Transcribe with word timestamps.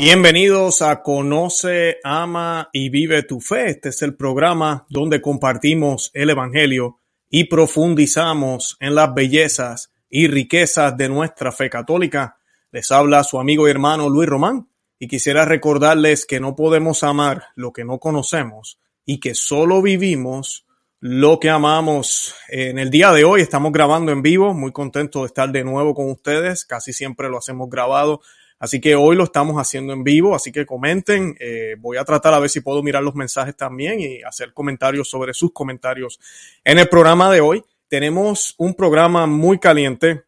Bienvenidos 0.00 0.80
a 0.80 1.02
Conoce, 1.02 1.98
Ama 2.04 2.70
y 2.72 2.88
Vive 2.88 3.22
tu 3.22 3.38
Fe. 3.38 3.68
Este 3.68 3.90
es 3.90 4.00
el 4.00 4.16
programa 4.16 4.86
donde 4.88 5.20
compartimos 5.20 6.10
el 6.14 6.30
Evangelio 6.30 7.00
y 7.28 7.44
profundizamos 7.44 8.78
en 8.80 8.94
las 8.94 9.12
bellezas 9.12 9.92
y 10.08 10.26
riquezas 10.26 10.96
de 10.96 11.10
nuestra 11.10 11.52
fe 11.52 11.68
católica. 11.68 12.38
Les 12.72 12.90
habla 12.90 13.22
su 13.24 13.38
amigo 13.38 13.68
y 13.68 13.72
hermano 13.72 14.08
Luis 14.08 14.26
Román 14.26 14.70
y 14.98 15.06
quisiera 15.06 15.44
recordarles 15.44 16.24
que 16.24 16.40
no 16.40 16.56
podemos 16.56 17.04
amar 17.04 17.48
lo 17.54 17.70
que 17.74 17.84
no 17.84 17.98
conocemos 17.98 18.78
y 19.04 19.20
que 19.20 19.34
solo 19.34 19.82
vivimos 19.82 20.64
lo 21.00 21.38
que 21.38 21.50
amamos. 21.50 22.34
En 22.48 22.78
el 22.78 22.88
día 22.88 23.12
de 23.12 23.24
hoy 23.24 23.42
estamos 23.42 23.70
grabando 23.70 24.12
en 24.12 24.22
vivo, 24.22 24.54
muy 24.54 24.72
contento 24.72 25.20
de 25.20 25.26
estar 25.26 25.52
de 25.52 25.62
nuevo 25.62 25.94
con 25.94 26.10
ustedes, 26.10 26.64
casi 26.64 26.94
siempre 26.94 27.28
lo 27.28 27.36
hacemos 27.36 27.68
grabado 27.68 28.22
Así 28.60 28.78
que 28.78 28.94
hoy 28.94 29.16
lo 29.16 29.24
estamos 29.24 29.56
haciendo 29.56 29.94
en 29.94 30.04
vivo, 30.04 30.34
así 30.34 30.52
que 30.52 30.66
comenten. 30.66 31.34
Eh, 31.40 31.76
voy 31.78 31.96
a 31.96 32.04
tratar 32.04 32.34
a 32.34 32.38
ver 32.38 32.50
si 32.50 32.60
puedo 32.60 32.82
mirar 32.82 33.02
los 33.02 33.14
mensajes 33.14 33.56
también 33.56 33.98
y 34.00 34.22
hacer 34.22 34.52
comentarios 34.52 35.08
sobre 35.08 35.32
sus 35.32 35.50
comentarios. 35.52 36.20
En 36.62 36.78
el 36.78 36.86
programa 36.86 37.32
de 37.32 37.40
hoy 37.40 37.64
tenemos 37.88 38.54
un 38.58 38.74
programa 38.74 39.26
muy 39.26 39.58
caliente, 39.58 40.24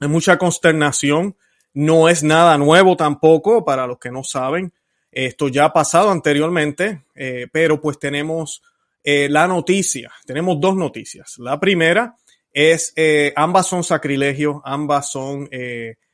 hay 0.00 0.08
mucha 0.08 0.38
consternación. 0.38 1.36
No 1.74 2.08
es 2.08 2.22
nada 2.22 2.56
nuevo 2.56 2.96
tampoco 2.96 3.64
para 3.64 3.86
los 3.86 3.98
que 3.98 4.12
no 4.12 4.22
saben. 4.22 4.72
Esto 5.10 5.48
ya 5.48 5.64
ha 5.64 5.72
pasado 5.72 6.10
anteriormente, 6.12 7.02
eh, 7.16 7.48
pero 7.52 7.80
pues 7.80 7.98
tenemos 7.98 8.62
eh, 9.02 9.28
la 9.28 9.48
noticia. 9.48 10.12
Tenemos 10.24 10.60
dos 10.60 10.76
noticias. 10.76 11.36
La 11.38 11.58
primera 11.58 12.14
es, 12.52 12.94
ambas 13.34 13.66
son 13.66 13.82
sacrilegio, 13.82 14.62
ambas 14.64 15.10
son 15.10 15.48
eh, 15.50 15.96
eh, 15.96 16.05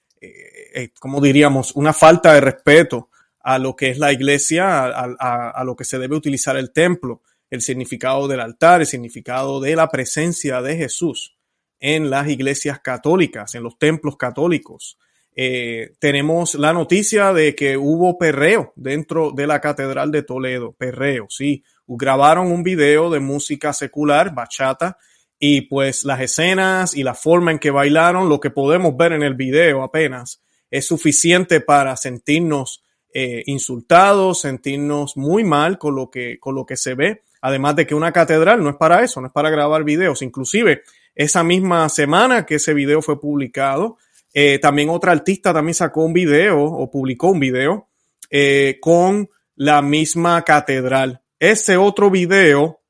como 0.99 1.21
diríamos, 1.21 1.75
una 1.75 1.93
falta 1.93 2.35
de 2.35 2.41
respeto 2.41 3.11
a 3.41 3.59
lo 3.59 3.75
que 3.75 3.91
es 3.91 3.99
la 3.99 4.13
iglesia, 4.13 4.85
a, 4.87 5.65
lo 5.65 5.75
que 5.77 5.85
se 5.85 5.99
debe 5.99 6.17
utilizar 6.17 6.57
el 6.57 6.73
templo, 6.73 7.23
el 7.51 7.61
significado 7.61 8.29
del 8.29 8.41
altar, 8.41 8.81
el 8.81 8.87
significado 8.87 9.61
de 9.61 9.77
la 9.77 9.89
presencia 9.89 10.63
de 10.63 10.77
Jesús 10.77 11.37
en 11.81 12.11
las 12.11 12.29
iglesias 12.29 12.81
católicas, 12.81 13.55
en 13.55 13.65
los 13.65 13.79
templos 13.79 14.17
católicos. 14.17 14.99
Eh, 15.35 15.95
tenemos 15.99 16.55
la 16.55 16.73
noticia 16.73 17.33
de 17.33 17.55
que 17.55 17.77
hubo 17.77 18.17
perreo 18.19 18.73
dentro 18.77 19.33
de 19.33 19.47
la 19.47 19.61
Catedral 19.61 20.13
de 20.13 20.23
Toledo, 20.23 20.73
perreo, 20.73 21.27
sí. 21.29 21.65
Grabaron 21.87 22.53
un 22.53 22.63
video 22.63 23.11
de 23.11 23.21
música 23.21 23.73
secular, 23.73 24.35
bachata, 24.35 24.99
y 25.45 25.63
pues 25.63 26.05
las 26.05 26.21
escenas 26.21 26.97
y 26.97 27.03
la 27.03 27.15
forma 27.15 27.51
en 27.51 27.59
que 27.59 27.73
bailaron, 27.73 28.29
lo 28.29 28.39
que 28.39 28.51
podemos 28.51 28.97
ver 28.97 29.11
en 29.11 29.25
el 29.25 29.35
video 29.35 29.83
apenas, 29.83 30.41
es 30.71 30.87
suficiente 30.87 31.61
para 31.61 31.97
sentirnos 31.97 32.85
eh, 33.13 33.43
insultados, 33.47 34.43
sentirnos 34.43 35.17
muy 35.17 35.43
mal 35.43 35.79
con 35.79 35.97
lo, 35.97 36.13
que, 36.13 36.39
con 36.39 36.55
lo 36.55 36.65
que 36.65 36.77
se 36.77 36.95
ve. 36.95 37.23
Además 37.41 37.75
de 37.75 37.89
que 37.89 37.97
una 37.97 38.13
catedral 38.13 38.63
no 38.63 38.71
es 38.71 38.77
para 38.77 39.03
eso, 39.03 39.21
no 39.21 39.27
es 39.27 39.33
para 39.33 39.51
grabar 39.51 39.83
videos. 39.83 40.23
Inclusive 40.23 40.83
esa 41.13 41.43
misma 41.43 41.89
semana 41.89 42.47
que 42.47 42.55
ese 42.55 42.73
video 42.73 43.03
fue 43.03 43.21
publicado, 43.21 43.99
eh, 44.33 44.61
también 44.61 44.91
otra 44.91 45.11
artista 45.11 45.53
también 45.53 45.75
sacó 45.75 46.05
un 46.05 46.13
video 46.13 46.63
o 46.63 46.89
publicó 46.89 47.33
un 47.33 47.41
video 47.41 47.89
eh, 48.31 48.79
con 48.81 49.29
la 49.57 49.83
misma 49.83 50.45
catedral. 50.45 51.21
Ese 51.41 51.77
otro 51.77 52.13
video 52.13 52.82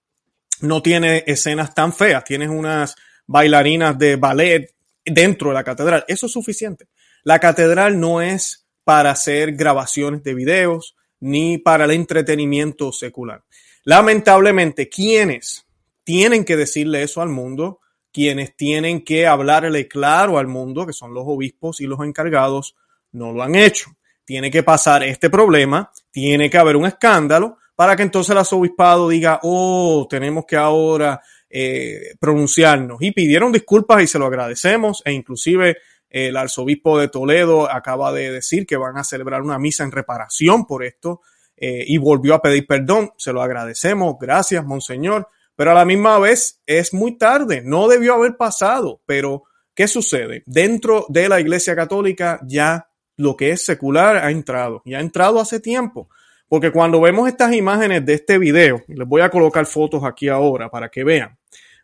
no 0.63 0.83
tiene 0.83 1.25
escenas 1.27 1.75
tan 1.75 1.93
feas, 1.93 2.25
tienes 2.25 2.49
unas 2.49 2.97
bailarinas 3.27 3.99
de 3.99 4.17
ballet 4.17 4.75
dentro 5.05 5.49
de 5.49 5.55
la 5.55 5.65
catedral. 5.65 6.05
Eso 6.09 6.27
es 6.27 6.33
suficiente. 6.33 6.89
La 7.25 7.39
catedral 7.39 7.99
no 7.99 8.21
es 8.21 8.67
para 8.85 9.11
hacer 9.11 9.53
grabaciones 9.53 10.23
de 10.23 10.35
videos 10.35 10.97
ni 11.21 11.59
para 11.59 11.85
el 11.85 11.93
entretenimiento 11.93 12.93
secular. 12.93 13.45
Lamentablemente, 13.85 14.89
quienes 14.89 15.67
tienen 16.05 16.45
que 16.45 16.57
decirle 16.57 17.03
eso 17.03 17.23
al 17.23 17.29
mundo, 17.29 17.81
quienes 18.13 18.57
tienen 18.57 19.05
que 19.05 19.27
hablarle 19.27 19.89
claro 19.89 20.39
al 20.39 20.47
mundo, 20.47 20.87
que 20.87 20.93
son 20.93 21.15
los 21.15 21.25
obispos 21.27 21.81
y 21.81 21.87
los 21.87 22.01
encargados, 22.01 22.77
no 23.13 23.33
lo 23.33 23.43
han 23.43 23.55
hecho. 23.55 23.91
Tiene 24.25 24.51
que 24.51 24.63
pasar 24.63 25.03
este 25.03 25.31
problema, 25.31 25.91
tiene 26.11 26.51
que 26.51 26.59
haber 26.59 26.77
un 26.77 26.87
escándalo 26.87 27.59
para 27.83 27.97
que 27.97 28.05
entonces 28.05 28.31
el 28.31 28.39
arzobispado 28.39 29.09
diga, 29.09 29.41
oh, 29.43 30.07
tenemos 30.09 30.45
que 30.47 30.55
ahora 30.55 31.21
eh, 31.51 32.15
pronunciarnos. 32.21 32.99
Y 33.03 33.11
pidieron 33.11 33.51
disculpas 33.51 34.05
y 34.05 34.07
se 34.07 34.21
lo 34.21 34.27
agradecemos 34.27 35.03
e 35.05 35.11
inclusive 35.11 35.79
el 36.09 36.37
arzobispo 36.37 36.97
de 37.01 37.09
Toledo 37.09 37.69
acaba 37.69 38.13
de 38.13 38.31
decir 38.31 38.67
que 38.67 38.77
van 38.77 38.99
a 38.99 39.03
celebrar 39.03 39.43
una 39.43 39.59
misa 39.59 39.83
en 39.83 39.91
reparación 39.91 40.65
por 40.65 40.85
esto 40.85 41.23
eh, 41.57 41.83
y 41.85 41.99
volvió 41.99 42.35
a 42.35 42.41
pedir 42.41 42.69
perdón. 42.69 43.15
Se 43.17 43.33
lo 43.33 43.43
agradecemos. 43.43 44.15
Gracias, 44.21 44.65
monseñor. 44.65 45.27
Pero 45.57 45.73
a 45.73 45.75
la 45.75 45.85
misma 45.85 46.21
vez 46.21 46.63
es 46.67 46.95
muy 46.95 47.19
tarde. 47.19 47.63
No 47.65 47.89
debió 47.89 48.15
haber 48.15 48.37
pasado. 48.37 49.03
Pero, 49.07 49.43
¿qué 49.75 49.89
sucede? 49.89 50.45
Dentro 50.47 51.05
de 51.09 51.29
la 51.29 51.41
Iglesia 51.41 51.75
Católica 51.75 52.39
ya 52.47 52.89
lo 53.17 53.37
que 53.37 53.51
es 53.51 53.65
secular 53.65 54.19
ha 54.19 54.31
entrado 54.31 54.83
y 54.85 54.95
ha 54.95 55.01
entrado 55.01 55.41
hace 55.41 55.59
tiempo. 55.59 56.09
Porque 56.53 56.71
cuando 56.71 57.01
vemos 57.01 57.27
estas 57.29 57.55
imágenes 57.55 58.05
de 58.05 58.13
este 58.13 58.37
video, 58.37 58.83
les 58.87 59.09
voy 59.09 59.23
a 59.23 59.31
colocar 59.31 59.65
fotos 59.65 60.05
aquí 60.05 60.29
ahora 60.29 60.69
para 60.69 60.91
que 60.91 61.03
vean, 61.03 61.39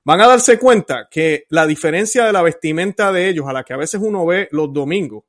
van 0.05 0.21
a 0.21 0.27
darse 0.27 0.59
cuenta 0.59 1.09
que 1.11 1.47
la 1.49 1.67
diferencia 1.67 2.27
de 2.27 2.35
la 2.35 2.43
vestimenta 2.43 3.11
de 3.11 3.31
ellos 3.31 3.47
a 3.49 3.55
la 3.55 3.65
que 3.65 3.73
a 3.73 3.79
veces 3.79 3.99
uno 4.05 4.27
ve 4.27 4.47
los 4.51 4.71
domingos, 4.71 5.25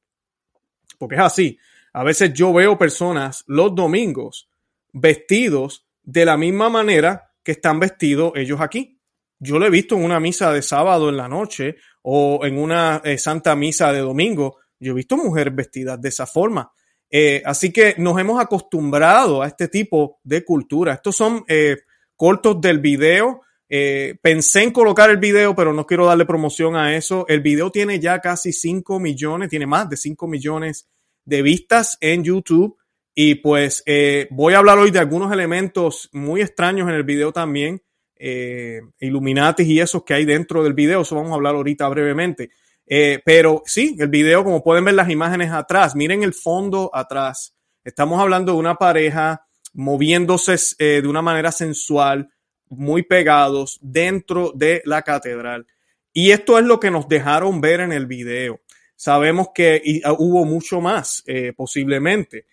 porque 0.97 1.15
es 1.15 1.21
así, 1.21 1.57
a 1.93 2.03
veces 2.03 2.33
yo 2.33 2.51
veo 2.51 2.77
personas 2.77 3.45
los 3.47 3.73
domingos 3.73 4.49
vestidos 4.91 5.87
de 6.03 6.25
la 6.25 6.35
misma 6.35 6.69
manera 6.69 7.31
que 7.41 7.53
están 7.53 7.79
vestidos 7.79 8.33
ellos 8.35 8.59
aquí. 8.59 8.99
Yo 9.39 9.57
lo 9.57 9.65
he 9.65 9.69
visto 9.69 9.95
en 9.95 10.03
una 10.03 10.19
misa 10.19 10.51
de 10.51 10.61
sábado 10.61 11.07
en 11.07 11.15
la 11.15 11.29
noche 11.29 11.77
o 12.01 12.41
en 12.43 12.57
una 12.57 13.01
eh, 13.05 13.17
santa 13.17 13.55
misa 13.55 13.93
de 13.93 13.99
domingo. 13.99 14.57
Yo 14.81 14.91
he 14.91 14.95
visto 14.95 15.15
mujeres 15.15 15.55
vestidas 15.55 16.01
de 16.01 16.09
esa 16.09 16.25
forma. 16.27 16.73
Eh, 17.09 17.41
así 17.45 17.71
que 17.71 17.95
nos 17.97 18.19
hemos 18.19 18.39
acostumbrado 18.39 19.41
a 19.41 19.47
este 19.47 19.67
tipo 19.67 20.19
de 20.23 20.43
cultura. 20.43 20.93
Estos 20.93 21.15
son 21.15 21.43
eh, 21.47 21.77
cortos 22.15 22.61
del 22.61 22.79
video. 22.79 23.41
Eh, 23.67 24.15
pensé 24.21 24.63
en 24.63 24.71
colocar 24.71 25.09
el 25.09 25.17
video, 25.17 25.55
pero 25.55 25.73
no 25.73 25.85
quiero 25.85 26.05
darle 26.05 26.25
promoción 26.25 26.75
a 26.75 26.95
eso. 26.95 27.25
El 27.27 27.41
video 27.41 27.71
tiene 27.71 27.99
ya 27.99 28.19
casi 28.19 28.53
5 28.53 28.99
millones, 28.99 29.49
tiene 29.49 29.65
más 29.65 29.89
de 29.89 29.97
5 29.97 30.27
millones 30.27 30.87
de 31.25 31.41
vistas 31.41 31.97
en 32.01 32.23
YouTube. 32.23 32.77
Y 33.15 33.35
pues 33.35 33.83
voy 34.29 34.53
a 34.53 34.59
hablar 34.59 34.77
hoy 34.77 34.91
de 34.91 34.99
algunos 34.99 35.33
elementos 35.33 36.09
muy 36.13 36.41
extraños 36.41 36.87
en 36.87 36.95
el 36.95 37.03
video 37.03 37.33
también. 37.33 37.81
Illuminatis 38.17 39.67
y 39.67 39.79
esos 39.81 40.03
que 40.03 40.13
hay 40.13 40.25
dentro 40.25 40.63
del 40.63 40.73
video. 40.73 41.01
Eso 41.01 41.15
vamos 41.15 41.31
a 41.31 41.35
hablar 41.35 41.55
ahorita 41.55 41.89
brevemente. 41.89 42.49
Eh, 42.91 43.21
pero 43.23 43.61
sí, 43.67 43.95
el 43.99 44.07
video, 44.07 44.43
como 44.43 44.63
pueden 44.63 44.83
ver 44.83 44.95
las 44.95 45.11
imágenes 45.11 45.51
atrás, 45.51 45.95
miren 45.95 46.23
el 46.23 46.33
fondo 46.33 46.89
atrás. 46.91 47.55
Estamos 47.83 48.19
hablando 48.19 48.53
de 48.53 48.57
una 48.57 48.75
pareja 48.75 49.45
moviéndose 49.73 50.55
eh, 50.79 50.99
de 51.03 51.07
una 51.07 51.21
manera 51.21 51.51
sensual, 51.51 52.31
muy 52.67 53.03
pegados 53.03 53.77
dentro 53.81 54.51
de 54.55 54.81
la 54.85 55.03
catedral. 55.03 55.67
Y 56.11 56.31
esto 56.31 56.57
es 56.57 56.65
lo 56.65 56.79
que 56.79 56.89
nos 56.89 57.07
dejaron 57.07 57.61
ver 57.61 57.81
en 57.81 57.91
el 57.91 58.07
video. 58.07 58.59
Sabemos 58.95 59.49
que 59.53 60.01
ah, 60.03 60.13
hubo 60.17 60.43
mucho 60.43 60.81
más, 60.81 61.23
eh, 61.27 61.53
posiblemente, 61.55 62.47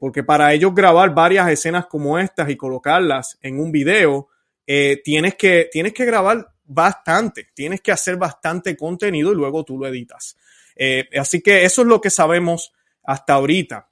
porque 0.00 0.24
para 0.24 0.52
ellos 0.52 0.74
grabar 0.74 1.14
varias 1.14 1.48
escenas 1.48 1.86
como 1.86 2.18
estas 2.18 2.50
y 2.50 2.56
colocarlas 2.56 3.38
en 3.40 3.60
un 3.60 3.70
video, 3.70 4.26
tienes, 4.66 5.36
que, 5.36 5.68
tienes 5.70 5.92
que 5.92 6.04
grabar 6.04 6.48
bastante, 6.70 7.48
tienes 7.52 7.80
que 7.80 7.90
hacer 7.90 8.16
bastante 8.16 8.76
contenido 8.76 9.32
y 9.32 9.34
luego 9.34 9.64
tú 9.64 9.76
lo 9.76 9.88
editas. 9.88 10.36
Eh, 10.76 11.08
así 11.18 11.42
que 11.42 11.64
eso 11.64 11.82
es 11.82 11.88
lo 11.88 12.00
que 12.00 12.10
sabemos 12.10 12.72
hasta 13.02 13.34
ahorita. 13.34 13.88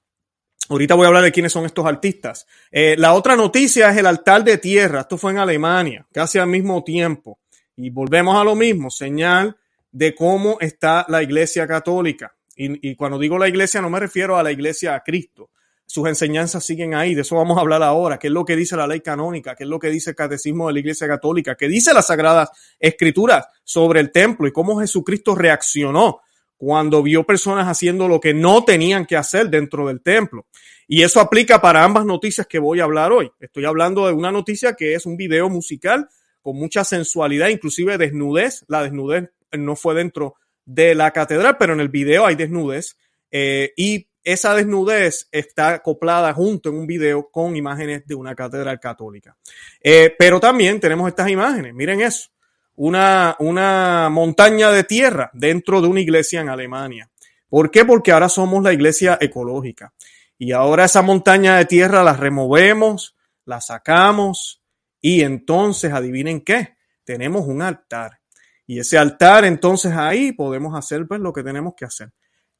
Ahorita 0.68 0.94
voy 0.94 1.04
a 1.04 1.08
hablar 1.08 1.24
de 1.24 1.32
quiénes 1.32 1.52
son 1.52 1.64
estos 1.64 1.84
artistas. 1.86 2.46
Eh, 2.70 2.94
la 2.96 3.14
otra 3.14 3.34
noticia 3.34 3.90
es 3.90 3.96
el 3.96 4.06
altar 4.06 4.44
de 4.44 4.58
tierra. 4.58 5.00
Esto 5.00 5.18
fue 5.18 5.32
en 5.32 5.38
Alemania, 5.38 6.06
casi 6.12 6.38
al 6.38 6.48
mismo 6.48 6.84
tiempo. 6.84 7.40
Y 7.74 7.90
volvemos 7.90 8.36
a 8.36 8.44
lo 8.44 8.54
mismo, 8.54 8.90
señal 8.90 9.56
de 9.90 10.14
cómo 10.14 10.58
está 10.60 11.04
la 11.08 11.22
iglesia 11.22 11.66
católica. 11.66 12.36
Y, 12.54 12.90
y 12.90 12.94
cuando 12.94 13.18
digo 13.18 13.38
la 13.38 13.48
iglesia 13.48 13.80
no 13.80 13.90
me 13.90 14.00
refiero 14.00 14.36
a 14.36 14.42
la 14.42 14.52
iglesia 14.52 14.94
a 14.94 15.02
Cristo, 15.02 15.50
sus 15.88 16.06
enseñanzas 16.06 16.66
siguen 16.66 16.94
ahí, 16.94 17.14
de 17.14 17.22
eso 17.22 17.34
vamos 17.34 17.56
a 17.56 17.62
hablar 17.62 17.82
ahora, 17.82 18.18
qué 18.18 18.26
es 18.26 18.32
lo 18.32 18.44
que 18.44 18.56
dice 18.56 18.76
la 18.76 18.86
ley 18.86 19.00
canónica, 19.00 19.56
qué 19.56 19.64
es 19.64 19.70
lo 19.70 19.78
que 19.78 19.88
dice 19.88 20.10
el 20.10 20.16
catecismo 20.16 20.66
de 20.66 20.74
la 20.74 20.80
Iglesia 20.80 21.08
Católica, 21.08 21.54
qué 21.54 21.66
dice 21.66 21.94
las 21.94 22.08
Sagradas 22.08 22.50
Escrituras 22.78 23.46
sobre 23.64 24.00
el 24.00 24.12
templo 24.12 24.46
y 24.46 24.52
cómo 24.52 24.78
Jesucristo 24.78 25.34
reaccionó 25.34 26.20
cuando 26.58 27.02
vio 27.02 27.24
personas 27.24 27.68
haciendo 27.68 28.06
lo 28.06 28.20
que 28.20 28.34
no 28.34 28.64
tenían 28.64 29.06
que 29.06 29.16
hacer 29.16 29.48
dentro 29.48 29.88
del 29.88 30.02
templo. 30.02 30.44
Y 30.86 31.04
eso 31.04 31.20
aplica 31.20 31.62
para 31.62 31.82
ambas 31.84 32.04
noticias 32.04 32.46
que 32.46 32.58
voy 32.58 32.80
a 32.80 32.84
hablar 32.84 33.10
hoy. 33.10 33.30
Estoy 33.40 33.64
hablando 33.64 34.06
de 34.06 34.12
una 34.12 34.30
noticia 34.30 34.74
que 34.74 34.94
es 34.94 35.06
un 35.06 35.16
video 35.16 35.48
musical 35.48 36.06
con 36.42 36.56
mucha 36.56 36.84
sensualidad, 36.84 37.48
inclusive 37.48 37.96
desnudez. 37.96 38.64
La 38.68 38.82
desnudez 38.82 39.30
no 39.52 39.74
fue 39.74 39.94
dentro 39.94 40.34
de 40.66 40.94
la 40.94 41.12
catedral, 41.12 41.56
pero 41.58 41.72
en 41.72 41.80
el 41.80 41.88
video 41.88 42.26
hay 42.26 42.34
desnudez. 42.34 42.98
Eh, 43.30 43.72
y 43.76 44.07
esa 44.32 44.54
desnudez 44.54 45.26
está 45.32 45.70
acoplada 45.74 46.34
junto 46.34 46.68
en 46.68 46.76
un 46.76 46.86
video 46.86 47.30
con 47.30 47.56
imágenes 47.56 48.06
de 48.06 48.14
una 48.14 48.34
catedral 48.34 48.78
católica. 48.78 49.34
Eh, 49.80 50.14
pero 50.18 50.38
también 50.38 50.78
tenemos 50.80 51.08
estas 51.08 51.30
imágenes, 51.30 51.72
miren 51.72 52.02
eso, 52.02 52.28
una, 52.76 53.36
una 53.38 54.10
montaña 54.10 54.70
de 54.70 54.84
tierra 54.84 55.30
dentro 55.32 55.80
de 55.80 55.88
una 55.88 56.00
iglesia 56.00 56.42
en 56.42 56.50
Alemania. 56.50 57.08
¿Por 57.48 57.70
qué? 57.70 57.86
Porque 57.86 58.12
ahora 58.12 58.28
somos 58.28 58.62
la 58.62 58.74
iglesia 58.74 59.16
ecológica. 59.18 59.94
Y 60.36 60.52
ahora 60.52 60.84
esa 60.84 61.00
montaña 61.00 61.56
de 61.56 61.64
tierra 61.64 62.04
la 62.04 62.12
removemos, 62.12 63.16
la 63.46 63.62
sacamos 63.62 64.62
y 65.00 65.22
entonces 65.22 65.90
adivinen 65.90 66.42
qué, 66.42 66.76
tenemos 67.02 67.46
un 67.46 67.62
altar. 67.62 68.20
Y 68.66 68.78
ese 68.78 68.98
altar 68.98 69.46
entonces 69.46 69.92
ahí 69.96 70.32
podemos 70.32 70.76
hacer 70.76 71.06
pues 71.08 71.18
lo 71.18 71.32
que 71.32 71.42
tenemos 71.42 71.72
que 71.74 71.86
hacer 71.86 72.12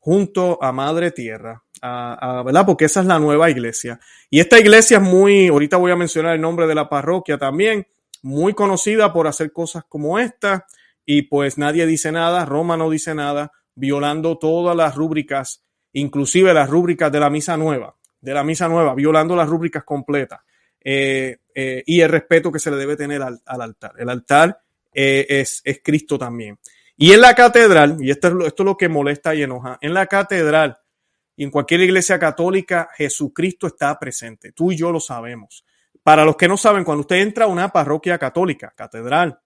junto 0.08 0.58
a 0.62 0.72
Madre 0.72 1.10
Tierra, 1.10 1.62
a, 1.82 2.43
¿verdad? 2.43 2.64
Porque 2.64 2.87
esa 2.87 3.00
es 3.00 3.06
la 3.06 3.19
nueva 3.19 3.50
iglesia. 3.50 4.00
Y 4.31 4.40
esta 4.40 4.58
iglesia 4.58 4.96
es 4.96 5.02
muy, 5.02 5.49
ahorita 5.49 5.76
voy 5.76 5.93
a 5.93 5.96
mencionar 5.96 6.34
el 6.34 6.40
nombre 6.40 6.66
de 6.66 6.75
la 6.75 6.88
parroquia 6.88 7.37
también, 7.37 7.87
muy 8.22 8.55
conocida 8.55 9.12
por 9.12 9.26
hacer 9.26 9.52
cosas 9.52 9.84
como 9.87 10.19
esta. 10.19 10.64
Y 11.05 11.25
pues 11.25 11.58
nadie 11.58 11.84
dice 11.84 12.10
nada, 12.10 12.46
Roma 12.46 12.75
no 12.78 12.88
dice 12.88 13.14
nada, 13.14 13.52
violando 13.75 14.38
todas 14.38 14.75
las 14.75 14.94
rúbricas, 14.94 15.62
inclusive 15.93 16.55
las 16.55 16.70
rúbricas 16.70 17.12
de 17.12 17.20
la 17.20 17.28
misa 17.28 17.58
nueva, 17.58 17.94
de 18.22 18.32
la 18.32 18.43
misa 18.43 18.66
nueva, 18.66 18.94
violando 18.94 19.37
las 19.37 19.46
rúbricas 19.46 19.84
completas. 19.84 20.40
Eh, 20.81 21.37
eh, 21.55 21.82
y 21.84 22.00
el 22.00 22.08
respeto 22.08 22.50
que 22.50 22.60
se 22.60 22.70
le 22.70 22.78
debe 22.78 22.96
tener 22.96 23.20
al, 23.20 23.43
altar. 23.44 23.93
El 23.99 24.08
altar 24.08 24.58
eh, 24.90 25.26
es, 25.28 25.60
es 25.62 25.82
Cristo 25.84 26.19
también. 26.19 26.58
Y 27.00 27.12
en 27.12 27.21
la 27.21 27.37
catedral, 27.37 27.97
y 28.00 28.11
esto 28.11 28.27
es, 28.27 28.35
lo, 28.35 28.45
esto 28.45 28.65
es 28.65 28.67
lo 28.67 28.77
que 28.77 28.89
molesta 28.89 29.33
y 29.33 29.45
enoja, 29.45 29.79
en 29.81 29.95
la 29.95 30.09
catedral 30.09 30.79
y 31.37 31.45
en 31.45 31.50
cualquier 31.53 31.83
iglesia 31.83 32.19
católica, 32.19 32.89
Jesucristo 32.97 33.69
está 33.69 33.97
presente. 34.00 34.50
Tú 34.50 34.73
y 34.73 34.77
yo 34.77 34.91
lo 34.91 34.99
sabemos. 34.99 35.65
Para 36.03 36.25
los 36.25 36.37
que 36.37 36.49
no 36.49 36.56
saben, 36.56 36.83
cuando 36.83 37.03
usted 37.03 37.19
entra 37.19 37.45
a 37.45 37.49
una 37.49 37.69
parroquia 37.69 38.19
católica, 38.19 38.75
catedral 38.77 39.39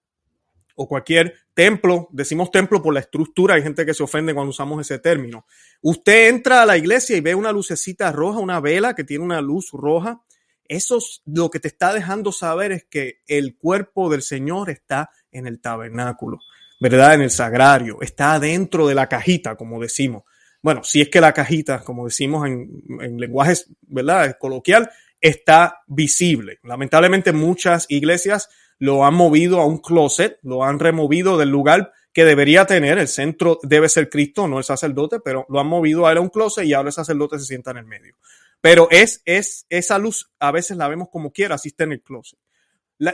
o 0.75 0.87
cualquier 0.87 1.35
templo, 1.53 2.09
decimos 2.11 2.49
templo 2.49 2.81
por 2.81 2.95
la 2.95 3.01
estructura, 3.01 3.53
hay 3.53 3.61
gente 3.61 3.85
que 3.85 3.93
se 3.93 4.01
ofende 4.01 4.33
cuando 4.33 4.49
usamos 4.49 4.81
ese 4.81 4.97
término. 4.97 5.45
Usted 5.83 6.29
entra 6.29 6.63
a 6.63 6.65
la 6.65 6.75
iglesia 6.75 7.15
y 7.15 7.21
ve 7.21 7.35
una 7.35 7.51
lucecita 7.51 8.11
roja, 8.11 8.39
una 8.39 8.61
vela 8.61 8.95
que 8.95 9.03
tiene 9.03 9.23
una 9.23 9.41
luz 9.41 9.69
roja. 9.73 10.23
Eso 10.67 10.97
es 10.97 11.21
lo 11.25 11.51
que 11.51 11.59
te 11.59 11.67
está 11.67 11.93
dejando 11.93 12.31
saber 12.31 12.71
es 12.71 12.85
que 12.85 13.21
el 13.27 13.55
cuerpo 13.57 14.09
del 14.09 14.23
Señor 14.23 14.71
está 14.71 15.11
en 15.31 15.45
el 15.45 15.61
tabernáculo. 15.61 16.39
¿Verdad? 16.83 17.13
En 17.13 17.21
el 17.21 17.31
sagrario, 17.31 17.99
está 18.01 18.37
dentro 18.41 18.85
de 18.85 18.93
la 18.93 19.07
cajita, 19.07 19.55
como 19.55 19.81
decimos. 19.81 20.23
Bueno, 20.61 20.83
si 20.83 20.99
es 20.99 21.07
que 21.07 21.21
la 21.21 21.31
cajita, 21.31 21.79
como 21.79 22.03
decimos 22.03 22.45
en, 22.45 22.83
en 22.99 23.17
lenguajes, 23.17 23.69
¿verdad? 23.83 24.35
Coloquial, 24.37 24.91
está 25.21 25.77
visible. 25.87 26.59
Lamentablemente 26.61 27.31
muchas 27.31 27.85
iglesias 27.87 28.49
lo 28.79 29.05
han 29.05 29.13
movido 29.13 29.61
a 29.61 29.65
un 29.65 29.77
closet, 29.77 30.39
lo 30.41 30.65
han 30.65 30.77
removido 30.77 31.37
del 31.37 31.51
lugar 31.51 31.93
que 32.11 32.25
debería 32.25 32.65
tener. 32.65 32.97
El 32.97 33.07
centro 33.07 33.59
debe 33.63 33.87
ser 33.87 34.09
Cristo, 34.09 34.49
no 34.49 34.57
el 34.57 34.65
sacerdote, 34.65 35.21
pero 35.21 35.45
lo 35.47 35.61
han 35.61 35.67
movido 35.67 36.05
a 36.05 36.19
un 36.19 36.27
closet 36.27 36.65
y 36.65 36.73
ahora 36.73 36.89
el 36.89 36.93
sacerdote 36.93 37.39
se 37.39 37.45
sienta 37.45 37.71
en 37.71 37.77
el 37.77 37.85
medio. 37.85 38.17
Pero 38.59 38.89
es, 38.91 39.21
es, 39.23 39.65
esa 39.69 39.97
luz 39.99 40.33
a 40.37 40.51
veces 40.51 40.75
la 40.75 40.89
vemos 40.89 41.07
como 41.09 41.31
quiera, 41.31 41.55
así 41.55 41.69
está 41.69 41.85
en 41.85 41.93
el 41.93 42.01
closet 42.01 42.37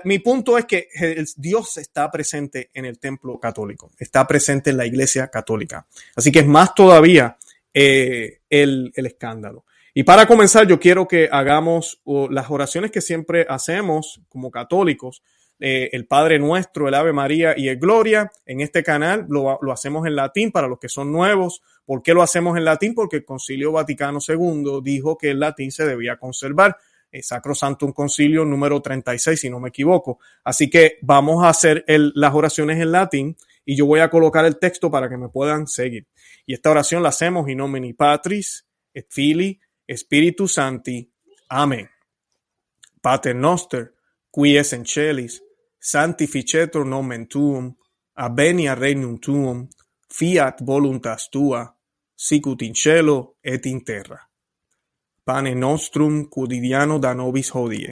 mi 0.03 0.19
punto 0.19 0.57
es 0.57 0.65
que 0.65 0.87
Dios 1.37 1.77
está 1.77 2.11
presente 2.11 2.69
en 2.73 2.85
el 2.85 2.99
templo 2.99 3.39
católico, 3.39 3.91
está 3.97 4.27
presente 4.27 4.69
en 4.69 4.77
la 4.77 4.85
iglesia 4.85 5.27
católica. 5.29 5.87
Así 6.15 6.31
que 6.31 6.39
es 6.39 6.47
más 6.47 6.75
todavía 6.75 7.37
eh, 7.73 8.41
el, 8.49 8.91
escándalo. 8.95 9.65
Y 9.93 10.03
para 10.03 10.27
comenzar, 10.27 10.67
yo 10.67 10.79
quiero 10.79 11.07
que 11.07 11.29
hagamos 11.31 12.01
las 12.29 12.49
oraciones 12.49 12.91
que 12.91 13.01
siempre 13.01 13.45
hacemos 13.49 14.21
como 14.29 14.51
católicos, 14.51 15.23
eh, 15.59 15.89
el 15.91 16.07
Padre 16.07 16.39
Nuestro, 16.39 16.87
el 16.87 16.93
Ave 16.93 17.11
María 17.11 17.53
y 17.57 17.67
el 17.67 17.77
Gloria. 17.77 18.31
En 18.45 18.61
este 18.61 18.81
canal 18.83 19.25
lo, 19.29 19.59
hacemos 19.71 20.07
en 20.07 20.15
latín 20.15 20.51
para 20.51 20.67
los 20.67 20.79
que 20.79 20.89
son 20.89 21.11
nuevos. 21.11 21.61
¿Por 21.85 22.01
qué 22.01 22.13
lo 22.13 22.21
hacemos 22.21 22.57
en 22.57 22.65
latín? 22.65 22.93
Porque 22.93 23.17
el 23.17 23.25
Concilio 23.25 23.71
Vaticano 23.71 24.19
II 24.25 24.79
dijo 24.83 25.17
que 25.17 25.31
el 25.31 25.39
latín 25.39 25.71
se 25.71 25.85
debía 25.85 26.17
conservar 26.17 26.77
eh, 27.11 27.23
Sacro 27.23 27.53
un 27.81 27.93
Concilio 27.93 28.45
número 28.45 28.81
36, 28.81 29.39
si 29.39 29.49
no 29.49 29.59
me 29.59 29.69
equivoco. 29.69 30.19
Así 30.43 30.69
que 30.69 30.97
vamos 31.01 31.43
a 31.43 31.49
hacer 31.49 31.83
las 31.87 32.33
oraciones 32.33 32.79
en 32.79 32.91
latín 32.91 33.37
y 33.65 33.75
yo 33.75 33.85
voy 33.85 33.99
a 33.99 34.09
colocar 34.09 34.45
el 34.45 34.57
texto 34.57 34.89
para 34.89 35.09
que 35.09 35.17
me 35.17 35.29
puedan 35.29 35.67
seguir. 35.67 36.07
Y 36.45 36.53
esta 36.53 36.71
oración 36.71 37.03
la 37.03 37.09
hacemos 37.09 37.47
in 37.49 37.57
nomine 37.57 37.93
Patris, 37.93 38.65
et 38.93 39.07
Fili, 39.09 39.59
Spiritus 39.87 40.53
Santi. 40.53 41.11
Amén. 41.49 41.89
Pater 43.01 43.35
noster, 43.35 43.93
qui 44.31 44.57
es 44.57 44.73
en 44.73 44.85
celis, 44.85 45.41
sanctificetur 45.79 46.85
nomen 46.85 47.27
tuum, 47.27 47.75
abenia 48.15 48.75
regnum 48.75 49.19
tuum, 49.19 49.67
fiat 50.09 50.61
voluntas 50.61 51.29
tua, 51.31 51.63
sicut 52.15 52.61
in 52.61 52.75
cielo 52.75 53.37
et 53.41 53.65
in 53.65 53.83
terra 53.83 54.28
pane 55.29 55.53
nostrum 55.53 56.27
quotidiano 56.27 56.97
da 56.97 57.13
nobis 57.13 57.51
hodie, 57.53 57.91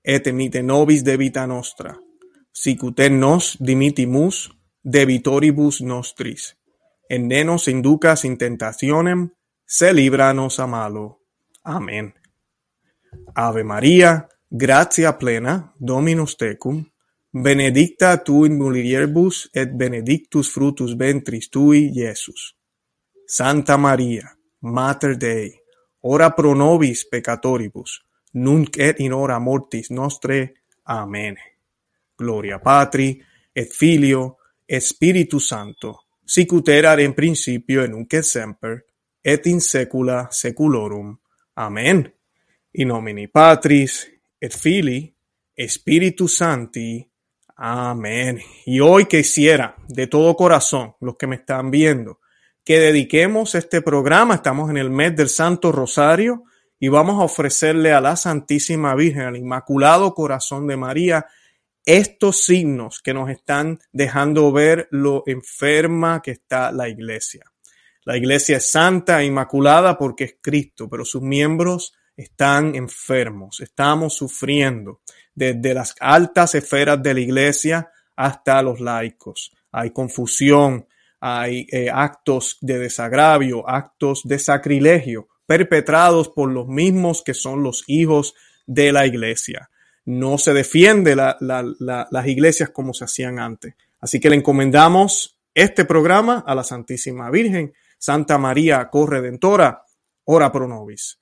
et 0.00 0.26
emite 0.26 0.62
nobis 0.62 1.02
debita 1.02 1.42
nostra, 1.44 1.90
sicut 2.52 3.00
et 3.00 3.10
nos 3.10 3.56
dimitimus 3.58 4.44
debitoribus 4.80 5.80
nostris, 5.80 6.44
et 7.10 7.18
ne 7.18 7.42
nos 7.42 7.66
inducas 7.66 8.22
in 8.22 8.36
tentationem, 8.38 9.26
se 9.66 9.90
libra 9.92 10.30
nos 10.32 10.60
a 10.60 10.66
malo. 10.66 11.26
Amen. 11.64 12.12
Ave 13.34 13.64
Maria, 13.64 14.28
gratia 14.48 15.16
plena, 15.18 15.74
Dominus 15.76 16.36
tecum, 16.36 16.84
benedicta 17.32 18.16
tu 18.22 18.44
in 18.44 18.54
mulieribus 18.54 19.48
et 19.52 19.74
benedictus 19.74 20.52
fructus 20.54 20.94
ventris 20.94 21.50
tui, 21.50 21.90
Iesus. 21.98 22.54
Santa 23.26 23.76
Maria, 23.76 24.30
Mater 24.60 25.16
Dei, 25.16 25.59
ora 26.02 26.30
pro 26.34 26.54
nobis 26.54 27.06
peccatoribus, 27.08 28.00
nunc 28.32 28.78
et 28.78 29.00
in 29.00 29.12
hora 29.12 29.38
mortis 29.38 29.90
nostre. 29.90 30.54
Amen. 30.84 31.36
Gloria 32.16 32.58
Patri, 32.58 33.22
et 33.52 33.72
Filio, 33.72 34.38
et 34.66 34.82
Santo, 35.38 36.04
sicut 36.24 36.68
erat 36.68 37.00
in 37.00 37.14
principio 37.14 37.82
et 37.82 37.90
nunc 37.90 38.12
et 38.12 38.22
semper, 38.22 38.86
et 39.22 39.46
in 39.46 39.60
saecula 39.60 40.28
saeculorum. 40.30 41.18
Amen. 41.54 42.12
In 42.72 42.88
nomine 42.88 43.28
Patris, 43.28 44.06
et 44.38 44.54
Filii, 44.54 45.14
et 45.54 45.68
Spiritus 45.68 46.36
Sancti. 46.36 47.06
Amén. 47.56 48.38
Y 48.64 48.80
hoy 48.80 49.04
quisiera 49.04 49.76
de 49.88 50.06
todo 50.06 50.34
corazón, 50.34 50.94
los 51.00 51.16
que 51.16 51.26
me 51.26 51.36
están 51.36 51.70
viendo, 51.70 52.20
que 52.64 52.78
dediquemos 52.78 53.54
este 53.54 53.82
programa. 53.82 54.34
Estamos 54.34 54.70
en 54.70 54.76
el 54.76 54.90
mes 54.90 55.16
del 55.16 55.28
Santo 55.28 55.72
Rosario 55.72 56.44
y 56.78 56.88
vamos 56.88 57.20
a 57.20 57.24
ofrecerle 57.24 57.92
a 57.92 58.00
la 58.00 58.16
Santísima 58.16 58.94
Virgen, 58.94 59.22
al 59.22 59.36
Inmaculado 59.36 60.14
Corazón 60.14 60.66
de 60.66 60.76
María, 60.76 61.26
estos 61.84 62.44
signos 62.44 63.00
que 63.02 63.14
nos 63.14 63.30
están 63.30 63.78
dejando 63.92 64.52
ver 64.52 64.88
lo 64.90 65.22
enferma 65.26 66.22
que 66.22 66.32
está 66.32 66.72
la 66.72 66.88
iglesia. 66.88 67.44
La 68.04 68.16
iglesia 68.16 68.58
es 68.58 68.70
santa 68.70 69.20
e 69.20 69.26
inmaculada 69.26 69.98
porque 69.98 70.24
es 70.24 70.36
Cristo, 70.40 70.88
pero 70.88 71.04
sus 71.04 71.22
miembros 71.22 71.94
están 72.16 72.74
enfermos, 72.74 73.60
estamos 73.60 74.14
sufriendo 74.14 75.00
desde 75.34 75.74
las 75.74 75.94
altas 76.00 76.54
esferas 76.54 77.02
de 77.02 77.14
la 77.14 77.20
iglesia 77.20 77.90
hasta 78.16 78.62
los 78.62 78.80
laicos. 78.80 79.52
Hay 79.72 79.90
confusión, 79.90 80.86
hay 81.20 81.66
eh, 81.70 81.90
actos 81.92 82.58
de 82.60 82.78
desagravio, 82.78 83.68
actos 83.68 84.22
de 84.24 84.38
sacrilegio 84.38 85.28
perpetrados 85.46 86.28
por 86.28 86.50
los 86.50 86.68
mismos 86.68 87.22
que 87.22 87.34
son 87.34 87.62
los 87.62 87.84
hijos 87.86 88.34
de 88.66 88.92
la 88.92 89.06
iglesia. 89.06 89.68
No 90.04 90.38
se 90.38 90.54
defiende 90.54 91.14
las 91.16 92.26
iglesias 92.26 92.70
como 92.70 92.94
se 92.94 93.04
hacían 93.04 93.38
antes. 93.38 93.74
Así 94.00 94.20
que 94.20 94.30
le 94.30 94.36
encomendamos 94.36 95.36
este 95.54 95.84
programa 95.84 96.42
a 96.46 96.54
la 96.54 96.64
Santísima 96.64 97.30
Virgen, 97.30 97.74
Santa 97.98 98.38
María 98.38 98.88
Corredentora, 98.88 99.82
ora 100.24 100.50
pro 100.50 100.66
nobis. 100.66 101.19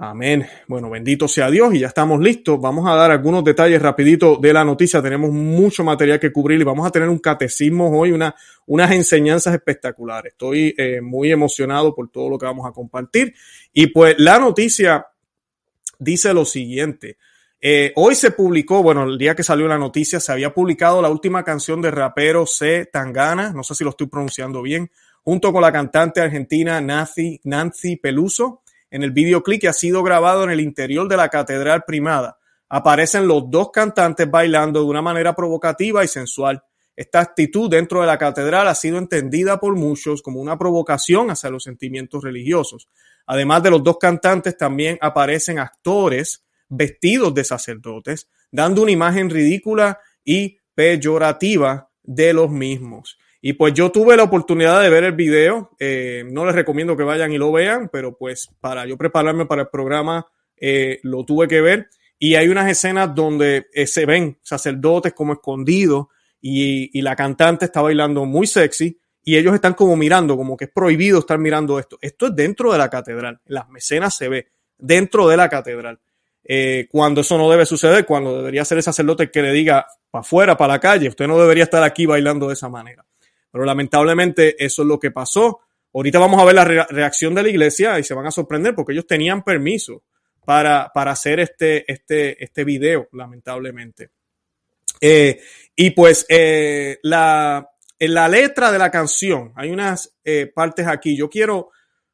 Amén. 0.00 0.46
Bueno, 0.68 0.88
bendito 0.90 1.26
sea 1.26 1.50
Dios 1.50 1.74
y 1.74 1.80
ya 1.80 1.88
estamos 1.88 2.20
listos. 2.20 2.60
Vamos 2.60 2.88
a 2.88 2.94
dar 2.94 3.10
algunos 3.10 3.42
detalles 3.42 3.82
rapidito 3.82 4.36
de 4.36 4.52
la 4.52 4.64
noticia. 4.64 5.02
Tenemos 5.02 5.32
mucho 5.32 5.82
material 5.82 6.20
que 6.20 6.30
cubrir 6.30 6.60
y 6.60 6.62
vamos 6.62 6.86
a 6.86 6.92
tener 6.92 7.08
un 7.08 7.18
catecismo 7.18 7.90
hoy, 7.98 8.12
una, 8.12 8.32
unas 8.66 8.92
enseñanzas 8.92 9.54
espectaculares. 9.54 10.34
Estoy 10.34 10.72
eh, 10.78 11.00
muy 11.00 11.32
emocionado 11.32 11.96
por 11.96 12.08
todo 12.10 12.30
lo 12.30 12.38
que 12.38 12.46
vamos 12.46 12.64
a 12.64 12.70
compartir. 12.70 13.34
Y 13.72 13.88
pues 13.88 14.14
la 14.18 14.38
noticia 14.38 15.04
dice 15.98 16.32
lo 16.32 16.44
siguiente. 16.44 17.18
Eh, 17.60 17.92
hoy 17.96 18.14
se 18.14 18.30
publicó, 18.30 18.84
bueno, 18.84 19.02
el 19.02 19.18
día 19.18 19.34
que 19.34 19.42
salió 19.42 19.66
la 19.66 19.78
noticia, 19.78 20.20
se 20.20 20.30
había 20.30 20.54
publicado 20.54 21.02
la 21.02 21.10
última 21.10 21.42
canción 21.42 21.82
de 21.82 21.90
rapero 21.90 22.46
C. 22.46 22.86
Tangana, 22.86 23.50
no 23.50 23.64
sé 23.64 23.74
si 23.74 23.82
lo 23.82 23.90
estoy 23.90 24.06
pronunciando 24.06 24.62
bien, 24.62 24.92
junto 25.24 25.52
con 25.52 25.60
la 25.60 25.72
cantante 25.72 26.20
argentina 26.20 26.80
Nancy, 26.80 27.40
Nancy 27.42 27.96
Peluso. 27.96 28.62
En 28.90 29.02
el 29.02 29.10
videoclip 29.10 29.60
que 29.60 29.68
ha 29.68 29.72
sido 29.72 30.02
grabado 30.02 30.44
en 30.44 30.50
el 30.50 30.60
interior 30.60 31.08
de 31.08 31.16
la 31.16 31.28
Catedral 31.28 31.84
Primada, 31.86 32.38
aparecen 32.68 33.26
los 33.26 33.50
dos 33.50 33.70
cantantes 33.70 34.30
bailando 34.30 34.80
de 34.80 34.86
una 34.86 35.02
manera 35.02 35.34
provocativa 35.34 36.04
y 36.04 36.08
sensual. 36.08 36.62
Esta 36.96 37.20
actitud 37.20 37.70
dentro 37.70 38.00
de 38.00 38.06
la 38.06 38.18
catedral 38.18 38.66
ha 38.66 38.74
sido 38.74 38.98
entendida 38.98 39.60
por 39.60 39.76
muchos 39.76 40.20
como 40.20 40.40
una 40.40 40.58
provocación 40.58 41.30
hacia 41.30 41.48
los 41.48 41.62
sentimientos 41.62 42.24
religiosos. 42.24 42.88
Además 43.26 43.62
de 43.62 43.70
los 43.70 43.84
dos 43.84 43.98
cantantes, 43.98 44.56
también 44.56 44.98
aparecen 45.00 45.58
actores 45.58 46.44
vestidos 46.68 47.32
de 47.34 47.44
sacerdotes, 47.44 48.28
dando 48.50 48.82
una 48.82 48.90
imagen 48.90 49.30
ridícula 49.30 50.00
y 50.24 50.58
peyorativa 50.74 51.88
de 52.02 52.32
los 52.32 52.50
mismos. 52.50 53.16
Y 53.40 53.52
pues 53.52 53.72
yo 53.74 53.90
tuve 53.90 54.16
la 54.16 54.24
oportunidad 54.24 54.82
de 54.82 54.90
ver 54.90 55.04
el 55.04 55.12
video. 55.12 55.70
Eh, 55.78 56.24
no 56.30 56.44
les 56.44 56.54
recomiendo 56.54 56.96
que 56.96 57.04
vayan 57.04 57.32
y 57.32 57.38
lo 57.38 57.52
vean, 57.52 57.88
pero 57.88 58.16
pues 58.16 58.48
para 58.60 58.84
yo 58.86 58.96
prepararme 58.96 59.46
para 59.46 59.62
el 59.62 59.68
programa 59.68 60.26
eh, 60.56 60.98
lo 61.04 61.24
tuve 61.24 61.46
que 61.46 61.60
ver. 61.60 61.88
Y 62.18 62.34
hay 62.34 62.48
unas 62.48 62.68
escenas 62.68 63.14
donde 63.14 63.66
eh, 63.72 63.86
se 63.86 64.06
ven 64.06 64.38
sacerdotes 64.42 65.12
como 65.12 65.34
escondidos 65.34 66.06
y, 66.40 67.00
la 67.00 67.14
cantante 67.14 67.64
está 67.66 67.80
bailando 67.80 68.24
muy 68.24 68.46
sexy 68.46 68.98
y 69.22 69.36
ellos 69.36 69.54
están 69.54 69.74
como 69.74 69.96
mirando, 69.96 70.36
como 70.36 70.56
que 70.56 70.64
es 70.64 70.70
prohibido 70.72 71.20
estar 71.20 71.38
mirando 71.38 71.78
esto. 71.78 71.96
Esto 72.00 72.26
es 72.26 72.34
dentro 72.34 72.72
de 72.72 72.78
la 72.78 72.90
catedral. 72.90 73.40
Las 73.46 73.68
mecenas 73.68 74.16
se 74.16 74.28
ve 74.28 74.48
dentro 74.76 75.28
de 75.28 75.36
la 75.36 75.48
catedral. 75.48 76.00
cuando 76.90 77.20
eso 77.20 77.38
no 77.38 77.48
debe 77.48 77.66
suceder, 77.66 78.04
cuando 78.04 78.36
debería 78.36 78.64
ser 78.64 78.78
el 78.78 78.82
sacerdote 78.82 79.30
que 79.30 79.42
le 79.42 79.52
diga 79.52 79.86
para 80.10 80.22
afuera, 80.22 80.56
para 80.56 80.74
la 80.74 80.80
calle, 80.80 81.08
usted 81.08 81.28
no 81.28 81.38
debería 81.38 81.64
estar 81.64 81.84
aquí 81.84 82.04
bailando 82.04 82.48
de 82.48 82.54
esa 82.54 82.68
manera. 82.68 83.04
Pero 83.50 83.64
lamentablemente 83.64 84.62
eso 84.62 84.82
es 84.82 84.88
lo 84.88 84.98
que 84.98 85.10
pasó. 85.10 85.60
Ahorita 85.92 86.18
vamos 86.18 86.40
a 86.40 86.44
ver 86.44 86.54
la 86.54 86.64
reacción 86.64 87.34
de 87.34 87.42
la 87.42 87.48
iglesia 87.48 87.98
y 87.98 88.04
se 88.04 88.14
van 88.14 88.26
a 88.26 88.30
sorprender 88.30 88.74
porque 88.74 88.92
ellos 88.92 89.06
tenían 89.06 89.42
permiso 89.42 90.02
para, 90.44 90.90
para 90.94 91.12
hacer 91.12 91.40
este, 91.40 91.90
este, 91.90 92.42
este 92.42 92.64
video, 92.64 93.08
lamentablemente. 93.12 94.10
Eh, 95.00 95.40
y 95.76 95.90
pues 95.90 96.26
eh, 96.28 96.98
la, 97.02 97.68
en 97.98 98.14
la 98.14 98.28
letra 98.28 98.72
de 98.72 98.78
la 98.78 98.90
canción, 98.90 99.52
hay 99.56 99.70
unas 99.70 100.14
eh, 100.24 100.50
partes 100.54 100.86
aquí. 100.86 101.16
Yo 101.16 101.30
quiero, 101.30 101.70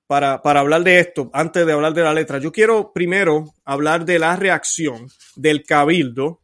para, 0.06 0.42
para 0.42 0.60
hablar 0.60 0.82
de 0.82 0.98
esto, 0.98 1.30
antes 1.32 1.66
de 1.66 1.72
hablar 1.72 1.94
de 1.94 2.02
la 2.02 2.14
letra, 2.14 2.38
yo 2.38 2.52
quiero 2.52 2.92
primero 2.92 3.54
hablar 3.64 4.04
de 4.04 4.18
la 4.18 4.36
reacción 4.36 5.08
del 5.36 5.64
cabildo, 5.64 6.40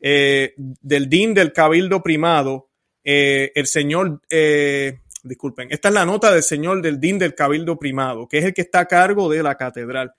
del 0.00 1.08
DIN 1.08 1.32
del 1.32 1.52
cabildo 1.52 2.02
primado 2.02 2.71
eh, 3.04 3.52
el 3.54 3.66
señor, 3.66 4.20
eh, 4.30 5.00
disculpen, 5.22 5.68
esta 5.70 5.88
es 5.88 5.94
la 5.94 6.04
nota 6.04 6.32
del 6.32 6.42
señor 6.42 6.80
del 6.82 7.00
DIN 7.00 7.18
del 7.18 7.34
Cabildo 7.34 7.78
Primado, 7.78 8.28
que 8.28 8.38
es 8.38 8.44
el 8.44 8.54
que 8.54 8.62
está 8.62 8.80
a 8.80 8.86
cargo 8.86 9.28
de 9.28 9.42
la 9.42 9.56
catedral. 9.56 10.12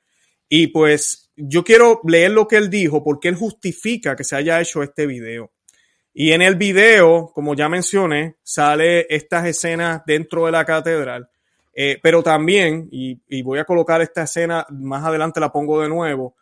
Y 0.49 0.67
pues 0.67 1.31
yo 1.35 1.63
quiero 1.63 2.01
leer 2.05 2.31
lo 2.31 2.47
que 2.47 2.57
él 2.57 2.69
dijo 2.69 3.03
porque 3.03 3.29
él 3.29 3.35
justifica 3.35 4.15
que 4.15 4.23
se 4.23 4.35
haya 4.35 4.61
hecho 4.61 4.83
este 4.83 5.07
video. 5.07 5.51
Y 6.13 6.31
en 6.31 6.43
el 6.43 6.55
video, 6.55 7.31
como 7.33 7.55
ya 7.55 7.69
mencioné, 7.69 8.35
sale 8.43 9.07
estas 9.09 9.47
escenas 9.47 10.03
dentro 10.05 10.45
de 10.45 10.51
la 10.51 10.63
catedral. 10.63 11.27
Eh, 11.75 11.97
pero 12.03 12.21
también, 12.21 12.87
y, 12.91 13.19
y, 13.27 13.41
voy 13.41 13.57
a 13.57 13.65
colocar 13.65 13.99
esta 13.99 14.23
escena, 14.23 14.63
más 14.69 15.03
adelante 15.03 15.39
la 15.39 15.51
pongo 15.51 15.81
de 15.81 15.89
nuevo, 15.89 16.35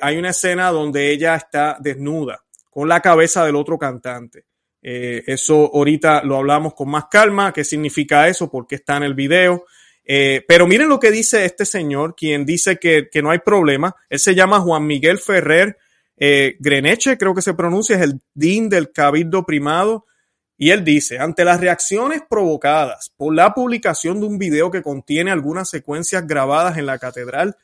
hay 0.00 0.16
una 0.16 0.30
escena 0.30 0.70
donde 0.70 1.10
ella 1.10 1.34
está 1.34 1.76
desnuda 1.80 2.42
con 2.70 2.88
la 2.88 3.00
cabeza 3.00 3.44
del 3.44 3.56
otro 3.56 3.78
cantante. 3.78 4.44
Eh, 4.88 5.24
eso 5.26 5.68
ahorita 5.74 6.22
lo 6.22 6.36
hablamos 6.36 6.72
con 6.72 6.88
más 6.88 7.06
calma, 7.10 7.52
qué 7.52 7.64
significa 7.64 8.28
eso, 8.28 8.48
por 8.48 8.68
qué 8.68 8.76
está 8.76 8.96
en 8.96 9.02
el 9.02 9.14
video. 9.14 9.64
Eh, 10.04 10.44
pero 10.46 10.68
miren 10.68 10.88
lo 10.88 11.00
que 11.00 11.10
dice 11.10 11.44
este 11.44 11.64
señor, 11.64 12.14
quien 12.14 12.46
dice 12.46 12.76
que, 12.76 13.10
no 13.20 13.30
hay 13.30 13.40
problema. 13.40 13.96
Él 14.08 14.20
se 14.20 14.36
llama 14.36 14.60
Juan 14.60 14.86
Miguel 14.86 15.18
Ferrer 15.18 15.76
eh, 16.16 16.54
Greneche, 16.60 17.18
creo 17.18 17.34
que 17.34 17.42
se 17.42 17.54
pronuncia, 17.54 17.96
es 17.96 18.02
el 18.02 18.20
DIN 18.32 18.68
del 18.68 18.92
Cabildo 18.92 19.44
Primado. 19.44 20.06
Y 20.56 20.70
él 20.70 20.84
dice, 20.84 21.18
ante 21.18 21.44
las 21.44 21.60
reacciones 21.60 22.22
provocadas 22.30 23.10
por 23.16 23.34
la 23.34 23.54
publicación 23.54 24.20
de 24.20 24.26
un 24.26 24.38
video 24.38 24.70
que 24.70 24.82
contiene 24.82 25.32
algunas 25.32 25.68
secuencias 25.68 26.24
grabadas 26.28 26.78
en 26.78 26.86
la 26.86 26.98
catedral 26.98 27.56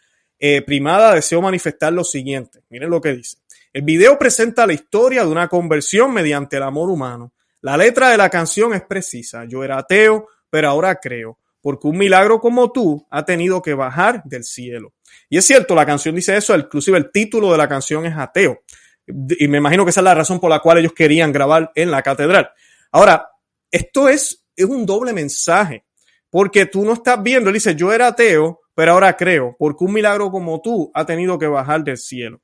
primada, 0.67 1.15
deseo 1.15 1.41
manifestar 1.41 1.93
lo 1.93 2.03
siguiente. 2.03 2.65
Miren 2.69 2.91
lo 2.91 3.01
que 3.01 3.13
dice. 3.13 3.37
El 3.73 3.83
video 3.83 4.19
presenta 4.19 4.67
la 4.67 4.75
historia 4.75 5.25
de 5.25 5.31
una 5.31 5.49
conversión 5.49 6.13
mediante 6.13 6.59
el 6.59 6.63
amor 6.63 6.91
humano. 6.91 7.33
La 7.63 7.79
letra 7.79 8.11
de 8.11 8.19
la 8.19 8.29
canción 8.29 8.75
es 8.75 8.83
precisa. 8.83 9.47
Yo 9.47 9.65
era 9.65 9.79
ateo, 9.79 10.29
pero 10.51 10.69
ahora 10.69 10.97
creo, 10.97 11.39
porque 11.63 11.89
un 11.89 11.97
milagro 11.97 12.39
como 12.39 12.71
tú 12.71 13.07
ha 13.09 13.25
tenido 13.25 13.63
que 13.63 13.73
bajar 13.73 14.23
del 14.25 14.45
cielo. 14.45 14.93
Y 15.31 15.39
es 15.39 15.47
cierto, 15.47 15.75
la 15.75 15.87
canción 15.87 16.15
dice 16.15 16.37
eso, 16.37 16.55
inclusive 16.55 16.99
el 16.99 17.11
título 17.11 17.51
de 17.51 17.57
la 17.57 17.67
canción 17.67 18.05
es 18.05 18.15
ateo. 18.15 18.61
Y 19.07 19.49
me 19.49 19.57
imagino 19.57 19.85
que 19.85 19.91
esa 19.91 20.01
es 20.01 20.05
la 20.05 20.15
razón 20.15 20.39
por 20.39 20.51
la 20.51 20.59
cual 20.59 20.77
ellos 20.77 20.93
querían 20.93 21.33
grabar 21.33 21.73
en 21.75 21.91
la 21.91 22.03
catedral. 22.03 22.51
Ahora, 22.91 23.27
esto 23.71 24.07
es, 24.07 24.45
es 24.55 24.67
un 24.67 24.85
doble 24.85 25.15
mensaje, 25.15 25.87
porque 26.29 26.67
tú 26.67 26.85
no 26.85 26.93
estás 26.93 27.23
viendo, 27.23 27.49
él 27.49 27.55
dice, 27.55 27.75
yo 27.75 27.91
era 27.91 28.09
ateo, 28.09 28.61
pero 28.75 28.93
ahora 28.93 29.17
creo, 29.17 29.57
porque 29.59 29.85
un 29.85 29.95
milagro 29.95 30.31
como 30.31 30.61
tú 30.61 30.91
ha 30.93 31.07
tenido 31.07 31.39
que 31.39 31.47
bajar 31.47 31.83
del 31.83 31.97
cielo. 31.97 32.43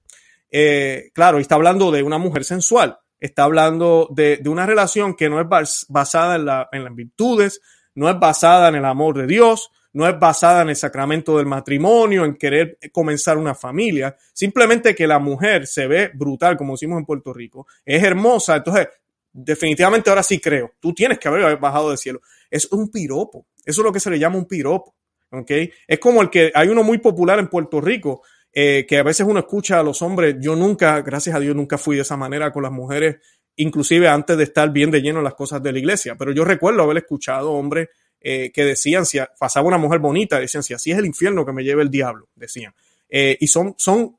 Eh, 0.51 1.11
claro, 1.13 1.39
está 1.39 1.55
hablando 1.57 1.91
de 1.91 2.03
una 2.03 2.19
mujer 2.19 2.45
sensual, 2.45 2.99
está 3.21 3.45
hablando 3.45 4.09
de, 4.11 4.41
una 4.47 4.67
relación 4.67 5.15
que 5.15 5.29
no 5.29 5.41
es 5.41 5.47
basada 5.89 6.37
en, 6.73 6.85
las 6.85 6.95
virtudes, 6.95 7.61
no 7.95 8.09
es 8.09 8.19
basada 8.19 8.69
en 8.69 8.77
el 8.77 8.85
amor 8.85 9.19
de 9.19 9.27
Dios, 9.27 9.71
no 9.93 10.09
es 10.09 10.19
basada 10.19 10.63
en 10.63 10.71
el 10.71 10.77
sacramento 10.77 11.37
del 11.37 11.47
matrimonio, 11.47 12.25
en 12.25 12.37
querer 12.37 12.79
comenzar 12.93 13.37
una 13.37 13.55
familia, 13.55 14.17
simplemente 14.33 14.95
que 14.95 15.07
la 15.07 15.19
mujer 15.19 15.67
se 15.67 15.87
ve 15.87 16.11
brutal, 16.15 16.57
como 16.57 16.75
decimos 16.75 16.99
en 16.99 17.07
Puerto 17.07 17.33
Rico, 17.33 17.67
es 17.85 18.03
hermosa, 18.03 18.57
entonces 18.57 18.89
definitivamente 19.33 20.11
ahora 20.11 20.23
sí 20.23 20.41
creo, 20.41 20.73
tú 20.81 20.93
tienes 20.93 21.19
que 21.19 21.29
haber 21.29 21.57
bajado 21.59 21.91
del 21.91 21.99
cielo. 21.99 22.21
Es 22.51 22.71
un 22.73 22.91
piropo, 22.91 23.47
eso 23.65 23.81
es 23.83 23.85
lo 23.85 23.93
que 23.93 24.01
se 24.01 24.11
le 24.11 24.19
llama 24.19 24.39
un 24.39 24.47
piropo, 24.47 24.95
¿ok? 25.31 25.51
Es 25.87 25.99
como 25.99 26.23
el 26.23 26.31
que 26.31 26.51
hay 26.55 26.69
uno 26.69 26.83
muy 26.83 26.99
popular 26.99 27.39
en 27.39 27.49
Puerto 27.49 27.81
Rico, 27.81 28.23
eh, 28.61 28.87
que 28.89 28.99
a 28.99 29.05
veces 29.05 29.25
uno 29.25 29.39
escucha 29.39 29.79
a 29.79 29.85
los 29.85 30.03
hombres, 30.03 30.35
yo 30.41 30.57
nunca, 30.57 31.01
gracias 31.03 31.37
a 31.37 31.39
Dios, 31.39 31.55
nunca 31.55 31.79
fui 31.79 31.95
de 31.95 32.03
esa 32.03 32.17
manera 32.17 32.51
con 32.51 32.65
las 32.65 32.73
mujeres, 32.73 33.19
inclusive 33.55 34.09
antes 34.09 34.37
de 34.37 34.43
estar 34.43 34.73
bien 34.73 34.91
de 34.91 35.01
lleno 35.01 35.19
en 35.19 35.25
las 35.25 35.35
cosas 35.35 35.63
de 35.63 35.71
la 35.71 35.79
iglesia, 35.79 36.17
pero 36.19 36.33
yo 36.33 36.45
recuerdo 36.45 36.83
haber 36.83 36.97
escuchado 36.97 37.53
hombres 37.53 37.89
eh, 38.21 38.51
que 38.53 38.65
decían, 38.65 39.07
si 39.07 39.21
pasaba 39.39 39.69
una 39.69 39.79
mujer 39.79 40.01
bonita, 40.01 40.41
decían, 40.41 40.65
si 40.65 40.75
así 40.75 40.91
es 40.91 40.99
el 40.99 41.07
infierno 41.07 41.47
que 41.47 41.53
me 41.53 41.63
lleve 41.63 41.83
el 41.83 41.89
diablo, 41.89 42.31
decían. 42.35 42.75
Eh, 43.09 43.37
y 43.39 43.47
son, 43.47 43.77
son 43.79 44.17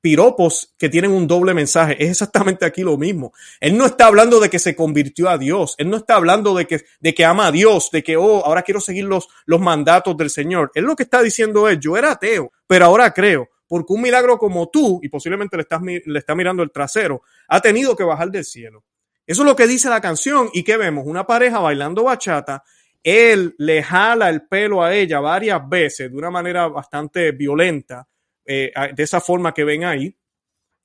piropos 0.00 0.74
que 0.78 0.88
tienen 0.88 1.10
un 1.10 1.26
doble 1.26 1.52
mensaje. 1.52 2.02
Es 2.02 2.08
exactamente 2.08 2.64
aquí 2.64 2.80
lo 2.80 2.96
mismo. 2.96 3.34
Él 3.60 3.76
no 3.76 3.84
está 3.84 4.06
hablando 4.06 4.40
de 4.40 4.48
que 4.48 4.58
se 4.58 4.74
convirtió 4.74 5.28
a 5.28 5.36
Dios. 5.36 5.74
Él 5.76 5.90
no 5.90 5.98
está 5.98 6.14
hablando 6.16 6.54
de 6.54 6.66
que, 6.66 6.80
de 6.98 7.12
que 7.12 7.26
ama 7.26 7.48
a 7.48 7.52
Dios, 7.52 7.90
de 7.92 8.02
que, 8.02 8.16
oh, 8.16 8.42
ahora 8.42 8.62
quiero 8.62 8.80
seguir 8.80 9.04
los, 9.04 9.28
los 9.44 9.60
mandatos 9.60 10.16
del 10.16 10.30
Señor. 10.30 10.72
Él 10.74 10.84
lo 10.84 10.96
que 10.96 11.02
está 11.02 11.20
diciendo 11.20 11.68
es, 11.68 11.78
yo 11.78 11.98
era 11.98 12.12
ateo, 12.12 12.52
pero 12.66 12.86
ahora 12.86 13.12
creo 13.12 13.50
porque 13.68 13.92
un 13.92 14.02
milagro 14.02 14.38
como 14.38 14.68
tú, 14.68 15.00
y 15.02 15.08
posiblemente 15.08 15.56
le, 15.56 15.62
estás, 15.62 15.80
está 16.14 16.34
mirando 16.34 16.62
el 16.62 16.70
trasero, 16.70 17.22
ha 17.48 17.60
tenido 17.60 17.96
que 17.96 18.04
bajar 18.04 18.30
del 18.30 18.44
cielo. 18.44 18.84
Eso 19.26 19.42
es 19.42 19.46
lo 19.46 19.56
que 19.56 19.66
dice 19.66 19.90
la 19.90 20.00
canción. 20.00 20.50
¿Y 20.52 20.62
qué 20.62 20.76
vemos? 20.76 21.04
Una 21.06 21.26
pareja 21.26 21.58
bailando 21.58 22.04
bachata. 22.04 22.62
Él 23.02 23.54
le 23.58 23.82
jala 23.82 24.30
el 24.30 24.46
pelo 24.46 24.82
a 24.82 24.94
ella 24.94 25.20
varias 25.20 25.68
veces 25.68 26.10
de 26.10 26.16
una 26.16 26.30
manera 26.30 26.68
bastante 26.68 27.32
violenta, 27.32 28.06
eh, 28.44 28.72
de 28.94 29.02
esa 29.02 29.20
forma 29.20 29.52
que 29.52 29.64
ven 29.64 29.84
ahí. 29.84 30.16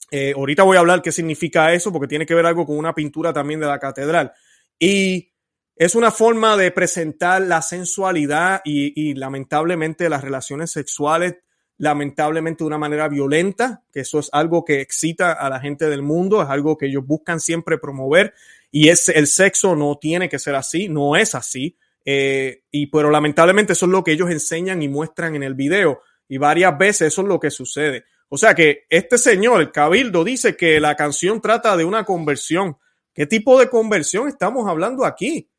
Eh, 0.10 0.34
ahorita 0.36 0.64
voy 0.64 0.78
a 0.78 0.82
hablar 0.82 1.02
qué 1.02 1.12
significa 1.12 1.72
eso, 1.72 1.92
porque 1.92 2.08
tiene 2.08 2.26
que 2.26 2.36
ver 2.36 2.46
algo 2.46 2.66
con 2.66 2.78
una 2.78 2.94
pintura 2.94 3.32
también 3.32 3.60
de 3.60 3.68
la 3.68 3.80
catedral. 3.80 4.34
Y 4.78 5.32
es 5.76 5.96
una 5.96 6.12
forma 6.12 6.58
de 6.58 6.72
presentar 6.72 7.44
la 7.44 7.62
sensualidad 7.62 8.62
y 8.66 9.14
lamentablemente 9.14 10.10
las 10.10 10.24
relaciones 10.24 10.72
sexuales 10.72 11.38
lamentablemente 11.82 12.64
de 12.64 12.68
una 12.68 12.78
manera 12.78 13.08
violenta, 13.08 13.82
que 13.92 14.02
eso 14.02 14.20
es 14.20 14.30
algo 14.34 14.64
que 14.64 14.82
excita 14.82 15.32
a 15.32 15.50
la 15.50 15.60
gente 15.60 15.90
del 15.90 16.04
mundo, 16.04 16.40
es 16.40 16.48
algo 16.48 16.78
que 16.78 16.86
ellos 16.86 17.04
buscan 17.04 17.40
siempre 17.40 17.80
promover 17.80 18.36
y 18.70 18.90
es 18.90 19.10
el 19.10 19.26
sexo 19.26 19.76
no 19.76 19.98
tiene 19.98 20.30
que 20.30 20.38
ser 20.38 20.54
así, 20.54 20.90
no 20.90 21.16
es 21.16 21.34
así. 21.34 21.76
Eh, 22.06 22.62
y 22.70 22.86
pero 22.86 23.10
lamentablemente 23.10 23.74
eso 23.74 23.88
es 23.88 23.92
lo 23.92 24.04
que 24.04 24.12
ellos 24.12 24.30
enseñan 24.30 24.84
y 24.84 24.90
muestran 24.90 25.36
en 25.36 25.42
el 25.42 25.56
video 25.56 26.02
y 26.30 26.38
varias 26.38 26.78
veces 26.78 27.08
eso 27.08 27.24
es 27.24 27.28
lo 27.28 27.40
que 27.40 27.50
sucede. 27.50 28.06
O 28.30 28.38
sea 28.38 28.54
que 28.54 28.86
este 28.88 29.18
señor, 29.18 29.60
el 29.60 29.72
Cabildo, 29.72 30.24
dice 30.24 30.56
que 30.56 30.80
la 30.80 30.96
canción 30.96 31.42
trata 31.42 31.76
de 31.76 31.84
una 31.84 32.06
conversión. 32.06 32.78
¿Qué 33.12 33.26
tipo 33.26 33.60
de 33.60 33.70
conversión 33.70 34.28
estamos 34.28 34.70
hablando 34.70 35.04
aquí? 35.04 35.50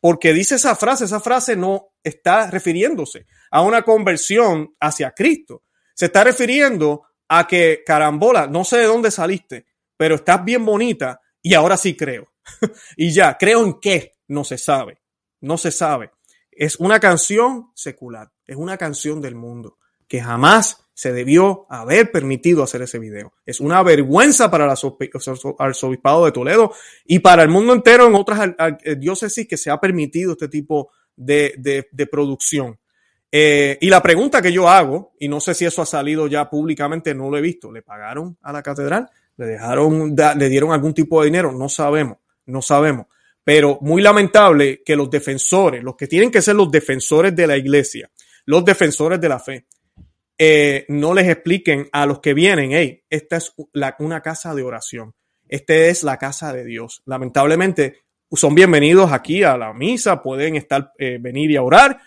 Porque 0.00 0.32
dice 0.32 0.54
esa 0.54 0.76
frase, 0.76 1.06
esa 1.06 1.18
frase 1.18 1.56
no 1.56 1.88
está 2.06 2.50
refiriéndose 2.50 3.26
a 3.50 3.62
una 3.62 3.82
conversión 3.82 4.74
hacia 4.80 5.10
Cristo. 5.10 5.64
Se 5.94 6.06
está 6.06 6.22
refiriendo 6.22 7.02
a 7.28 7.46
que, 7.46 7.82
carambola, 7.84 8.46
no 8.46 8.64
sé 8.64 8.78
de 8.78 8.84
dónde 8.84 9.10
saliste, 9.10 9.66
pero 9.96 10.14
estás 10.14 10.44
bien 10.44 10.64
bonita 10.64 11.20
y 11.42 11.54
ahora 11.54 11.76
sí 11.76 11.96
creo. 11.96 12.32
y 12.96 13.12
ya, 13.12 13.36
creo 13.36 13.64
en 13.64 13.80
qué, 13.80 14.12
no 14.28 14.44
se 14.44 14.56
sabe, 14.56 15.00
no 15.40 15.58
se 15.58 15.72
sabe. 15.72 16.12
es 16.52 16.76
una 16.76 17.00
canción 17.00 17.72
secular, 17.74 18.30
es 18.46 18.56
una 18.56 18.78
canción 18.78 19.20
del 19.20 19.34
mundo, 19.34 19.78
que 20.06 20.22
jamás 20.22 20.86
se 20.94 21.12
debió 21.12 21.66
haber 21.68 22.10
permitido 22.12 22.62
hacer 22.62 22.82
ese 22.82 22.98
video. 22.98 23.34
Es 23.44 23.60
una 23.60 23.82
vergüenza 23.82 24.50
para 24.50 24.64
el 24.64 24.70
arzobispado 25.58 26.24
de 26.24 26.32
Toledo 26.32 26.72
y 27.04 27.18
para 27.18 27.42
el 27.42 27.50
mundo 27.50 27.74
entero 27.74 28.06
en 28.06 28.14
otras 28.14 28.54
eh, 28.82 28.96
diócesis 28.96 29.46
que 29.46 29.58
se 29.58 29.70
ha 29.70 29.78
permitido 29.78 30.32
este 30.32 30.48
tipo 30.48 30.90
de, 31.16 32.08
producción. 32.10 32.78
Eh, 33.30 33.78
y 33.80 33.90
la 33.90 34.02
pregunta 34.02 34.40
que 34.40 34.52
yo 34.52 34.68
hago, 34.68 35.14
y 35.18 35.28
no 35.28 35.40
sé 35.40 35.54
si 35.54 35.64
eso 35.64 35.82
ha 35.82 35.86
salido 35.86 36.26
ya 36.26 36.48
públicamente, 36.48 37.14
no 37.14 37.30
lo 37.30 37.38
he 37.38 37.42
visto, 37.42 37.72
¿le 37.72 37.82
pagaron 37.82 38.38
a 38.42 38.52
la 38.52 38.62
catedral? 38.62 39.08
¿Le 39.36 39.46
dejaron, 39.46 40.14
le 40.14 40.48
dieron 40.48 40.72
algún 40.72 40.94
tipo 40.94 41.20
de 41.20 41.26
dinero? 41.26 41.52
No 41.52 41.68
sabemos, 41.68 42.18
no 42.46 42.62
sabemos. 42.62 43.06
Pero 43.44 43.78
muy 43.80 44.02
lamentable 44.02 44.82
que 44.84 44.96
los 44.96 45.10
defensores, 45.10 45.82
los 45.82 45.96
que 45.96 46.06
tienen 46.06 46.30
que 46.30 46.42
ser 46.42 46.56
los 46.56 46.70
defensores 46.70 47.34
de 47.36 47.46
la 47.46 47.56
iglesia, 47.56 48.10
los 48.46 48.64
defensores 48.64 49.20
de 49.20 49.28
la 49.28 49.38
fe, 49.38 49.66
eh, 50.38 50.84
no 50.88 51.14
les 51.14 51.28
expliquen 51.28 51.88
a 51.92 52.06
los 52.06 52.20
que 52.20 52.34
vienen, 52.34 52.72
hey, 52.72 53.04
esta 53.08 53.36
es 53.36 53.54
una 53.98 54.20
casa 54.20 54.54
de 54.54 54.62
oración, 54.62 55.14
esta 55.48 55.74
es 55.74 56.02
la 56.02 56.18
casa 56.18 56.52
de 56.52 56.64
Dios. 56.64 57.02
Lamentablemente 57.06 58.05
son 58.32 58.54
bienvenidos 58.54 59.12
aquí 59.12 59.42
a 59.42 59.56
la 59.56 59.72
misa, 59.72 60.22
pueden 60.22 60.56
estar, 60.56 60.92
eh, 60.98 61.18
venir 61.20 61.50
y 61.50 61.56
a 61.56 61.62
orar 61.62 61.98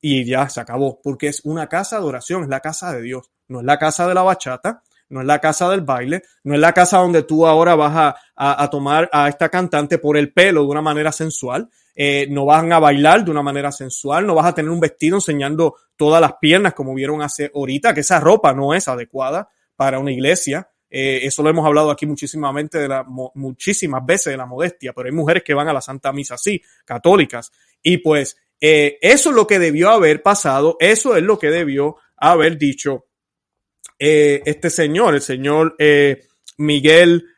y 0.00 0.24
ya 0.24 0.48
se 0.48 0.60
acabó, 0.60 1.00
porque 1.02 1.28
es 1.28 1.40
una 1.44 1.68
casa 1.68 1.98
de 1.98 2.06
oración, 2.06 2.42
es 2.44 2.48
la 2.48 2.60
casa 2.60 2.92
de 2.92 3.02
Dios, 3.02 3.30
no 3.48 3.60
es 3.60 3.66
la 3.66 3.78
casa 3.78 4.06
de 4.06 4.14
la 4.14 4.22
bachata, 4.22 4.82
no 5.08 5.20
es 5.20 5.26
la 5.26 5.38
casa 5.40 5.70
del 5.70 5.82
baile, 5.82 6.22
no 6.44 6.54
es 6.54 6.60
la 6.60 6.72
casa 6.72 6.98
donde 6.98 7.22
tú 7.22 7.46
ahora 7.46 7.74
vas 7.74 8.16
a 8.34 8.70
tomar 8.70 9.08
a 9.12 9.28
esta 9.28 9.48
cantante 9.48 9.98
por 9.98 10.16
el 10.16 10.32
pelo 10.32 10.62
de 10.62 10.68
una 10.68 10.82
manera 10.82 11.12
sensual, 11.12 11.68
eh, 11.98 12.26
no 12.28 12.44
van 12.44 12.70
a 12.74 12.78
bailar 12.78 13.24
de 13.24 13.30
una 13.30 13.42
manera 13.42 13.72
sensual, 13.72 14.26
no 14.26 14.34
vas 14.34 14.44
a 14.44 14.54
tener 14.54 14.70
un 14.70 14.80
vestido 14.80 15.16
enseñando 15.16 15.76
todas 15.96 16.20
las 16.20 16.34
piernas 16.34 16.74
como 16.74 16.92
vieron 16.92 17.22
hace 17.22 17.50
ahorita, 17.54 17.94
que 17.94 18.00
esa 18.00 18.20
ropa 18.20 18.52
no 18.52 18.74
es 18.74 18.86
adecuada 18.86 19.48
para 19.76 19.98
una 19.98 20.12
iglesia. 20.12 20.68
Eh, 20.90 21.20
eso 21.22 21.42
lo 21.42 21.50
hemos 21.50 21.66
hablado 21.66 21.90
aquí 21.90 22.06
muchísimamente 22.06 22.78
de 22.78 22.88
la, 22.88 23.04
muchísimas 23.04 24.04
veces 24.04 24.32
de 24.32 24.36
la 24.36 24.46
modestia, 24.46 24.92
pero 24.92 25.06
hay 25.06 25.12
mujeres 25.12 25.42
que 25.42 25.54
van 25.54 25.68
a 25.68 25.72
la 25.72 25.80
Santa 25.80 26.12
Misa 26.12 26.34
así, 26.34 26.62
católicas. 26.84 27.52
Y 27.82 27.98
pues 27.98 28.36
eh, 28.60 28.98
eso 29.00 29.30
es 29.30 29.36
lo 29.36 29.46
que 29.46 29.58
debió 29.58 29.90
haber 29.90 30.22
pasado, 30.22 30.76
eso 30.80 31.16
es 31.16 31.22
lo 31.22 31.38
que 31.38 31.50
debió 31.50 31.96
haber 32.16 32.56
dicho 32.58 33.06
este 33.98 34.68
señor, 34.68 35.14
el 35.14 35.22
señor 35.22 35.74
Miguel, 36.58 37.28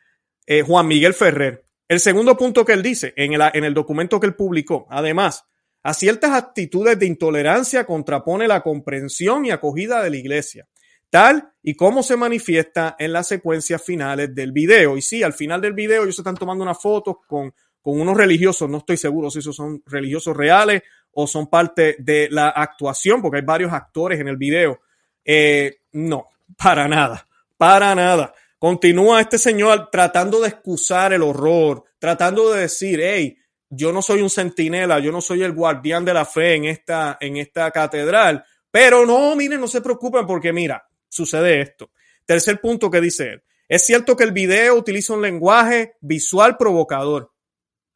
Juan 0.65 0.87
Miguel 0.87 1.13
Ferrer. 1.13 1.63
El 1.87 2.01
segundo 2.01 2.35
punto 2.35 2.65
que 2.65 2.73
él 2.73 2.83
dice 2.83 3.13
en 3.15 3.33
el, 3.33 3.41
en 3.53 3.63
el 3.63 3.73
documento 3.73 4.19
que 4.19 4.27
él 4.27 4.35
publicó, 4.35 4.85
además, 4.89 5.45
a 5.83 5.93
ciertas 5.93 6.31
actitudes 6.31 6.99
de 6.99 7.05
intolerancia 7.05 7.85
contrapone 7.85 8.47
la 8.47 8.61
comprensión 8.61 9.45
y 9.45 9.51
acogida 9.51 10.03
de 10.03 10.09
la 10.09 10.17
iglesia, 10.17 10.67
tal 11.09 11.51
y 11.61 11.75
como 11.75 12.03
se 12.03 12.15
manifiesta 12.15 12.95
en 12.99 13.13
las 13.13 13.27
secuencias 13.27 13.83
finales 13.83 14.33
del 14.33 14.51
video. 14.51 14.97
Y 14.97 15.01
sí, 15.01 15.23
al 15.23 15.33
final 15.33 15.61
del 15.61 15.73
video 15.73 16.03
ellos 16.03 16.15
se 16.15 16.21
están 16.21 16.37
tomando 16.37 16.63
unas 16.63 16.81
fotos 16.81 17.17
con, 17.27 17.53
con 17.81 17.99
unos 17.99 18.15
religiosos, 18.15 18.69
no 18.69 18.79
estoy 18.79 18.97
seguro 18.97 19.29
si 19.29 19.39
esos 19.39 19.55
son 19.55 19.81
religiosos 19.85 20.35
reales 20.35 20.83
o 21.11 21.27
son 21.27 21.47
parte 21.47 21.95
de 21.99 22.29
la 22.29 22.49
actuación, 22.49 23.21
porque 23.21 23.37
hay 23.37 23.45
varios 23.45 23.73
actores 23.73 24.19
en 24.19 24.27
el 24.27 24.37
video. 24.37 24.81
Eh, 25.25 25.81
no, 25.93 26.27
para 26.57 26.87
nada, 26.87 27.27
para 27.57 27.93
nada. 27.95 28.33
Continúa 28.57 29.21
este 29.21 29.37
señor 29.37 29.89
tratando 29.91 30.41
de 30.41 30.49
excusar 30.49 31.13
el 31.13 31.23
horror, 31.23 31.85
tratando 31.97 32.51
de 32.51 32.61
decir, 32.61 32.99
hey, 33.01 33.37
yo 33.69 33.93
no 33.93 34.01
soy 34.01 34.21
un 34.21 34.29
centinela, 34.29 34.99
yo 34.99 35.11
no 35.11 35.21
soy 35.21 35.43
el 35.43 35.53
guardián 35.53 36.03
de 36.03 36.13
la 36.13 36.25
fe 36.25 36.55
en 36.55 36.65
esta, 36.65 37.17
en 37.21 37.37
esta 37.37 37.71
catedral. 37.71 38.43
Pero 38.71 39.05
no, 39.05 39.35
miren, 39.35 39.61
no 39.61 39.67
se 39.67 39.81
preocupen 39.81 40.27
porque 40.27 40.51
mira, 40.51 40.88
sucede 41.09 41.61
esto. 41.61 41.91
Tercer 42.25 42.61
punto 42.61 42.89
que 42.89 43.01
dice 43.01 43.29
él. 43.33 43.43
Es 43.67 43.85
cierto 43.85 44.15
que 44.15 44.23
el 44.23 44.31
video 44.31 44.75
utiliza 44.75 45.13
un 45.13 45.21
lenguaje 45.21 45.95
visual 46.01 46.57
provocador. 46.57 47.33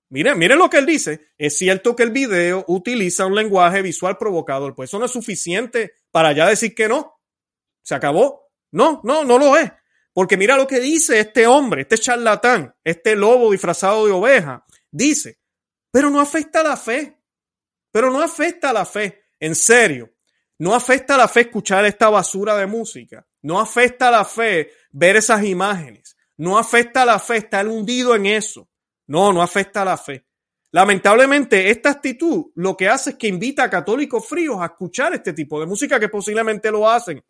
Miren, 0.10 0.38
miren 0.38 0.60
lo 0.60 0.70
que 0.70 0.78
él 0.78 0.86
dice. 0.86 1.30
Es 1.38 1.58
cierto 1.58 1.96
que 1.96 2.04
el 2.04 2.12
video 2.12 2.64
utiliza 2.68 3.26
un 3.26 3.34
lenguaje 3.34 3.82
visual 3.82 4.18
provocador. 4.20 4.76
Pues 4.76 4.92
eso 4.92 5.00
no 5.00 5.06
es 5.06 5.12
suficiente 5.12 5.96
para 6.12 6.32
ya 6.34 6.48
decir 6.48 6.76
que 6.76 6.88
no. 6.88 7.20
Se 7.82 7.96
acabó. 7.96 8.52
No, 8.72 9.02
no, 9.04 9.24
no 9.24 9.40
lo 9.40 9.58
es. 9.58 9.72
Porque 10.14 10.38
mira 10.38 10.56
lo 10.56 10.68
que 10.68 10.80
dice 10.80 11.20
este 11.20 11.48
hombre, 11.48 11.82
este 11.82 11.98
charlatán, 11.98 12.76
este 12.84 13.16
lobo 13.16 13.52
disfrazado 13.52 14.06
de 14.06 14.12
oveja. 14.12 14.64
Dice, 14.92 15.40
pero 15.90 16.12
no 16.12 16.22
afecta 16.22 16.60
a 16.60 16.64
la 16.64 16.78
fe. 16.78 17.20
Pero 17.92 18.12
no 18.12 18.22
afecta 18.22 18.70
a 18.70 18.74
la 18.74 18.86
fe. 18.86 19.24
En 19.40 19.56
serio. 19.56 20.14
No 20.60 20.76
afecta 20.76 21.16
a 21.16 21.18
la 21.18 21.28
fe 21.28 21.42
escuchar 21.42 21.86
esta 21.86 22.10
basura 22.10 22.56
de 22.56 22.68
música. 22.68 23.26
No 23.42 23.60
afecta 23.60 24.08
a 24.08 24.12
la 24.12 24.26
fe 24.26 24.72
ver 24.92 25.16
esas 25.16 25.44
imágenes. 25.44 26.16
No 26.38 26.58
afecta 26.58 27.04
a 27.04 27.06
la 27.06 27.20
fe 27.20 27.38
estar 27.38 27.68
hundido 27.68 28.16
en 28.16 28.26
eso. 28.26 28.70
No, 29.08 29.34
no 29.34 29.42
afecta 29.42 29.82
a 29.82 29.86
la 29.86 29.98
fe. 29.98 30.26
Lamentablemente, 30.72 31.70
esta 31.70 31.92
actitud 31.92 32.46
lo 32.56 32.76
que 32.76 32.88
hace 32.88 33.12
es 33.12 33.16
que 33.18 33.28
invita 33.28 33.64
a 33.64 33.70
católicos 33.70 34.28
fríos 34.28 34.58
a 34.60 34.66
escuchar 34.66 35.14
este 35.14 35.34
tipo 35.34 35.60
de 35.60 35.68
música 35.68 36.00
que 36.00 36.10
posiblemente 36.10 36.72
lo 36.72 36.90
hacen. 36.90 37.24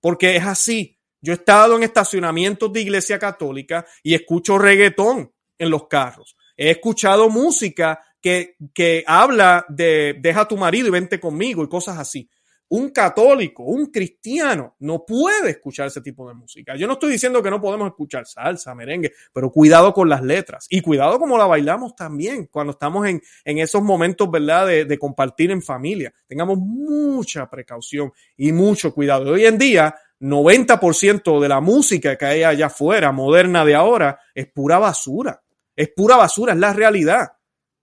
Porque 0.00 0.36
es 0.36 0.44
así. 0.44 0.98
Yo 1.20 1.32
he 1.32 1.36
estado 1.36 1.76
en 1.76 1.84
estacionamientos 1.84 2.72
de 2.72 2.80
iglesia 2.80 3.18
católica 3.18 3.86
y 4.02 4.14
escucho 4.14 4.58
reggaetón 4.58 5.32
en 5.56 5.70
los 5.70 5.86
carros. 5.86 6.36
He 6.56 6.70
escuchado 6.70 7.28
música 7.28 8.00
que, 8.20 8.56
que 8.74 9.04
habla 9.06 9.64
de 9.68 10.16
deja 10.20 10.40
a 10.40 10.48
tu 10.48 10.56
marido 10.56 10.88
y 10.88 10.90
vente 10.90 11.20
conmigo 11.20 11.62
y 11.62 11.68
cosas 11.68 11.98
así. 11.98 12.28
Un 12.74 12.88
católico, 12.88 13.64
un 13.64 13.86
cristiano, 13.86 14.76
no 14.78 15.04
puede 15.04 15.50
escuchar 15.50 15.88
ese 15.88 16.00
tipo 16.00 16.26
de 16.26 16.32
música. 16.32 16.74
Yo 16.74 16.86
no 16.86 16.94
estoy 16.94 17.12
diciendo 17.12 17.42
que 17.42 17.50
no 17.50 17.60
podemos 17.60 17.86
escuchar 17.88 18.24
salsa, 18.24 18.74
merengue, 18.74 19.12
pero 19.30 19.50
cuidado 19.50 19.92
con 19.92 20.08
las 20.08 20.22
letras 20.22 20.68
y 20.70 20.80
cuidado 20.80 21.18
como 21.18 21.36
la 21.36 21.44
bailamos 21.44 21.94
también 21.94 22.46
cuando 22.50 22.70
estamos 22.70 23.06
en, 23.06 23.20
en 23.44 23.58
esos 23.58 23.82
momentos, 23.82 24.30
¿verdad?, 24.30 24.66
de, 24.66 24.86
de 24.86 24.98
compartir 24.98 25.50
en 25.50 25.60
familia. 25.60 26.14
Tengamos 26.26 26.56
mucha 26.56 27.50
precaución 27.50 28.10
y 28.38 28.52
mucho 28.52 28.94
cuidado. 28.94 29.32
Hoy 29.32 29.44
en 29.44 29.58
día 29.58 29.94
90% 30.18 31.40
de 31.40 31.48
la 31.50 31.60
música 31.60 32.16
que 32.16 32.24
hay 32.24 32.42
allá 32.42 32.66
afuera, 32.68 33.12
moderna 33.12 33.66
de 33.66 33.74
ahora, 33.74 34.18
es 34.34 34.46
pura 34.46 34.78
basura. 34.78 35.42
Es 35.76 35.90
pura 35.94 36.16
basura, 36.16 36.54
es 36.54 36.58
la 36.58 36.72
realidad. 36.72 37.32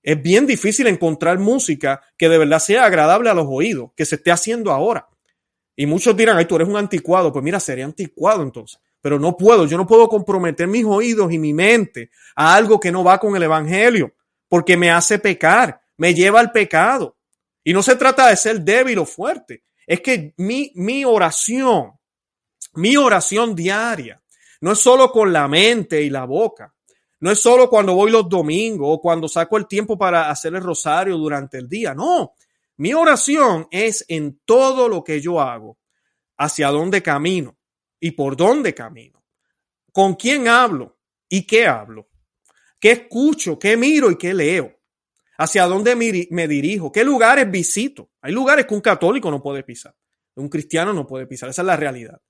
Es 0.02 0.22
bien 0.22 0.46
difícil 0.46 0.88
encontrar 0.88 1.40
música 1.40 2.02
que 2.18 2.30
de 2.30 2.38
verdad 2.38 2.60
sea 2.60 2.86
agradable 2.86 3.30
a 3.30 3.34
los 3.34 3.48
oídos, 3.50 3.92
que 3.96 4.06
se 4.06 4.16
esté 4.16 4.32
haciendo 4.32 4.72
ahora. 4.72 5.08
Y 5.76 5.86
muchos 5.86 6.16
dirán, 6.16 6.38
ay, 6.38 6.46
tú 6.46 6.56
eres 6.56 6.68
un 6.68 6.78
anticuado. 6.78 7.32
Pues 7.32 7.44
mira, 7.44 7.60
sería 7.60 7.86
anticuado 7.86 8.44
entonces. 8.44 8.80
Pero 9.02 9.18
no 9.18 9.38
puedo, 9.38 9.66
yo 9.66 9.78
no 9.78 9.88
puedo 9.88 10.10
comprometer 10.10 10.68
mis 10.68 10.86
oídos 10.86 11.32
y 11.32 11.40
mi 11.40 11.54
mente 11.54 12.12
a 12.36 12.56
algo 12.56 12.80
que 12.80 12.92
no 12.92 13.04
va 13.04 13.18
con 13.18 13.36
el 13.36 13.44
Evangelio, 13.44 14.14
porque 14.50 14.76
me 14.76 14.92
hace 14.92 15.20
pecar, 15.20 15.82
me 15.96 16.14
lleva 16.14 16.42
al 16.42 16.52
pecado. 16.52 17.18
Y 17.64 17.72
no 17.72 17.82
se 17.82 17.96
trata 17.96 18.28
de 18.28 18.36
ser 18.36 18.62
débil 18.62 19.00
o 19.00 19.06
fuerte, 19.06 19.64
es 19.88 20.02
que 20.02 20.34
mi, 20.38 20.72
mi 20.76 21.06
oración 21.06 21.94
mi 22.74 22.96
oración 22.98 23.56
diaria 23.56 24.22
no 24.62 24.74
es 24.74 24.80
solo 24.80 25.12
con 25.12 25.32
la 25.32 25.48
mente 25.48 26.02
y 26.02 26.10
la 26.10 26.26
boca. 26.26 26.74
No 27.22 27.32
es 27.32 27.40
solo 27.40 27.70
cuando 27.70 27.94
voy 27.94 28.12
los 28.12 28.30
domingos 28.30 28.88
o 28.90 29.02
cuando 29.02 29.28
saco 29.28 29.58
el 29.58 29.68
tiempo 29.68 29.98
para 29.98 30.30
hacer 30.30 30.54
el 30.56 30.62
rosario 30.62 31.18
durante 31.18 31.58
el 31.58 31.68
día. 31.68 31.94
No, 31.94 32.34
mi 32.78 32.94
oración 32.94 33.68
es 33.72 34.06
en 34.08 34.40
todo 34.46 34.88
lo 34.88 35.04
que 35.04 35.20
yo 35.20 35.42
hago, 35.42 35.78
hacia 36.38 36.70
dónde 36.70 37.04
camino 37.04 37.58
y 38.00 38.12
por 38.12 38.38
dónde 38.38 38.74
camino, 38.74 39.22
con 39.92 40.16
quién 40.16 40.48
hablo 40.48 40.98
y 41.28 41.46
qué 41.46 41.68
hablo, 41.68 42.08
qué 42.80 42.92
escucho, 42.92 43.60
qué 43.60 43.76
miro 43.76 44.10
y 44.10 44.18
qué 44.18 44.34
leo, 44.34 44.80
hacia 45.38 45.66
dónde 45.66 45.96
me 45.96 46.48
dirijo, 46.48 46.92
qué 46.92 47.04
lugares 47.04 47.52
visito. 47.52 48.12
Hay 48.22 48.32
lugares 48.32 48.66
que 48.66 48.74
un 48.74 48.82
católico 48.82 49.30
no 49.30 49.44
puede 49.44 49.64
pisar, 49.64 49.94
un 50.36 50.48
cristiano 50.48 50.94
no 50.94 51.06
puede 51.06 51.28
pisar, 51.28 51.50
esa 51.50 51.64
es 51.64 51.66
la 51.66 51.76
realidad. 51.76 52.22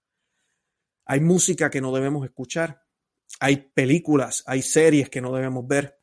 Hay 1.05 1.19
música 1.19 1.69
que 1.69 1.81
no 1.81 1.91
debemos 1.91 2.25
escuchar. 2.25 2.83
Hay 3.39 3.57
películas, 3.73 4.43
hay 4.45 4.61
series 4.61 5.09
que 5.09 5.21
no 5.21 5.33
debemos 5.33 5.67
ver. 5.67 5.97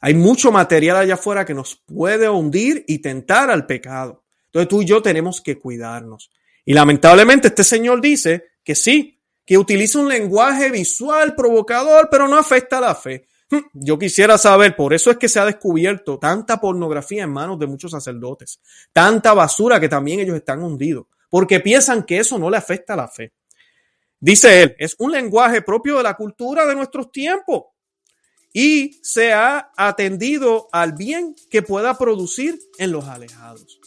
Hay 0.00 0.14
mucho 0.14 0.50
material 0.50 0.96
allá 0.96 1.14
afuera 1.14 1.44
que 1.44 1.54
nos 1.54 1.76
puede 1.76 2.28
hundir 2.28 2.84
y 2.88 2.98
tentar 2.98 3.50
al 3.50 3.66
pecado. 3.66 4.24
Entonces 4.46 4.68
tú 4.68 4.82
y 4.82 4.86
yo 4.86 5.02
tenemos 5.02 5.40
que 5.40 5.58
cuidarnos. 5.58 6.30
Y 6.64 6.72
lamentablemente 6.72 7.48
este 7.48 7.64
señor 7.64 8.00
dice 8.00 8.44
que 8.64 8.74
sí, 8.74 9.20
que 9.44 9.58
utiliza 9.58 9.98
un 9.98 10.08
lenguaje 10.08 10.70
visual 10.70 11.34
provocador, 11.34 12.08
pero 12.10 12.28
no 12.28 12.38
afecta 12.38 12.78
a 12.78 12.80
la 12.80 12.94
fe. 12.94 13.26
Hm, 13.50 13.58
yo 13.72 13.98
quisiera 13.98 14.38
saber, 14.38 14.76
por 14.76 14.94
eso 14.94 15.10
es 15.10 15.16
que 15.16 15.28
se 15.28 15.40
ha 15.40 15.44
descubierto 15.44 16.18
tanta 16.18 16.60
pornografía 16.60 17.24
en 17.24 17.30
manos 17.30 17.58
de 17.58 17.66
muchos 17.66 17.90
sacerdotes, 17.90 18.60
tanta 18.92 19.34
basura 19.34 19.80
que 19.80 19.88
también 19.88 20.20
ellos 20.20 20.36
están 20.36 20.62
hundidos, 20.62 21.06
porque 21.28 21.60
piensan 21.60 22.04
que 22.04 22.18
eso 22.18 22.38
no 22.38 22.48
le 22.48 22.56
afecta 22.56 22.94
a 22.94 22.98
la 22.98 23.08
fe. 23.08 23.32
Dice 24.22 24.62
él, 24.62 24.76
es 24.78 24.96
un 24.98 25.12
lenguaje 25.12 25.62
propio 25.62 25.96
de 25.96 26.02
la 26.02 26.14
cultura 26.14 26.66
de 26.66 26.74
nuestros 26.74 27.10
tiempos 27.10 27.64
y 28.52 28.98
se 29.02 29.32
ha 29.32 29.72
atendido 29.78 30.68
al 30.72 30.92
bien 30.92 31.34
que 31.50 31.62
pueda 31.62 31.96
producir 31.96 32.58
en 32.78 32.92
los 32.92 33.06
alejados. 33.06 33.80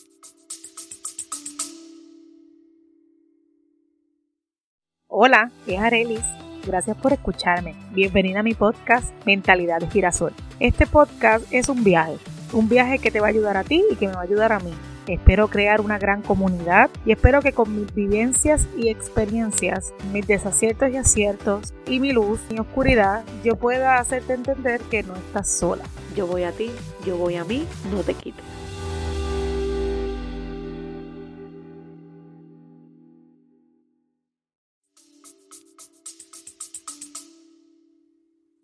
Hola, 5.05 5.51
es 5.67 5.79
Arelis. 5.79 6.25
Gracias 6.65 6.97
por 6.97 7.13
escucharme. 7.13 7.75
Bienvenida 7.91 8.39
a 8.39 8.43
mi 8.43 8.55
podcast 8.55 9.13
Mentalidad 9.27 9.81
de 9.81 9.89
Girasol. 9.91 10.33
Este 10.59 10.87
podcast 10.87 11.45
es 11.51 11.69
un 11.69 11.83
viaje, 11.83 12.17
un 12.53 12.67
viaje 12.67 12.97
que 12.97 13.11
te 13.11 13.19
va 13.19 13.27
a 13.27 13.29
ayudar 13.29 13.57
a 13.57 13.63
ti 13.63 13.83
y 13.91 13.95
que 13.97 14.07
me 14.07 14.13
va 14.13 14.21
a 14.21 14.23
ayudar 14.23 14.51
a 14.51 14.59
mí 14.59 14.73
Espero 15.07 15.49
crear 15.49 15.81
una 15.81 15.99
gran 15.99 16.21
comunidad 16.21 16.89
y 17.05 17.11
espero 17.11 17.41
que 17.41 17.51
con 17.51 17.75
mis 17.75 17.93
vivencias 17.93 18.69
y 18.77 18.87
experiencias, 18.87 19.93
mis 20.13 20.25
desaciertos 20.25 20.91
y 20.91 20.97
aciertos 20.97 21.73
y 21.85 21.99
mi 21.99 22.13
luz 22.13 22.39
y 22.49 22.57
oscuridad, 22.59 23.25
yo 23.43 23.57
pueda 23.57 23.97
hacerte 23.97 24.33
entender 24.33 24.79
que 24.89 25.03
no 25.03 25.13
estás 25.15 25.49
sola. 25.49 25.83
Yo 26.15 26.25
voy 26.25 26.43
a 26.43 26.53
ti, 26.53 26.71
yo 27.05 27.17
voy 27.17 27.35
a 27.35 27.43
mí, 27.43 27.67
no 27.91 28.01
te 28.01 28.13
quites. 28.13 28.45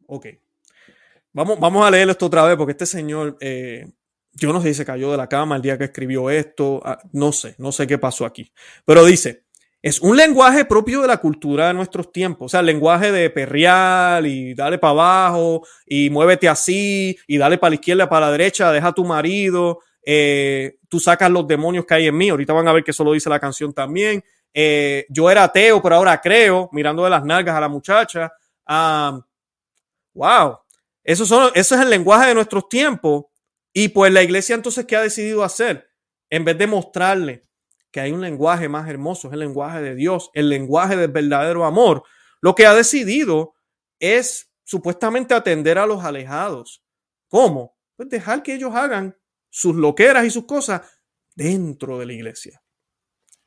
Ok. 0.08 0.25
Vamos, 1.34 1.60
vamos 1.60 1.86
a 1.86 1.91
leer 1.91 2.10
esto 2.10 2.28
otra 2.28 2.43
vez 2.45 2.56
porque 2.56 2.71
este 2.71 2.86
señor, 2.86 3.38
eh, 3.41 3.91
yo 4.34 4.54
no 4.54 4.62
sé 4.62 4.70
si 4.70 4.74
se 4.76 4.86
cayó 4.86 5.12
de 5.12 5.18
la 5.18 5.28
cama 5.28 5.56
el 5.56 5.62
día 5.62 5.78
que 5.78 5.86
escribió 5.86 6.30
esto, 6.30 6.82
ah, 6.86 7.00
no 7.12 7.32
sé, 7.32 7.56
no 7.58 7.72
sé 7.72 7.88
qué 7.88 7.98
pasó 7.98 8.26
aquí. 8.26 8.52
Pero 8.86 9.06
dice, 9.06 9.46
es 9.82 10.00
un 10.02 10.18
lenguaje 10.18 10.65
propio 10.65 11.02
de 11.02 11.08
la 11.08 11.18
cultura 11.18 11.68
de 11.68 11.74
nuestros 11.74 12.12
tiempos, 12.12 12.46
o 12.46 12.50
sea, 12.50 12.60
el 12.62 12.68
lenguaje 12.68 13.12
de 13.12 13.30
perreal 13.30 14.26
y 14.26 14.54
dale 14.54 14.78
para 14.78 14.92
abajo 14.92 15.65
y 15.86 16.10
muévete 16.10 16.50
así 16.50 17.18
y 17.28 17.38
dale 17.38 17.58
para 17.58 17.72
la 17.72 17.76
izquierda, 17.76 18.10
para 18.10 18.28
la 18.28 18.32
derecha, 18.32 18.72
deja 18.72 18.88
a 18.88 18.94
tu 18.94 19.06
marido, 19.06 19.80
eh, 20.06 20.78
tú 20.88 21.00
sacas 21.00 21.30
los 21.32 21.48
demonios 21.48 21.86
que 21.86 21.94
hay 21.94 22.08
en 22.08 22.18
mí, 22.18 22.30
ahorita 22.30 22.54
van 22.54 22.68
a 22.68 22.74
ver 22.74 22.84
que 22.84 22.92
eso 22.92 23.04
lo 23.04 23.13
dice 23.13 23.30
la 23.30 23.39
canción 23.39 23.74
también. 23.74 24.24
Eh, 24.54 25.06
yo 25.10 25.30
era 25.30 25.44
ateo, 25.44 25.82
pero 25.82 25.96
ahora 25.96 26.20
creo, 26.20 26.70
mirando 26.72 27.04
de 27.04 27.12
las 27.12 27.24
nalgas 27.24 27.56
a 27.56 27.62
la 27.62 27.68
muchacha. 27.68 28.32
Ah, 28.65 29.20
Wow, 30.13 30.60
eso, 31.02 31.26
son, 31.26 31.52
eso 31.56 31.76
es 31.76 31.82
el 31.82 31.89
lenguaje 31.89 32.28
de 32.28 32.36
nuestros 32.36 32.68
tiempos. 32.68 33.26
Y 33.80 33.88
pues 33.88 34.12
la 34.12 34.22
iglesia 34.22 34.56
entonces, 34.56 34.84
¿qué 34.84 34.98
ha 34.98 35.02
decidido 35.02 35.42
hacer? 35.42 35.89
En 36.30 36.44
vez 36.44 36.58
de 36.58 36.68
mostrarle 36.68 37.44
que 37.92 38.02
hay 38.02 38.12
un 38.12 38.20
lenguaje 38.20 38.68
más 38.68 38.89
hermoso, 38.89 39.30
es 39.30 39.34
el 39.36 39.39
lenguaje 39.39 39.82
de 39.82 39.96
Dios, 39.96 40.32
el 40.34 40.50
lenguaje 40.50 40.98
del 40.98 41.10
verdadero 41.10 41.63
amor, 41.63 42.04
lo 42.42 42.56
que 42.56 42.65
ha 42.65 42.74
decidido 42.74 43.54
es 43.98 44.52
supuestamente 44.65 45.34
atender 45.34 45.78
a 45.78 45.86
los 45.86 46.04
alejados. 46.04 46.84
¿Cómo? 47.30 47.78
Pues 47.96 48.10
dejar 48.10 48.44
que 48.44 48.54
ellos 48.54 48.76
hagan 48.76 49.18
sus 49.50 49.78
loqueras 49.78 50.26
y 50.26 50.30
sus 50.30 50.44
cosas 50.44 50.82
dentro 51.34 52.00
de 52.00 52.06
la 52.08 52.12
iglesia. 52.12 52.62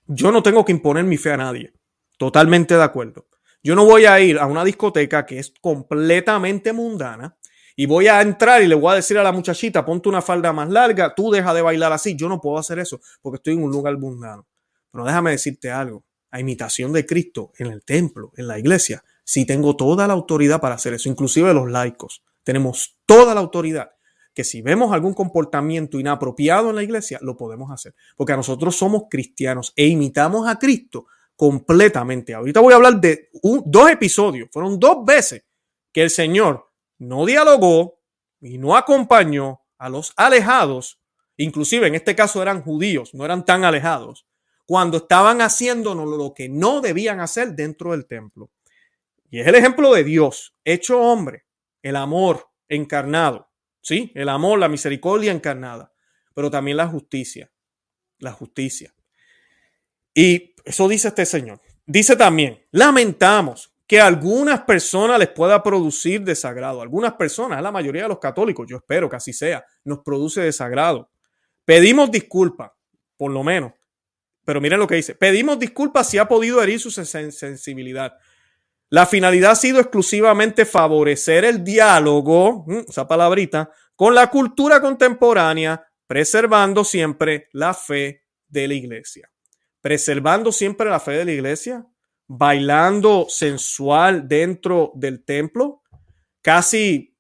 Yo 0.06 0.32
no 0.32 0.42
tengo 0.42 0.64
que 0.64 0.72
imponer 0.72 1.04
mi 1.04 1.18
fe 1.18 1.32
a 1.32 1.36
nadie. 1.36 1.74
Totalmente 2.16 2.74
de 2.74 2.82
acuerdo. 2.82 3.28
Yo 3.62 3.74
no 3.74 3.84
voy 3.84 4.06
a 4.06 4.18
ir 4.18 4.38
a 4.38 4.46
una 4.46 4.64
discoteca 4.64 5.26
que 5.26 5.40
es 5.40 5.52
completamente 5.60 6.72
mundana 6.72 7.36
y 7.76 7.86
voy 7.86 8.08
a 8.08 8.20
entrar 8.20 8.62
y 8.62 8.66
le 8.66 8.74
voy 8.74 8.92
a 8.92 8.96
decir 8.96 9.18
a 9.18 9.22
la 9.22 9.32
muchachita, 9.32 9.84
ponte 9.84 10.08
una 10.08 10.22
falda 10.22 10.52
más 10.52 10.68
larga, 10.68 11.14
tú 11.14 11.30
deja 11.30 11.54
de 11.54 11.62
bailar 11.62 11.92
así. 11.92 12.16
Yo 12.16 12.28
no 12.28 12.40
puedo 12.40 12.58
hacer 12.58 12.78
eso 12.78 13.00
porque 13.20 13.36
estoy 13.36 13.54
en 13.54 13.62
un 13.62 13.70
lugar 13.70 13.96
mundano. 13.98 14.46
Pero 14.90 15.04
déjame 15.04 15.30
decirte 15.30 15.70
algo. 15.70 16.04
A 16.30 16.40
imitación 16.40 16.92
de 16.94 17.04
Cristo 17.04 17.52
en 17.58 17.66
el 17.66 17.84
templo, 17.84 18.32
en 18.36 18.48
la 18.48 18.58
iglesia, 18.58 19.04
sí 19.22 19.44
tengo 19.44 19.76
toda 19.76 20.06
la 20.06 20.14
autoridad 20.14 20.60
para 20.60 20.76
hacer 20.76 20.94
eso, 20.94 21.10
inclusive 21.10 21.52
los 21.52 21.70
laicos. 21.70 22.22
Tenemos 22.42 22.96
toda 23.04 23.34
la 23.34 23.40
autoridad 23.40 23.90
que 24.34 24.44
si 24.44 24.62
vemos 24.62 24.92
algún 24.92 25.12
comportamiento 25.12 26.00
inapropiado 26.00 26.70
en 26.70 26.76
la 26.76 26.82
iglesia, 26.82 27.18
lo 27.20 27.36
podemos 27.36 27.70
hacer. 27.70 27.94
Porque 28.16 28.34
nosotros 28.34 28.76
somos 28.76 29.04
cristianos 29.10 29.72
e 29.76 29.86
imitamos 29.86 30.48
a 30.48 30.58
Cristo 30.58 31.06
completamente. 31.36 32.34
Ahorita 32.34 32.60
voy 32.60 32.72
a 32.72 32.76
hablar 32.76 33.00
de 33.00 33.28
dos 33.66 33.90
episodios. 33.90 34.48
Fueron 34.50 34.78
dos 34.78 35.04
veces 35.04 35.44
que 35.92 36.02
el 36.02 36.10
Señor 36.10 36.71
no 37.02 37.26
dialogó 37.26 38.00
y 38.40 38.58
no 38.58 38.76
acompañó 38.76 39.60
a 39.78 39.88
los 39.88 40.12
alejados, 40.16 41.00
inclusive 41.36 41.86
en 41.88 41.94
este 41.94 42.14
caso 42.14 42.40
eran 42.40 42.62
judíos, 42.62 43.14
no 43.14 43.24
eran 43.24 43.44
tan 43.44 43.64
alejados, 43.64 44.26
cuando 44.66 44.98
estaban 44.98 45.40
haciendo 45.40 45.94
lo 45.94 46.32
que 46.34 46.48
no 46.48 46.80
debían 46.80 47.20
hacer 47.20 47.54
dentro 47.54 47.90
del 47.90 48.06
templo. 48.06 48.50
Y 49.30 49.40
es 49.40 49.46
el 49.46 49.54
ejemplo 49.54 49.92
de 49.92 50.04
Dios, 50.04 50.54
hecho 50.64 51.00
hombre, 51.00 51.44
el 51.82 51.96
amor 51.96 52.48
encarnado, 52.68 53.50
¿sí? 53.80 54.12
El 54.14 54.28
amor, 54.28 54.58
la 54.58 54.68
misericordia 54.68 55.32
encarnada, 55.32 55.92
pero 56.34 56.50
también 56.50 56.76
la 56.76 56.86
justicia, 56.86 57.50
la 58.18 58.32
justicia. 58.32 58.94
Y 60.14 60.54
eso 60.64 60.88
dice 60.88 61.08
este 61.08 61.26
señor. 61.26 61.60
Dice 61.84 62.14
también, 62.14 62.64
lamentamos 62.70 63.71
que 63.92 64.00
a 64.00 64.06
algunas 64.06 64.62
personas 64.62 65.18
les 65.18 65.28
pueda 65.28 65.62
producir 65.62 66.22
desagrado. 66.22 66.80
Algunas 66.80 67.12
personas, 67.12 67.60
la 67.60 67.70
mayoría 67.70 68.04
de 68.04 68.08
los 68.08 68.18
católicos, 68.18 68.66
yo 68.66 68.78
espero 68.78 69.06
que 69.06 69.16
así 69.16 69.34
sea, 69.34 69.66
nos 69.84 69.98
produce 69.98 70.40
desagrado. 70.40 71.10
Pedimos 71.66 72.10
disculpas, 72.10 72.70
por 73.18 73.30
lo 73.30 73.44
menos. 73.44 73.72
Pero 74.46 74.62
miren 74.62 74.80
lo 74.80 74.86
que 74.86 74.94
dice. 74.94 75.14
Pedimos 75.14 75.58
disculpas 75.58 76.08
si 76.08 76.16
ha 76.16 76.26
podido 76.26 76.62
herir 76.62 76.80
su 76.80 76.90
sensibilidad. 76.90 78.14
La 78.88 79.04
finalidad 79.04 79.50
ha 79.50 79.56
sido 79.56 79.78
exclusivamente 79.78 80.64
favorecer 80.64 81.44
el 81.44 81.62
diálogo, 81.62 82.64
mm, 82.66 82.84
esa 82.88 83.06
palabrita, 83.06 83.70
con 83.94 84.14
la 84.14 84.30
cultura 84.30 84.80
contemporánea, 84.80 85.86
preservando 86.06 86.82
siempre 86.82 87.50
la 87.52 87.74
fe 87.74 88.24
de 88.48 88.68
la 88.68 88.72
iglesia 88.72 89.32
preservando 89.82 90.52
siempre 90.52 90.88
la 90.88 91.00
fe 91.00 91.10
de 91.12 91.24
la 91.26 91.32
iglesia, 91.32 91.84
bailando 92.34 93.26
sensual 93.28 94.26
dentro 94.26 94.90
del 94.94 95.22
templo, 95.22 95.82
casi, 96.40 97.14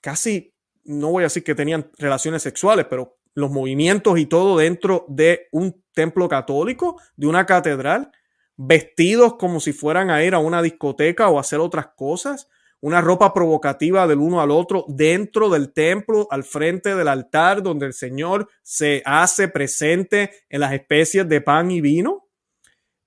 casi, 0.00 0.54
no 0.84 1.10
voy 1.10 1.22
a 1.22 1.26
decir 1.26 1.44
que 1.44 1.54
tenían 1.54 1.90
relaciones 1.98 2.42
sexuales, 2.42 2.86
pero 2.88 3.18
los 3.34 3.50
movimientos 3.50 4.18
y 4.18 4.24
todo 4.24 4.56
dentro 4.56 5.04
de 5.06 5.48
un 5.52 5.84
templo 5.92 6.30
católico, 6.30 6.98
de 7.14 7.26
una 7.26 7.44
catedral, 7.44 8.10
vestidos 8.56 9.34
como 9.34 9.60
si 9.60 9.74
fueran 9.74 10.08
a 10.08 10.24
ir 10.24 10.34
a 10.34 10.38
una 10.38 10.62
discoteca 10.62 11.28
o 11.28 11.36
a 11.36 11.42
hacer 11.42 11.60
otras 11.60 11.88
cosas, 11.94 12.48
una 12.80 13.02
ropa 13.02 13.34
provocativa 13.34 14.06
del 14.06 14.18
uno 14.18 14.40
al 14.40 14.50
otro 14.50 14.86
dentro 14.88 15.50
del 15.50 15.74
templo, 15.74 16.26
al 16.30 16.42
frente 16.42 16.94
del 16.94 17.08
altar, 17.08 17.62
donde 17.62 17.84
el 17.84 17.92
Señor 17.92 18.48
se 18.62 19.02
hace 19.04 19.48
presente 19.48 20.30
en 20.48 20.60
las 20.60 20.72
especies 20.72 21.28
de 21.28 21.42
pan 21.42 21.70
y 21.70 21.82
vino, 21.82 22.28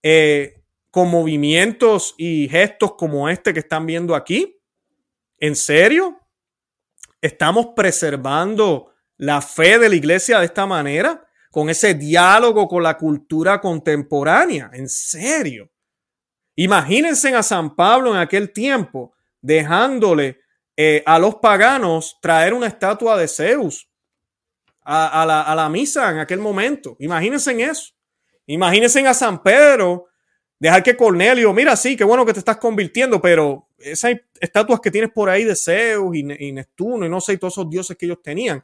eh, 0.04 0.57
con 0.98 1.12
movimientos 1.12 2.16
y 2.18 2.50
gestos 2.50 2.96
como 2.96 3.30
este 3.30 3.54
que 3.54 3.60
están 3.60 3.86
viendo 3.86 4.16
aquí. 4.16 4.60
¿En 5.38 5.56
serio? 5.56 6.20
¿Estamos 7.22 7.68
preservando 7.76 8.96
la 9.18 9.40
fe 9.44 9.78
de 9.78 9.90
la 9.90 9.96
iglesia 9.96 10.40
de 10.40 10.46
esta 10.46 10.66
manera? 10.66 11.24
Con 11.52 11.70
ese 11.70 11.94
diálogo 11.94 12.68
con 12.68 12.82
la 12.82 12.98
cultura 12.98 13.62
contemporánea. 13.62 14.72
¿En 14.74 14.90
serio? 14.90 15.70
Imagínense 16.56 17.36
a 17.36 17.44
San 17.44 17.76
Pablo 17.76 18.16
en 18.16 18.18
aquel 18.18 18.52
tiempo 18.52 19.14
dejándole 19.40 20.40
eh, 20.76 21.04
a 21.06 21.20
los 21.20 21.36
paganos 21.36 22.18
traer 22.20 22.56
una 22.56 22.66
estatua 22.66 23.16
de 23.18 23.28
Zeus 23.28 23.88
a, 24.82 25.54
la, 25.56 25.70
misa 25.70 26.10
en 26.10 26.18
aquel 26.18 26.40
momento. 26.40 26.98
Imagínense 26.98 27.52
en 27.52 27.60
eso. 27.60 27.94
Imagínense 28.48 29.08
a 29.08 29.14
San 29.14 29.44
Pedro 29.44 30.07
dejar 30.60 30.84
que 30.84 30.98
Cornelio, 30.98 31.54
mira, 31.54 31.76
sí, 31.76 31.96
qué 31.96 32.04
bueno 32.04 32.26
que 32.26 32.34
te 32.34 32.40
estás 32.40 32.58
convirtiendo, 32.58 33.22
pero 33.22 33.68
esas 33.78 34.16
estatuas 34.40 34.80
que 34.80 34.92
tienes 34.92 35.12
por 35.12 35.30
ahí 35.30 35.44
de 35.44 35.56
Zeus 35.56 36.16
y, 36.16 36.24
Neptuno 36.24 37.06
y 37.06 37.10
no 37.10 37.22
sé, 37.22 37.38
todos 37.38 37.54
esos 37.54 37.70
dioses 37.70 37.96
que 37.98 38.06
ellos 38.06 38.22
tenían, 38.22 38.64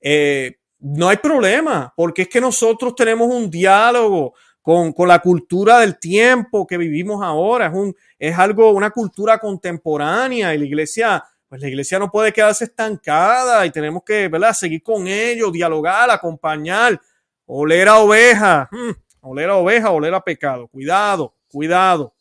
eh, 0.00 0.56
no 0.80 1.08
hay 1.08 1.16
problema, 1.16 1.92
porque 1.96 2.22
es 2.22 2.28
que 2.28 2.40
nosotros 2.40 2.94
tenemos 2.94 3.28
un 3.28 3.50
diálogo 3.50 4.34
con, 4.64 4.94
la 5.06 5.18
cultura 5.18 5.80
del 5.80 5.98
tiempo 5.98 6.66
que 6.66 6.78
vivimos 6.78 7.22
ahora. 7.22 7.66
Es, 7.66 7.74
un, 7.74 7.94
es 8.18 8.38
algo, 8.38 8.70
una 8.70 8.90
cultura 8.90 9.38
contemporánea 9.38 10.54
y 10.54 10.58
la 10.58 10.64
iglesia, 10.64 11.24
pues 11.48 11.60
la 11.60 11.68
iglesia 11.68 11.98
no 11.98 12.10
puede 12.10 12.32
quedarse 12.32 12.64
estancada 12.64 13.64
y 13.66 13.70
tenemos 13.70 14.02
que, 14.04 14.28
¿verdad? 14.28 14.54
Seguir 14.54 14.82
con 14.82 15.06
ellos, 15.06 15.52
dialogar, 15.52 16.10
acompañar, 16.10 16.98
oler 17.44 17.88
a 17.88 17.98
oveja, 17.98 18.68
hmm, 18.72 18.90
oler 19.20 19.50
a 19.50 19.56
oveja, 19.56 19.90
oler 19.90 20.14
a 20.14 20.24
pecado. 20.24 20.66
Cuidado, 20.68 21.33
cuidado. 21.54 22.16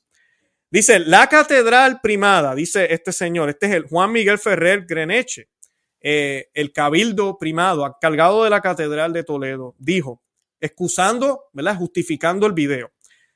Dice, 0.69 0.99
la 0.99 1.27
catedral 1.27 1.99
primada, 2.01 2.53
dice 2.53 2.93
este 2.93 3.11
señor, 3.11 3.49
este 3.49 3.65
es 3.65 3.73
el 3.73 3.87
Juan 3.87 4.11
Miguel 4.11 4.37
Ferrer 4.37 4.85
Greneche, 4.85 5.49
eh, 6.01 6.49
el 6.53 6.71
cabildo 6.71 7.37
primado, 7.39 7.97
cargado 7.99 8.43
de 8.43 8.51
la 8.51 8.61
catedral 8.61 9.11
de 9.11 9.23
Toledo, 9.23 9.75
dijo, 9.79 10.21
excusando, 10.59 11.45
¿verdad? 11.51 11.77
Justificando 11.77 12.45
el 12.45 12.53
video 12.53 12.91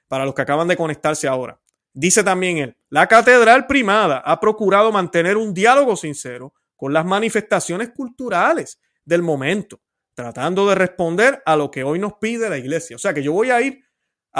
para 0.07 0.23
los 0.23 0.35
que 0.35 0.43
acaban 0.43 0.67
de 0.67 0.77
conectarse 0.77 1.27
ahora. 1.27 1.59
Dice 1.93 2.23
también 2.23 2.59
él, 2.59 2.77
la 2.89 3.07
catedral 3.07 3.65
primada 3.65 4.19
ha 4.19 4.39
procurado 4.39 4.91
mantener 4.91 5.35
un 5.35 5.51
diálogo 5.51 5.95
sincero 5.95 6.53
con 6.75 6.93
las 6.93 7.05
manifestaciones 7.05 7.89
culturales 7.89 8.79
del 9.03 9.23
momento, 9.23 9.81
tratando 10.13 10.67
de 10.69 10.75
responder 10.75 11.41
a 11.45 11.55
lo 11.55 11.71
que 11.71 11.83
hoy 11.83 11.97
nos 11.97 12.13
pide 12.21 12.49
la 12.49 12.57
iglesia. 12.57 12.95
O 12.95 12.99
sea 12.99 13.15
que 13.15 13.23
yo 13.23 13.33
voy 13.33 13.49
a 13.49 13.61
ir 13.61 13.86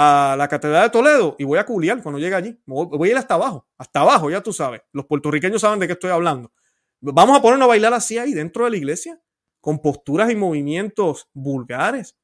a 0.00 0.36
la 0.38 0.46
Catedral 0.46 0.84
de 0.84 0.90
Toledo 0.90 1.34
y 1.40 1.44
voy 1.44 1.58
a 1.58 1.66
culiar 1.66 2.00
cuando 2.00 2.20
llegue 2.20 2.36
allí. 2.36 2.56
Voy 2.66 3.08
a 3.08 3.10
ir 3.10 3.18
hasta 3.18 3.34
abajo, 3.34 3.66
hasta 3.76 4.00
abajo, 4.00 4.30
ya 4.30 4.40
tú 4.40 4.52
sabes. 4.52 4.82
Los 4.92 5.06
puertorriqueños 5.06 5.60
saben 5.60 5.80
de 5.80 5.88
qué 5.88 5.94
estoy 5.94 6.12
hablando. 6.12 6.52
Vamos 7.00 7.36
a 7.36 7.42
ponernos 7.42 7.66
a 7.66 7.68
bailar 7.70 7.92
así 7.92 8.16
ahí 8.16 8.32
dentro 8.32 8.64
de 8.64 8.70
la 8.70 8.76
iglesia, 8.76 9.20
con 9.60 9.82
posturas 9.82 10.30
y 10.30 10.36
movimientos 10.36 11.28
vulgares 11.32 12.16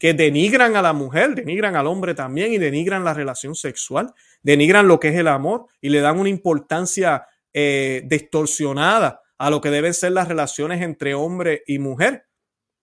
que 0.00 0.14
denigran 0.14 0.74
a 0.74 0.82
la 0.82 0.92
mujer, 0.92 1.36
denigran 1.36 1.76
al 1.76 1.86
hombre 1.86 2.12
también 2.12 2.52
y 2.52 2.58
denigran 2.58 3.04
la 3.04 3.14
relación 3.14 3.54
sexual, 3.54 4.12
denigran 4.42 4.88
lo 4.88 4.98
que 4.98 5.08
es 5.08 5.14
el 5.14 5.28
amor 5.28 5.66
y 5.80 5.90
le 5.90 6.00
dan 6.00 6.18
una 6.18 6.28
importancia 6.28 7.24
eh, 7.54 8.02
distorsionada 8.06 9.20
a 9.38 9.50
lo 9.50 9.60
que 9.60 9.70
deben 9.70 9.94
ser 9.94 10.10
las 10.10 10.26
relaciones 10.26 10.82
entre 10.82 11.14
hombre 11.14 11.62
y 11.68 11.78
mujer, 11.78 12.26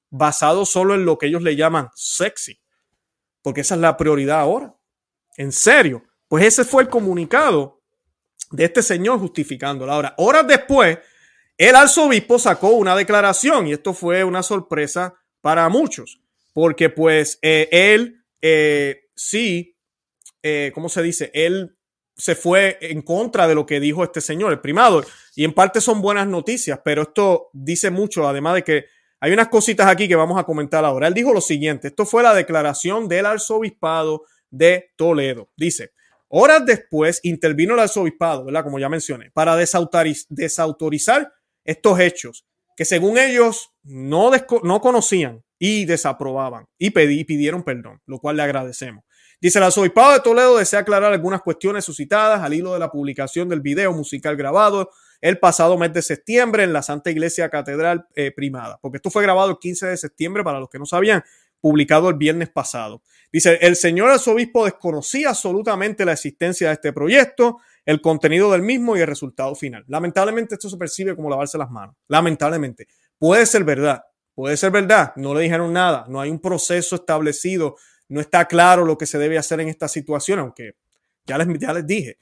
basado 0.10 0.66
solo 0.66 0.96
en 0.96 1.04
lo 1.04 1.18
que 1.18 1.26
ellos 1.26 1.42
le 1.42 1.58
llaman 1.58 1.90
sexy, 1.94 2.63
porque 3.44 3.62
esa 3.62 3.76
es 3.76 3.82
la 3.82 3.96
prioridad 3.96 4.40
ahora. 4.40 4.76
En 5.38 5.52
serio, 5.52 6.04
pues 6.28 6.46
ese 6.46 6.64
fue 6.64 6.84
el 6.84 6.90
comunicado 6.90 7.82
de 8.50 8.66
este 8.66 8.82
señor 8.82 9.20
justificándolo. 9.20 9.92
Ahora, 9.92 10.16
horas 10.18 10.48
después, 10.48 10.98
el 11.58 11.76
arzobispo 11.76 12.40
sacó 12.40 12.70
una 12.70 12.96
declaración 12.96 13.68
y 13.68 13.74
esto 13.74 13.94
fue 13.94 14.24
una 14.24 14.42
sorpresa 14.42 15.14
para 15.42 15.68
muchos, 15.70 16.22
porque 16.54 16.90
pues 16.90 17.38
eh, 17.42 17.68
él 17.72 18.24
eh, 18.42 19.10
sí, 19.16 19.78
eh, 20.42 20.72
¿cómo 20.74 20.90
se 20.90 21.04
dice? 21.04 21.30
Él 21.34 21.78
se 22.16 22.36
fue 22.36 22.78
en 22.82 23.02
contra 23.02 23.48
de 23.48 23.56
lo 23.56 23.66
que 23.66 23.80
dijo 23.80 24.04
este 24.04 24.22
señor, 24.22 24.52
el 24.54 24.62
primado, 24.62 25.04
y 25.36 25.44
en 25.44 25.54
parte 25.54 25.82
son 25.82 26.02
buenas 26.02 26.28
noticias, 26.28 26.80
pero 26.84 27.04
esto 27.04 27.50
dice 27.54 27.90
mucho, 27.90 28.28
además 28.28 28.56
de 28.56 28.64
que 28.64 28.86
hay 29.24 29.32
unas 29.32 29.48
cositas 29.48 29.88
aquí 29.88 30.10
que 30.10 30.18
vamos 30.18 30.38
a 30.38 30.44
comentar 30.44 30.84
ahora. 30.84 31.08
Él 31.08 31.14
dijo 31.14 31.34
lo 31.34 31.40
siguiente, 31.40 31.88
esto 31.88 32.06
fue 32.06 32.24
la 32.24 32.34
declaración 32.34 33.08
del 33.08 33.26
arzobispado 33.26 34.26
de 34.50 34.92
Toledo. 34.98 35.50
Dice, 35.56 35.92
horas 36.28 36.66
después 36.66 37.22
intervino 37.24 37.74
el 37.74 37.80
arzobispado, 37.80 38.44
¿verdad? 38.44 38.66
Como 38.66 38.80
ya 38.80 38.90
mencioné, 38.90 39.32
para 39.32 39.56
desautorizar 39.56 41.32
estos 41.64 42.00
hechos 42.02 42.46
que 42.76 42.84
según 42.84 43.18
ellos 43.18 43.72
no, 43.84 44.30
no 44.62 44.82
conocían 44.82 45.42
y 45.58 45.86
desaprobaban 45.86 46.66
y, 46.78 46.90
pedí, 46.90 47.24
pidieron 47.24 47.64
perdón, 47.64 48.02
lo 48.06 48.20
cual 48.20 48.36
le 48.36 48.44
agradecemos. 48.44 49.06
Dice 49.40 49.58
el 49.58 49.64
arzobispado 49.64 50.12
de 50.12 50.20
Toledo 50.20 50.58
desea 50.58 50.82
aclarar 50.82 51.14
algunas 51.14 51.42
cuestiones 51.42 51.86
suscitadas 51.86 52.42
al 52.42 52.54
hilo 52.56 52.74
de 52.74 52.80
la 52.80 52.92
publicación 52.92 53.48
del 53.48 53.62
video 53.62 53.94
musical 53.94 54.36
grabado 54.36 54.90
el 55.24 55.40
pasado 55.40 55.78
mes 55.78 55.94
de 55.94 56.02
septiembre 56.02 56.64
en 56.64 56.74
la 56.74 56.84
Santa 56.84 57.10
Iglesia 57.10 57.50
Catedral 57.50 58.06
eh, 58.14 58.34
Primada, 58.36 58.78
porque 58.82 58.98
esto 58.98 59.10
fue 59.10 59.24
grabado 59.24 59.52
el 59.52 59.58
15 59.58 59.88
de 59.88 59.96
septiembre 59.96 60.44
para 60.44 60.60
los 60.60 60.70
que 60.70 60.78
no 60.78 60.86
sabían, 60.86 61.24
publicado 61.62 62.10
el 62.10 62.16
viernes 62.16 62.50
pasado. 62.50 63.02
Dice, 63.32 63.58
el 63.62 63.78
señor 63.78 64.10
arzobispo 64.10 64.66
desconocía 64.66 65.30
absolutamente 65.30 66.04
la 66.04 66.12
existencia 66.12 66.68
de 66.68 66.74
este 66.74 66.92
proyecto, 66.92 67.60
el 67.86 68.02
contenido 68.02 68.52
del 68.52 68.64
mismo 68.64 68.98
y 68.98 69.00
el 69.00 69.08
resultado 69.08 69.56
final. 69.56 69.86
Lamentablemente 69.88 70.56
esto 70.56 70.70
se 70.70 70.76
percibe 70.76 71.16
como 71.16 71.30
lavarse 71.30 71.58
las 71.58 71.72
manos. 71.72 71.96
Lamentablemente. 72.10 72.88
Puede 73.18 73.46
ser 73.46 73.64
verdad, 73.64 74.04
puede 74.36 74.58
ser 74.58 74.72
verdad. 74.72 75.14
No 75.16 75.34
le 75.34 75.40
dijeron 75.40 75.72
nada, 75.72 76.04
no 76.10 76.20
hay 76.20 76.32
un 76.32 76.42
proceso 76.42 76.98
establecido, 76.98 77.78
no 78.10 78.20
está 78.20 78.46
claro 78.46 78.84
lo 78.84 78.98
que 78.98 79.06
se 79.06 79.18
debe 79.18 79.38
hacer 79.38 79.62
en 79.62 79.70
esta 79.70 79.88
situación, 79.88 80.40
aunque 80.40 80.76
ya 81.26 81.38
les, 81.38 81.48
ya 81.60 81.72
les 81.72 81.88
dije. 81.88 82.18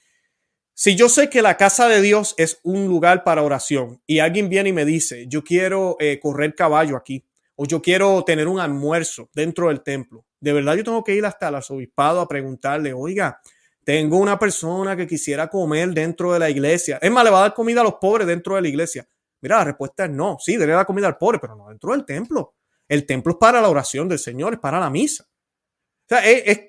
Si 0.84 0.96
yo 0.96 1.10
sé 1.10 1.30
que 1.30 1.44
la 1.44 1.58
casa 1.58 1.88
de 1.88 2.02
Dios 2.02 2.34
es 2.39 2.60
un 2.63 2.88
lugar 2.88 3.24
para 3.24 3.44
oración 3.44 4.02
y 4.08 4.17
alguien 4.17 4.50
viene 4.50 4.70
y 4.70 4.74
me 4.74 4.84
dice, 4.84 5.28
yo 5.28 5.44
quiero 5.44 5.96
eh, 6.00 6.20
correr 6.20 6.56
caballo 6.56 6.98
aquí 6.98 7.24
o 7.56 7.67
yo 7.67 7.84
quiero 7.84 8.24
tener 8.24 8.48
un 8.48 8.60
almuerzo 8.60 9.30
dentro 9.32 9.67
del 9.67 9.84
templo, 9.84 10.26
de 10.39 10.54
verdad 10.54 10.74
yo 10.74 10.84
tengo 10.84 11.04
que 11.04 11.13
ir 11.13 11.24
hasta 11.24 11.50
el 11.50 11.54
arzobispado 11.54 12.20
a 12.20 12.28
preguntarle, 12.28 12.94
oiga, 12.94 13.39
tengo 13.84 14.17
una 14.17 14.39
persona 14.39 14.98
que 14.98 15.06
quisiera 15.06 15.50
comer 15.50 15.89
dentro 15.89 16.34
de 16.34 16.39
la 16.39 16.50
iglesia. 16.50 16.98
Es 17.00 17.12
más, 17.12 17.26
le 17.26 17.30
va 17.30 17.38
a 17.38 17.41
dar 17.41 17.54
comida 17.54 17.82
a 17.82 17.84
los 17.84 17.98
pobres 18.02 18.26
dentro 18.26 18.56
de 18.56 18.63
la 18.63 18.67
iglesia. 18.67 19.08
Mira, 19.39 19.60
la 19.60 19.65
respuesta 19.65 20.06
es 20.06 20.10
no. 20.10 20.38
Sí, 20.39 20.58
debe 20.58 20.74
dar 20.74 20.88
comida 20.88 21.06
al 21.06 21.20
pobre, 21.20 21.38
pero 21.38 21.56
no 21.56 21.70
dentro 21.70 21.91
del 21.91 22.06
templo. 22.06 22.56
El 22.88 23.06
templo 23.06 23.34
es 23.34 23.38
para 23.38 23.62
la 23.62 23.70
oración 23.70 24.10
del 24.10 24.17
Señor, 24.17 24.54
es 24.54 24.60
para 24.60 24.80
la 24.80 24.89
misa. 24.89 25.28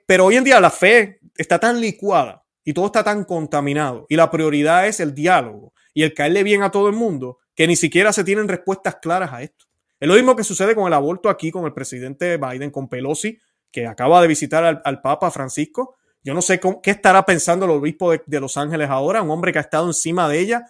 pero 0.06 0.26
hoy 0.26 0.36
en 0.36 0.44
día 0.44 0.60
la 0.60 0.70
fe 0.70 1.18
está 1.34 1.58
tan 1.58 1.80
licuada 1.80 2.41
y 2.64 2.72
todo 2.72 2.86
está 2.86 3.04
tan 3.04 3.24
contaminado 3.24 4.06
y 4.08 4.16
la 4.16 4.30
prioridad 4.30 4.86
es 4.86 5.00
el 5.00 5.14
diálogo 5.14 5.72
y 5.94 6.02
el 6.02 6.14
caerle 6.14 6.42
bien 6.42 6.62
a 6.62 6.70
todo 6.70 6.88
el 6.88 6.94
mundo 6.94 7.38
que 7.54 7.66
ni 7.66 7.76
siquiera 7.76 8.12
se 8.12 8.24
tienen 8.24 8.48
respuestas 8.48 8.96
claras 8.96 9.32
a 9.32 9.42
esto. 9.42 9.66
Es 10.00 10.08
lo 10.08 10.14
mismo 10.14 10.34
que 10.34 10.44
sucede 10.44 10.74
con 10.74 10.86
el 10.86 10.94
aborto 10.94 11.28
aquí, 11.28 11.50
con 11.50 11.64
el 11.64 11.72
presidente 11.72 12.36
Biden, 12.36 12.70
con 12.70 12.88
Pelosi, 12.88 13.38
que 13.70 13.86
acaba 13.86 14.20
de 14.20 14.26
visitar 14.28 14.82
al, 14.84 15.00
Papa 15.00 15.30
Francisco. 15.30 15.96
Yo 16.24 16.34
no 16.34 16.42
sé 16.42 16.60
qué 16.82 16.90
estará 16.90 17.24
pensando 17.24 17.66
el 17.66 17.72
obispo 17.72 18.10
de, 18.10 18.40
Los 18.40 18.56
Ángeles 18.56 18.90
ahora, 18.90 19.22
un 19.22 19.30
hombre 19.30 19.52
que 19.52 19.58
ha 19.58 19.62
estado 19.62 19.86
encima 19.86 20.28
de 20.28 20.40
ella, 20.40 20.66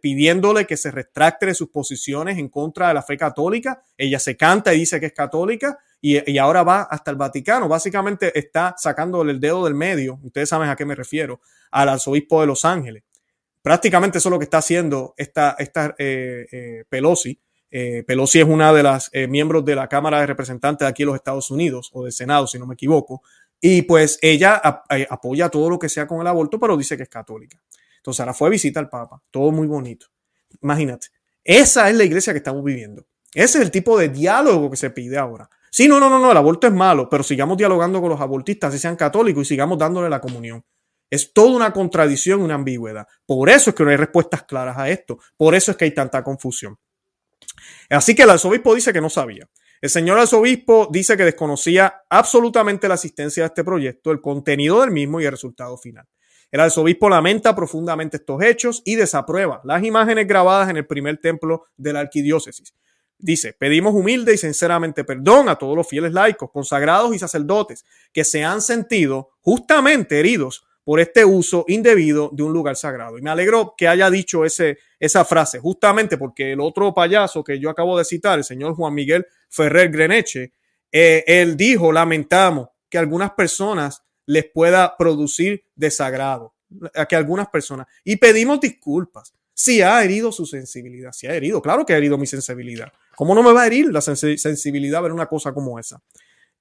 pidiéndole 0.00 0.66
que 0.66 0.76
se 0.76 0.90
retracte 0.90 1.46
de 1.46 1.54
sus 1.54 1.70
posiciones 1.70 2.38
en 2.38 2.48
contra 2.48 2.88
de 2.88 2.94
la 2.94 3.02
fe 3.02 3.16
católica. 3.16 3.82
Ella 3.96 4.18
se 4.18 4.36
canta 4.36 4.72
y 4.72 4.80
dice 4.80 5.00
que 5.00 5.06
es 5.06 5.12
católica 5.14 5.78
y, 6.00 6.38
ahora 6.38 6.62
va 6.62 6.82
hasta 6.82 7.10
el 7.10 7.16
Vaticano. 7.16 7.68
Básicamente 7.68 8.38
está 8.38 8.74
sacándole 8.78 9.32
el 9.32 9.40
dedo 9.40 9.64
del 9.64 9.74
medio, 9.74 10.18
ustedes 10.22 10.48
saben 10.48 10.68
a 10.68 10.76
qué 10.76 10.84
me 10.84 10.94
refiero, 10.94 11.40
al 11.70 11.88
arzobispo 11.88 12.40
de 12.40 12.46
Los 12.46 12.64
Ángeles. 12.64 13.04
Prácticamente 13.62 14.18
eso 14.18 14.28
es 14.28 14.30
lo 14.30 14.38
que 14.38 14.44
está 14.44 14.58
haciendo 14.58 15.14
esta, 15.16 15.56
esta 15.58 15.94
eh, 15.98 16.46
eh, 16.50 16.84
Pelosi. 16.88 17.38
Eh, 17.70 18.02
Pelosi 18.06 18.40
es 18.40 18.46
una 18.46 18.72
de 18.72 18.82
las 18.82 19.10
miembros 19.28 19.64
de 19.64 19.74
la 19.74 19.88
Cámara 19.88 20.20
de 20.20 20.26
Representantes 20.26 20.86
de 20.86 20.90
aquí 20.90 21.02
en 21.02 21.08
los 21.08 21.16
Estados 21.16 21.50
Unidos, 21.50 21.90
o 21.92 22.04
del 22.04 22.12
Senado, 22.12 22.46
si 22.46 22.58
no 22.58 22.66
me 22.66 22.74
equivoco. 22.74 23.22
Y 23.60 23.82
pues 23.82 24.18
ella 24.22 24.54
apoya 25.10 25.50
todo 25.50 25.68
lo 25.68 25.78
que 25.78 25.90
sea 25.90 26.06
con 26.06 26.20
el 26.22 26.26
aborto, 26.26 26.58
pero 26.58 26.76
dice 26.76 26.96
que 26.96 27.02
es 27.02 27.08
católica. 27.10 27.60
Entonces 27.98 28.20
ahora 28.20 28.32
fue 28.32 28.48
a 28.48 28.50
visitar 28.50 28.82
al 28.82 28.88
Papa, 28.88 29.22
todo 29.30 29.52
muy 29.52 29.66
bonito. 29.66 30.06
Imagínate, 30.62 31.08
esa 31.44 31.90
es 31.90 31.96
la 31.96 32.04
iglesia 32.04 32.32
que 32.32 32.38
estamos 32.38 32.64
viviendo. 32.64 33.06
Ese 33.34 33.58
es 33.58 33.64
el 33.64 33.70
tipo 33.70 33.98
de 33.98 34.08
diálogo 34.08 34.70
que 34.70 34.76
se 34.78 34.90
pide 34.90 35.18
ahora. 35.18 35.48
Sí, 35.70 35.86
no, 35.86 36.00
no, 36.00 36.10
no, 36.10 36.18
no, 36.18 36.32
el 36.32 36.36
aborto 36.36 36.66
es 36.66 36.72
malo, 36.72 37.08
pero 37.08 37.22
sigamos 37.22 37.56
dialogando 37.56 38.00
con 38.00 38.10
los 38.10 38.20
abortistas, 38.20 38.72
si 38.72 38.78
sean 38.78 38.96
católicos, 38.96 39.42
y 39.42 39.48
sigamos 39.50 39.78
dándole 39.78 40.10
la 40.10 40.20
comunión. 40.20 40.64
Es 41.08 41.32
toda 41.32 41.56
una 41.56 41.72
contradicción, 41.72 42.42
una 42.42 42.54
ambigüedad. 42.54 43.06
Por 43.26 43.50
eso 43.50 43.70
es 43.70 43.76
que 43.76 43.84
no 43.84 43.90
hay 43.90 43.96
respuestas 43.96 44.44
claras 44.44 44.78
a 44.78 44.88
esto. 44.88 45.18
Por 45.36 45.54
eso 45.54 45.72
es 45.72 45.76
que 45.76 45.84
hay 45.84 45.94
tanta 45.94 46.22
confusión. 46.22 46.76
Así 47.88 48.14
que 48.14 48.22
el 48.22 48.30
arzobispo 48.30 48.74
dice 48.74 48.92
que 48.92 49.00
no 49.00 49.10
sabía. 49.10 49.48
El 49.80 49.90
señor 49.90 50.18
arzobispo 50.18 50.88
dice 50.90 51.16
que 51.16 51.24
desconocía 51.24 52.02
absolutamente 52.08 52.86
la 52.86 52.94
existencia 52.94 53.42
de 53.42 53.46
este 53.48 53.64
proyecto, 53.64 54.10
el 54.10 54.20
contenido 54.20 54.80
del 54.80 54.90
mismo 54.90 55.20
y 55.20 55.24
el 55.24 55.30
resultado 55.30 55.78
final. 55.78 56.06
El 56.50 56.60
arzobispo 56.60 57.08
lamenta 57.08 57.54
profundamente 57.54 58.18
estos 58.18 58.42
hechos 58.42 58.82
y 58.84 58.96
desaprueba 58.96 59.60
las 59.64 59.82
imágenes 59.82 60.26
grabadas 60.26 60.68
en 60.68 60.76
el 60.76 60.86
primer 60.86 61.18
templo 61.18 61.64
de 61.76 61.92
la 61.92 62.00
arquidiócesis. 62.00 62.74
Dice, 63.22 63.52
pedimos 63.52 63.94
humilde 63.94 64.34
y 64.34 64.38
sinceramente 64.38 65.04
perdón 65.04 65.48
a 65.48 65.56
todos 65.56 65.76
los 65.76 65.86
fieles 65.86 66.12
laicos, 66.12 66.50
consagrados 66.50 67.14
y 67.14 67.18
sacerdotes 67.18 67.84
que 68.12 68.24
se 68.24 68.42
han 68.44 68.62
sentido 68.62 69.30
justamente 69.40 70.18
heridos 70.18 70.64
por 70.84 71.00
este 71.00 71.24
uso 71.24 71.64
indebido 71.68 72.30
de 72.32 72.42
un 72.42 72.52
lugar 72.52 72.76
sagrado. 72.76 73.18
Y 73.18 73.22
me 73.22 73.30
alegro 73.30 73.74
que 73.76 73.86
haya 73.86 74.10
dicho 74.10 74.44
ese, 74.44 74.78
esa 74.98 75.24
frase, 75.24 75.58
justamente 75.58 76.16
porque 76.16 76.52
el 76.52 76.60
otro 76.60 76.94
payaso 76.94 77.44
que 77.44 77.60
yo 77.60 77.70
acabo 77.70 77.98
de 77.98 78.04
citar, 78.04 78.38
el 78.38 78.44
señor 78.44 78.74
Juan 78.74 78.94
Miguel 78.94 79.26
Ferrer 79.48 79.90
Greneche, 79.90 80.52
eh, 80.90 81.22
él 81.26 81.56
dijo, 81.56 81.92
lamentamos 81.92 82.68
que 82.88 82.98
algunas 82.98 83.32
personas 83.32 84.02
les 84.26 84.50
pueda 84.50 84.96
producir 84.96 85.64
desagrado, 85.74 86.54
a 86.94 87.06
que 87.06 87.16
algunas 87.16 87.48
personas, 87.48 87.86
y 88.04 88.16
pedimos 88.16 88.60
disculpas 88.60 89.34
si 89.52 89.82
ha 89.82 90.02
herido 90.02 90.32
su 90.32 90.46
sensibilidad, 90.46 91.12
si 91.12 91.26
ha 91.26 91.34
herido, 91.34 91.60
claro 91.60 91.84
que 91.84 91.92
ha 91.92 91.98
herido 91.98 92.16
mi 92.16 92.26
sensibilidad. 92.26 92.90
¿Cómo 93.20 93.34
no 93.34 93.42
me 93.42 93.52
va 93.52 93.64
a 93.64 93.66
herir 93.66 93.92
la 93.92 94.00
sensibilidad 94.00 95.02
ver 95.02 95.12
una 95.12 95.26
cosa 95.26 95.52
como 95.52 95.78
esa? 95.78 96.00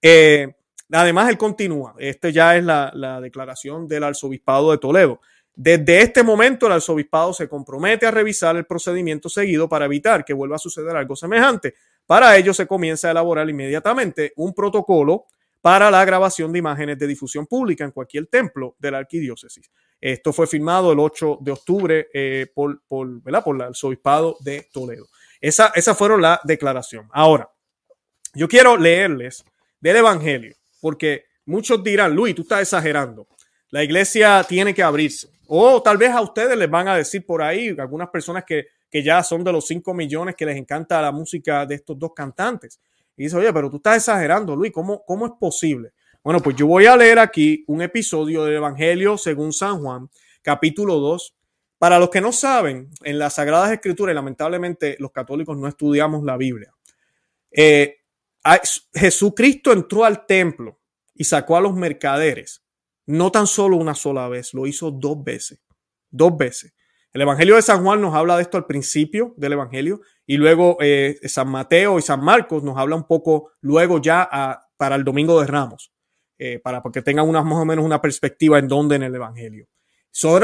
Eh, 0.02 0.56
además, 0.92 1.30
él 1.30 1.38
continúa. 1.38 1.96
Este 1.98 2.34
ya 2.34 2.58
es 2.58 2.66
la, 2.66 2.92
la 2.94 3.22
declaración 3.22 3.88
del 3.88 4.04
arzobispado 4.04 4.70
de 4.72 4.78
Toledo. 4.78 5.22
Desde 5.56 6.02
este 6.02 6.22
momento, 6.22 6.66
el 6.66 6.74
arzobispado 6.74 7.32
se 7.32 7.48
compromete 7.48 8.08
a 8.08 8.12
revisar 8.12 8.58
el 8.58 8.66
procedimiento 8.66 9.30
seguido 9.30 9.70
para 9.70 9.86
evitar 9.86 10.26
que 10.26 10.34
vuelva 10.34 10.58
a 10.58 10.60
suceder 10.60 10.98
algo 10.98 11.16
semejante. 11.16 11.76
Para 12.06 12.36
ello, 12.36 12.54
se 12.54 12.68
comienza 12.68 13.08
a 13.08 13.12
elaborar 13.12 13.50
inmediatamente 13.50 14.34
un 14.36 14.54
protocolo 14.54 15.28
para 15.62 15.90
la 15.90 16.04
grabación 16.04 16.52
de 16.52 16.60
imágenes 16.60 17.00
de 17.00 17.08
difusión 17.08 17.48
pública 17.48 17.86
en 17.86 17.92
cualquier 17.92 18.28
templo 18.28 18.76
de 18.80 18.92
la 18.92 18.98
arquidiócesis. 18.98 19.72
Esto 20.02 20.34
fue 20.34 20.46
firmado 20.46 20.92
el 20.92 21.00
8 21.00 21.38
de 21.40 21.52
octubre 21.54 22.08
eh, 22.14 22.48
por 22.54 22.82
el 23.26 23.62
arzobispado 23.62 24.36
de 24.42 24.68
Toledo. 24.74 25.08
Esa, 25.42 25.72
esa 25.76 25.96
fueron 25.96 26.22
la 26.22 26.40
declaración. 26.44 27.08
Ahora, 27.12 27.50
yo 28.34 28.48
quiero 28.48 28.78
leerles 28.78 29.44
del 29.80 29.98
Evangelio, 29.98 30.56
porque 30.82 31.26
muchos 31.46 31.84
dirán, 31.84 32.14
Luis, 32.14 32.36
tú 32.36 32.44
estás 32.44 32.62
exagerando. 32.62 33.28
La 33.70 33.84
iglesia 33.84 34.44
tiene 34.48 34.74
que 34.74 34.84
abrirse. 34.84 35.30
O 35.48 35.82
tal 35.82 35.98
vez 35.98 36.12
a 36.12 36.22
ustedes 36.22 36.58
les 36.58 36.70
van 36.70 36.88
a 36.88 36.96
decir 36.96 37.26
por 37.26 37.42
ahí, 37.42 37.76
algunas 37.80 38.10
personas 38.10 38.44
que, 38.46 38.68
que 38.90 39.04
ya 39.04 39.24
son 39.24 39.44
de 39.44 39.52
los 39.52 39.66
5 39.68 39.94
millones 39.94 40.36
que 40.36 40.46
les 40.46 40.58
encanta 40.58 41.02
la 41.02 41.12
música 41.12 41.66
de 41.66 41.76
estos 41.76 41.98
dos 41.98 42.12
cantantes. 42.16 42.80
Y 43.16 43.24
dice, 43.24 43.38
oye, 43.38 43.52
pero 43.52 43.70
tú 43.70 43.78
estás 43.78 43.98
exagerando, 43.98 44.56
Luis, 44.56 44.72
¿cómo, 44.72 45.04
cómo 45.06 45.26
es 45.26 45.34
posible? 45.40 45.92
Bueno, 46.24 46.40
pues 46.42 46.56
yo 46.56 46.68
voy 46.68 46.86
a 46.86 46.96
leer 46.96 47.20
aquí 47.20 47.64
un 47.68 47.82
episodio 47.82 48.46
del 48.46 48.56
Evangelio 48.56 49.18
según 49.18 49.54
San 49.54 49.82
Juan, 49.82 50.10
capítulo 50.42 50.96
2. 50.96 51.34
Para 51.80 51.98
los 51.98 52.10
que 52.10 52.20
no 52.20 52.34
saben, 52.34 52.90
en 53.04 53.18
las 53.18 53.36
Sagradas 53.36 53.72
Escrituras, 53.72 54.14
lamentablemente 54.14 54.98
los 55.00 55.12
católicos 55.12 55.58
no 55.58 55.66
estudiamos 55.68 56.24
la 56.24 56.36
Biblia. 56.36 56.74
Eh, 57.50 58.00
Jesucristo 58.94 59.72
entró 59.72 60.04
al 60.04 60.26
templo 60.26 60.78
y 61.16 61.24
sacó 61.24 61.56
a 61.56 61.62
los 61.62 61.74
mercaderes, 61.74 62.64
no 63.06 63.32
tan 63.32 63.48
solo 63.48 63.78
una 63.78 63.96
sola 63.96 64.28
vez, 64.28 64.54
lo 64.54 64.68
hizo 64.68 64.92
dos 64.92 65.24
veces, 65.24 65.62
dos 66.10 66.38
veces. 66.38 66.74
El 67.14 67.22
Evangelio 67.22 67.56
de 67.56 67.62
San 67.62 67.84
Juan 67.84 68.02
nos 68.02 68.14
habla 68.14 68.36
de 68.36 68.44
esto 68.44 68.58
al 68.58 68.66
principio 68.66 69.34
del 69.38 69.54
Evangelio 69.54 70.02
y 70.26 70.36
luego 70.36 70.78
eh, 70.82 71.18
San 71.24 71.50
Mateo 71.50 71.98
y 71.98 72.02
San 72.02 72.24
Marcos 72.24 72.62
nos 72.62 72.78
habla 72.78 72.98
un 72.98 73.08
poco 73.08 73.54
luego 73.62 74.02
ya 74.02 74.30
para 74.78 74.96
el 74.96 75.04
Domingo 75.06 75.40
de 75.40 75.48
Ramos, 75.48 75.94
eh, 76.38 76.60
para 76.60 76.84
que 76.94 77.02
tengan 77.02 77.28
una, 77.28 77.42
más 77.42 77.58
o 77.58 77.66
menos 77.66 77.86
una 77.86 78.02
perspectiva 78.02 78.60
en 78.60 78.68
dónde 78.68 78.98
en 78.98 79.04
el 79.04 79.16
Evangelio. 79.16 79.68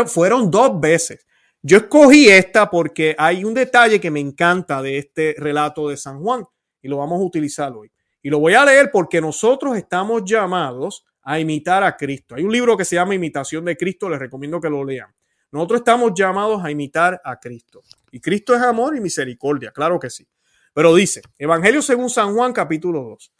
Fueron 0.07 0.51
dos 0.51 0.79
veces. 0.79 1.25
Yo 1.61 1.77
escogí 1.77 2.29
esta 2.29 2.69
porque 2.69 3.15
hay 3.17 3.43
un 3.43 3.53
detalle 3.53 3.99
que 3.99 4.11
me 4.11 4.19
encanta 4.19 4.81
de 4.81 4.99
este 4.99 5.35
relato 5.37 5.89
de 5.89 5.97
San 5.97 6.21
Juan 6.21 6.43
y 6.81 6.87
lo 6.87 6.97
vamos 6.97 7.19
a 7.19 7.23
utilizar 7.23 7.73
hoy. 7.73 7.91
Y 8.21 8.29
lo 8.29 8.39
voy 8.39 8.53
a 8.53 8.63
leer 8.63 8.91
porque 8.91 9.19
nosotros 9.19 9.75
estamos 9.75 10.23
llamados 10.25 11.05
a 11.23 11.39
imitar 11.39 11.83
a 11.83 11.97
Cristo. 11.97 12.35
Hay 12.35 12.43
un 12.43 12.51
libro 12.51 12.77
que 12.77 12.85
se 12.85 12.95
llama 12.95 13.15
Imitación 13.15 13.65
de 13.65 13.75
Cristo, 13.75 14.09
les 14.09 14.19
recomiendo 14.19 14.61
que 14.61 14.69
lo 14.69 14.83
lean. 14.83 15.11
Nosotros 15.51 15.79
estamos 15.79 16.11
llamados 16.15 16.63
a 16.63 16.69
imitar 16.69 17.19
a 17.23 17.39
Cristo. 17.39 17.81
Y 18.11 18.19
Cristo 18.19 18.53
es 18.55 18.61
amor 18.61 18.95
y 18.95 19.01
misericordia, 19.01 19.71
claro 19.71 19.99
que 19.99 20.09
sí. 20.09 20.27
Pero 20.73 20.93
dice, 20.93 21.21
Evangelio 21.37 21.81
según 21.81 22.09
San 22.09 22.35
Juan 22.35 22.53
capítulo 22.53 23.01
2. 23.01 23.33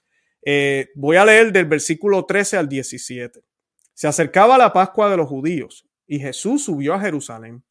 Eh, 0.48 0.90
voy 0.96 1.18
a 1.18 1.26
leer 1.26 1.52
del 1.52 1.66
versículo 1.66 2.26
13 2.26 2.58
al 2.58 2.70
17. 2.70 3.44
Se 3.94 4.08
acercaba 4.08 4.58
la 4.58 4.74
Pascua 4.74 5.10
de 5.10 5.18
los 5.18 5.28
judíos 5.28 5.86
y 6.08 6.20
Jesús 6.20 6.63
subió 6.63 6.94
a 6.94 7.00
Jerusalén. 7.00 7.63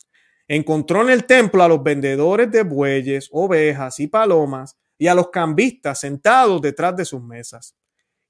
Encontró 0.46 1.02
en 1.02 1.10
el 1.10 1.24
templo 1.24 1.62
a 1.62 1.68
los 1.68 1.82
vendedores 1.82 2.50
de 2.50 2.62
bueyes, 2.62 3.28
ovejas 3.32 3.98
y 4.00 4.06
palomas 4.06 4.76
y 4.98 5.06
a 5.06 5.14
los 5.14 5.30
cambistas 5.30 6.00
sentados 6.00 6.60
detrás 6.60 6.96
de 6.96 7.04
sus 7.04 7.22
mesas. 7.22 7.74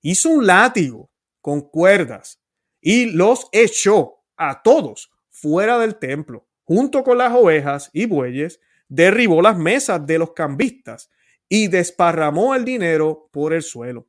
Hizo 0.00 0.30
un 0.30 0.46
látigo 0.46 1.10
con 1.40 1.62
cuerdas 1.62 2.40
y 2.80 3.06
los 3.06 3.48
echó 3.52 4.22
a 4.36 4.62
todos 4.62 5.10
fuera 5.30 5.78
del 5.78 5.96
templo, 5.96 6.46
junto 6.62 7.02
con 7.02 7.18
las 7.18 7.32
ovejas 7.32 7.90
y 7.92 8.06
bueyes, 8.06 8.60
derribó 8.88 9.42
las 9.42 9.56
mesas 9.56 10.06
de 10.06 10.18
los 10.18 10.32
cambistas 10.32 11.10
y 11.48 11.68
desparramó 11.68 12.54
el 12.54 12.64
dinero 12.64 13.28
por 13.32 13.52
el 13.52 13.62
suelo. 13.62 14.06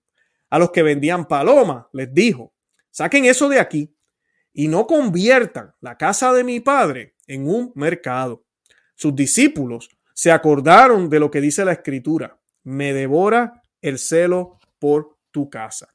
A 0.50 0.60
los 0.60 0.72
que 0.72 0.84
vendían 0.84 1.28
palomas 1.28 1.86
les 1.92 2.14
dijo, 2.14 2.54
saquen 2.92 3.26
eso 3.26 3.50
de 3.50 3.60
aquí 3.60 3.95
y 4.56 4.70
no 4.70 4.88
conviertan 4.88 5.76
la 5.82 5.98
casa 5.98 6.34
de 6.34 6.46
mi 6.46 6.62
padre 6.62 7.16
en 7.28 7.48
un 7.48 7.74
mercado. 7.76 8.46
Sus 8.96 9.14
discípulos 9.14 9.90
se 10.14 10.32
acordaron 10.32 11.10
de 11.10 11.20
lo 11.20 11.30
que 11.30 11.42
dice 11.42 11.66
la 11.66 11.74
escritura, 11.74 12.40
me 12.64 12.94
devora 12.94 13.62
el 13.82 14.00
celo 14.00 14.58
por 14.80 15.18
tu 15.30 15.50
casa. 15.50 15.94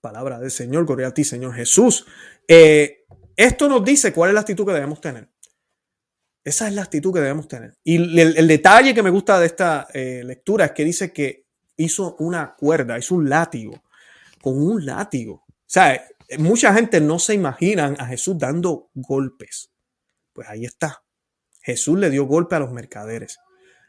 Palabra 0.00 0.40
del 0.40 0.50
Señor, 0.50 0.86
gloria 0.86 1.08
a 1.08 1.14
ti, 1.14 1.24
Señor 1.24 1.54
Jesús. 1.54 2.06
Eh, 2.48 3.04
esto 3.36 3.68
nos 3.68 3.84
dice 3.84 4.14
cuál 4.14 4.30
es 4.30 4.34
la 4.34 4.40
actitud 4.40 4.64
que 4.64 4.72
debemos 4.72 5.00
tener. 5.02 5.28
Esa 6.42 6.68
es 6.68 6.74
la 6.74 6.82
actitud 6.82 7.12
que 7.12 7.20
debemos 7.20 7.48
tener. 7.48 7.76
Y 7.84 7.96
el, 8.18 8.48
detalle 8.48 8.94
que 8.94 9.02
me 9.02 9.10
gusta 9.10 9.38
de 9.38 9.46
esta 9.46 9.88
eh, 9.92 10.22
lectura 10.24 10.64
es 10.64 10.72
que 10.72 10.84
dice 10.84 11.12
que 11.12 11.44
hizo 11.76 12.16
una 12.20 12.54
cuerda, 12.56 12.98
hizo 12.98 13.16
un 13.16 13.28
látigo, 13.28 13.82
con 14.40 14.56
un 14.56 14.86
látigo. 14.86 15.44
O 15.46 15.64
sea, 15.66 16.02
mucha 16.36 16.74
gente 16.74 17.00
no 17.00 17.18
se 17.18 17.34
imagina 17.34 17.94
a 17.98 18.06
Jesús 18.06 18.36
dando 18.38 18.90
golpes. 18.94 19.70
Pues 20.32 20.48
ahí 20.48 20.64
está. 20.64 21.02
Jesús 21.62 21.98
le 21.98 22.10
dio 22.10 22.26
golpe 22.26 22.56
a 22.56 22.60
los 22.60 22.72
mercaderes. 22.72 23.38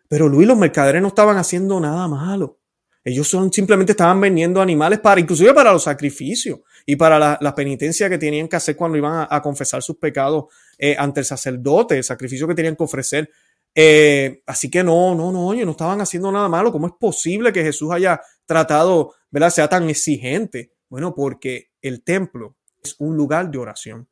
Pero 0.08 0.28
Luis, 0.28 0.48
los 0.48 0.58
mercaderes 0.58 1.02
no 1.02 1.10
estaban 1.10 1.38
haciendo 1.38 1.80
nada 1.80 2.08
malo. 2.08 2.60
Ellos 3.04 3.28
son, 3.28 3.52
simplemente 3.52 3.94
estaban 3.94 4.20
vendiendo 4.20 4.62
animales 4.62 5.00
para, 5.00 5.22
inclusive 5.22 5.54
para 5.54 5.72
los 5.72 5.84
sacrificios 5.84 6.60
y 6.86 6.96
para 6.96 7.38
la, 7.40 7.56
penitencia 7.56 8.10
que 8.10 8.18
tenían 8.18 8.48
que 8.48 8.56
hacer 8.56 8.76
cuando 8.76 8.98
iban 8.98 9.28
a, 9.30 9.42
confesar 9.42 9.82
sus 9.82 9.98
pecados 9.98 10.46
eh, 10.78 10.96
ante 10.98 11.22
el 11.22 11.26
sacerdote, 11.26 11.98
el 11.98 12.04
sacrificio 12.04 12.48
que 12.48 12.56
tenían 12.56 12.76
que 12.76 12.84
ofrecer. 12.84 13.30
Eh, 13.74 14.42
así 14.46 14.70
que 14.70 14.84
no, 14.84 15.16
no, 15.16 15.32
no, 15.32 15.54
ellos 15.54 15.66
no 15.66 15.72
estaban 15.72 16.02
haciendo 16.02 16.32
nada 16.32 16.50
malo. 16.50 16.72
¿Cómo 16.72 16.88
es 16.88 16.94
posible 17.00 17.54
que 17.54 17.64
Jesús 17.64 17.92
haya 17.92 18.20
tratado, 18.46 19.14
¿verdad? 19.30 19.52
Sea 19.52 19.70
tan 19.70 19.90
exigente. 19.90 20.74
Bueno, 20.90 21.16
porque 21.16 21.72
el 21.82 22.04
templo 22.04 22.58
es 22.84 22.96
un 23.00 23.16
lugar 23.16 23.52
de 23.52 23.58
oración. 23.58 24.10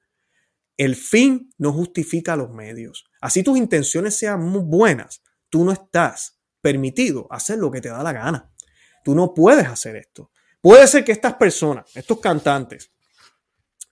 El 0.78 0.96
fin 0.96 1.50
no 1.58 1.74
justifica 1.74 2.36
los 2.36 2.52
medios. 2.52 3.06
Así 3.20 3.44
tus 3.44 3.58
intenciones 3.58 4.18
sean 4.18 4.42
muy 4.42 4.64
buenas, 4.64 5.24
tú 5.50 5.66
no 5.66 5.72
estás 5.72 6.40
permitido 6.62 7.28
hacer 7.32 7.58
lo 7.58 7.72
que 7.72 7.82
te 7.82 7.90
da 7.90 8.04
la 8.04 8.14
gana. 8.14 8.52
Tú 9.04 9.16
no 9.16 9.34
puedes 9.34 9.66
hacer 9.68 9.96
esto. 9.96 10.32
Puede 10.62 10.88
ser 10.88 11.04
que 11.04 11.12
estas 11.12 11.36
personas, 11.36 11.96
estos 11.96 12.20
cantantes, 12.20 12.92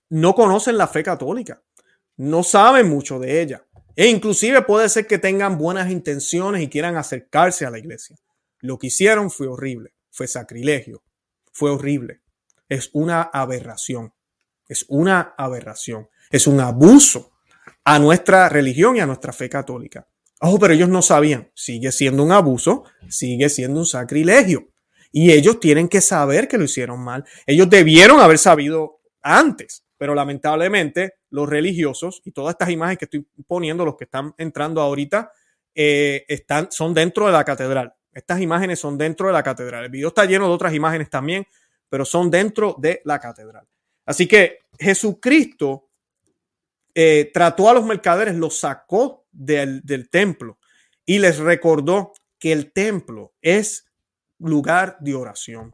no 0.10 0.36
conocen 0.36 0.78
la 0.78 0.88
fe 0.88 1.04
católica, 1.04 1.64
no 2.18 2.44
saben 2.44 2.90
mucho 2.90 3.20
de 3.20 3.42
ella. 3.42 3.66
E 3.96 4.08
inclusive 4.08 4.62
puede 4.64 4.90
ser 4.90 5.08
que 5.08 5.18
tengan 5.18 5.58
buenas 5.58 5.90
intenciones 5.90 6.62
y 6.62 6.70
quieran 6.70 6.98
acercarse 6.98 7.66
a 7.66 7.70
la 7.70 7.80
iglesia. 7.80 8.18
Lo 8.60 8.78
que 8.78 8.88
hicieron 8.88 9.32
fue 9.32 9.48
horrible, 9.48 9.94
fue 10.12 10.28
sacrilegio, 10.28 11.04
fue 11.52 11.72
horrible. 11.72 12.22
Es 12.70 12.90
una 12.94 13.22
aberración, 13.22 14.14
es 14.68 14.86
una 14.90 15.34
aberración, 15.38 16.10
es 16.32 16.48
un 16.48 16.60
abuso 16.60 17.32
a 17.84 18.00
nuestra 18.00 18.50
religión 18.50 18.98
y 18.98 19.00
a 19.00 19.06
nuestra 19.06 19.32
fe 19.32 19.50
católica. 19.50 20.08
Ojo, 20.42 20.60
pero 20.60 20.74
ellos 20.74 20.90
no 20.90 21.02
sabían. 21.02 21.52
Sigue 21.54 21.92
siendo 21.92 22.24
un 22.24 22.32
abuso, 22.32 22.84
sigue 23.08 23.50
siendo 23.50 23.80
un 23.80 23.86
sacrilegio. 23.86 24.68
Y 25.12 25.32
ellos 25.32 25.60
tienen 25.60 25.88
que 25.88 26.02
saber 26.02 26.48
que 26.48 26.58
lo 26.58 26.66
hicieron 26.66 27.00
mal. 27.00 27.24
Ellos 27.46 27.70
debieron 27.70 28.20
haber 28.20 28.38
sabido 28.38 29.00
antes, 29.22 29.86
pero 29.98 30.14
lamentablemente 30.14 31.14
los 31.30 31.48
religiosos 31.48 32.22
y 32.26 32.32
todas 32.32 32.54
estas 32.54 32.70
imágenes 32.70 32.98
que 32.98 33.06
estoy 33.06 33.28
poniendo, 33.48 33.86
los 33.86 33.96
que 33.96 34.04
están 34.04 34.34
entrando 34.38 34.82
ahorita, 34.82 35.32
eh, 35.74 36.26
están, 36.28 36.72
son 36.72 36.94
dentro 36.94 37.28
de 37.28 37.32
la 37.32 37.44
catedral. 37.46 37.94
Estas 38.12 38.42
imágenes 38.42 38.80
son 38.80 38.98
dentro 38.98 39.28
de 39.28 39.34
la 39.34 39.44
catedral. 39.44 39.86
El 39.86 39.92
video 39.92 40.10
está 40.10 40.26
lleno 40.26 40.48
de 40.48 40.54
otras 40.54 40.74
imágenes 40.74 41.10
también, 41.10 41.46
pero 41.96 42.04
son 42.04 42.30
dentro 42.30 42.76
de 42.78 43.02
la 43.06 43.22
catedral. 43.22 43.66
Así 44.06 44.28
que 44.28 44.66
Jesucristo 44.78 45.88
eh, 46.94 47.32
trató 47.34 47.70
a 47.70 47.74
los 47.74 47.86
mercaderes, 47.86 48.36
los 48.36 48.60
sacó 48.60 49.26
del, 49.32 49.82
templo 50.12 50.60
y 51.06 51.20
les 51.20 51.38
recordó 51.38 52.12
que 52.38 52.52
el 52.52 52.74
templo 52.74 53.32
es 53.42 53.86
lugar 54.40 54.98
de 55.00 55.16
oración. 55.16 55.74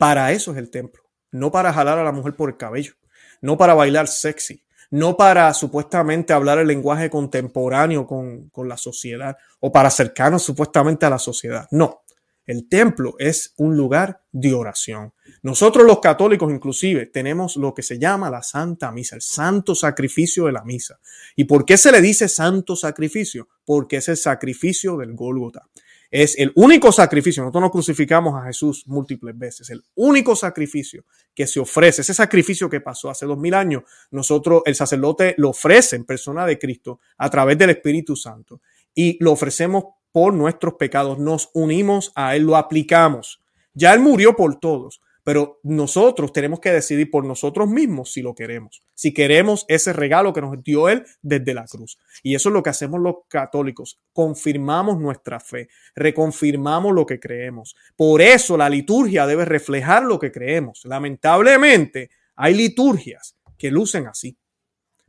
Para 0.00 0.32
eso 0.32 0.50
es 0.50 0.58
el 0.58 0.68
templo, 0.68 1.04
no 1.30 1.52
para 1.52 1.72
jalar 1.72 1.96
a 1.96 2.02
la 2.02 2.10
mujer 2.10 2.34
por 2.34 2.50
el 2.50 2.56
cabello, 2.56 2.94
no 3.40 3.56
para 3.56 3.74
bailar 3.74 4.08
sexy, 4.08 4.64
no 4.90 5.16
para 5.16 5.54
supuestamente 5.54 6.32
hablar 6.32 6.58
el 6.58 6.66
lenguaje 6.66 7.08
contemporáneo 7.08 8.04
con, 8.04 8.48
con 8.48 8.68
la 8.68 8.76
sociedad 8.76 9.36
o 9.60 9.70
para 9.70 9.86
acercarnos 9.86 10.42
supuestamente 10.42 11.06
a 11.06 11.10
la 11.10 11.20
sociedad. 11.20 11.68
No, 11.70 12.02
el 12.46 12.68
templo 12.68 13.14
es 13.18 13.54
un 13.56 13.76
lugar 13.76 14.22
de 14.32 14.52
oración. 14.54 15.12
Nosotros 15.42 15.86
los 15.86 16.00
católicos 16.00 16.52
inclusive 16.52 17.06
tenemos 17.06 17.56
lo 17.56 17.74
que 17.74 17.82
se 17.82 17.98
llama 17.98 18.30
la 18.30 18.42
Santa 18.42 18.90
Misa, 18.90 19.16
el 19.16 19.22
santo 19.22 19.74
sacrificio 19.74 20.46
de 20.46 20.52
la 20.52 20.64
misa. 20.64 20.98
¿Y 21.36 21.44
por 21.44 21.64
qué 21.64 21.76
se 21.76 21.92
le 21.92 22.00
dice 22.00 22.28
santo 22.28 22.74
sacrificio? 22.74 23.48
Porque 23.64 23.96
es 23.96 24.08
el 24.08 24.16
sacrificio 24.16 24.96
del 24.96 25.14
Gólgota. 25.14 25.68
Es 26.10 26.38
el 26.38 26.52
único 26.56 26.92
sacrificio. 26.92 27.42
Nosotros 27.42 27.62
no 27.62 27.70
crucificamos 27.70 28.38
a 28.38 28.44
Jesús 28.44 28.84
múltiples 28.86 29.36
veces. 29.38 29.70
El 29.70 29.82
único 29.94 30.36
sacrificio 30.36 31.06
que 31.34 31.46
se 31.46 31.58
ofrece, 31.58 32.02
ese 32.02 32.12
sacrificio 32.12 32.68
que 32.68 32.82
pasó 32.82 33.08
hace 33.08 33.24
dos 33.24 33.38
mil 33.38 33.54
años, 33.54 33.84
nosotros, 34.10 34.62
el 34.66 34.74
sacerdote 34.74 35.34
lo 35.38 35.50
ofrece 35.50 35.96
en 35.96 36.04
persona 36.04 36.44
de 36.44 36.58
Cristo 36.58 37.00
a 37.16 37.30
través 37.30 37.56
del 37.56 37.70
Espíritu 37.70 38.14
Santo 38.14 38.60
y 38.94 39.16
lo 39.24 39.32
ofrecemos 39.32 39.84
por 40.12 40.34
nuestros 40.34 40.74
pecados. 40.74 41.18
Nos 41.18 41.50
unimos 41.54 42.12
a 42.14 42.36
Él, 42.36 42.44
lo 42.44 42.56
aplicamos. 42.56 43.42
Ya 43.74 43.92
Él 43.94 44.00
murió 44.00 44.36
por 44.36 44.60
todos 44.60 45.00
pero 45.24 45.60
nosotros 45.62 46.32
tenemos 46.32 46.58
que 46.60 46.72
decidir 46.72 47.10
por 47.10 47.24
nosotros 47.24 47.68
mismos 47.68 48.12
si 48.12 48.22
lo 48.22 48.34
queremos, 48.34 48.82
si 48.94 49.14
queremos 49.14 49.64
ese 49.68 49.92
regalo 49.92 50.32
que 50.32 50.40
nos 50.40 50.62
dio 50.62 50.88
Él 50.88 51.04
desde 51.22 51.54
la 51.54 51.64
cruz. 51.64 51.98
Y 52.22 52.34
eso 52.34 52.48
es 52.48 52.52
lo 52.52 52.62
que 52.62 52.70
hacemos 52.70 53.00
los 53.00 53.16
católicos, 53.28 54.00
confirmamos 54.12 54.98
nuestra 54.98 55.38
fe, 55.38 55.68
reconfirmamos 55.94 56.92
lo 56.92 57.06
que 57.06 57.20
creemos. 57.20 57.76
Por 57.96 58.20
eso 58.20 58.56
la 58.56 58.68
liturgia 58.68 59.26
debe 59.26 59.44
reflejar 59.44 60.02
lo 60.02 60.18
que 60.18 60.32
creemos. 60.32 60.84
Lamentablemente 60.84 62.10
hay 62.34 62.54
liturgias 62.54 63.36
que 63.56 63.70
lucen 63.70 64.08
así. 64.08 64.36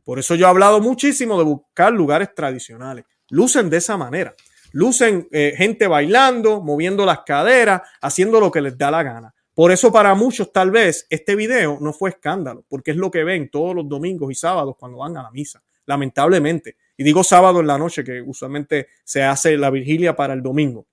Por 0.04 0.18
eso 0.18 0.34
yo 0.34 0.46
he 0.46 0.50
hablado 0.50 0.80
muchísimo 0.80 1.38
de 1.38 1.44
buscar 1.44 1.92
lugares 1.92 2.34
tradicionales. 2.34 3.04
Lucen 3.30 3.70
de 3.70 3.78
esa 3.78 3.96
manera. 3.96 4.34
Lucen 4.74 5.28
eh, 5.30 5.54
gente 5.56 5.86
bailando, 5.86 6.60
moviendo 6.60 7.06
las 7.06 7.20
caderas, 7.20 7.82
haciendo 8.00 8.40
lo 8.40 8.50
que 8.50 8.60
les 8.60 8.76
da 8.76 8.90
la 8.90 9.04
gana 9.04 9.32
Por 9.54 9.70
eso 9.70 9.92
para 9.92 10.16
muchos 10.16 10.52
tal 10.52 10.72
vez 10.72 11.06
este 11.10 11.36
video 11.36 11.78
no 11.80 11.92
fue 11.92 12.10
escándalo, 12.10 12.64
porque 12.68 12.90
es 12.90 12.96
lo 12.96 13.08
que 13.08 13.22
ven 13.22 13.50
todos 13.50 13.72
los 13.72 13.88
domingos 13.88 14.32
y 14.32 14.34
sábados 14.34 14.74
cuando 14.76 14.98
van 14.98 15.16
a 15.16 15.22
la 15.22 15.30
misa, 15.30 15.62
lamentablemente. 15.86 16.76
Y 16.96 17.04
digo 17.04 17.22
sábado 17.22 17.60
en 17.60 17.68
la 17.68 17.78
noche, 17.78 18.02
que 18.02 18.20
usualmente 18.20 18.88
se 19.04 19.22
hace 19.22 19.56
la 19.56 19.70
vigilia 19.70 20.16
para 20.16 20.34
el 20.34 20.42
domingo. 20.42 20.86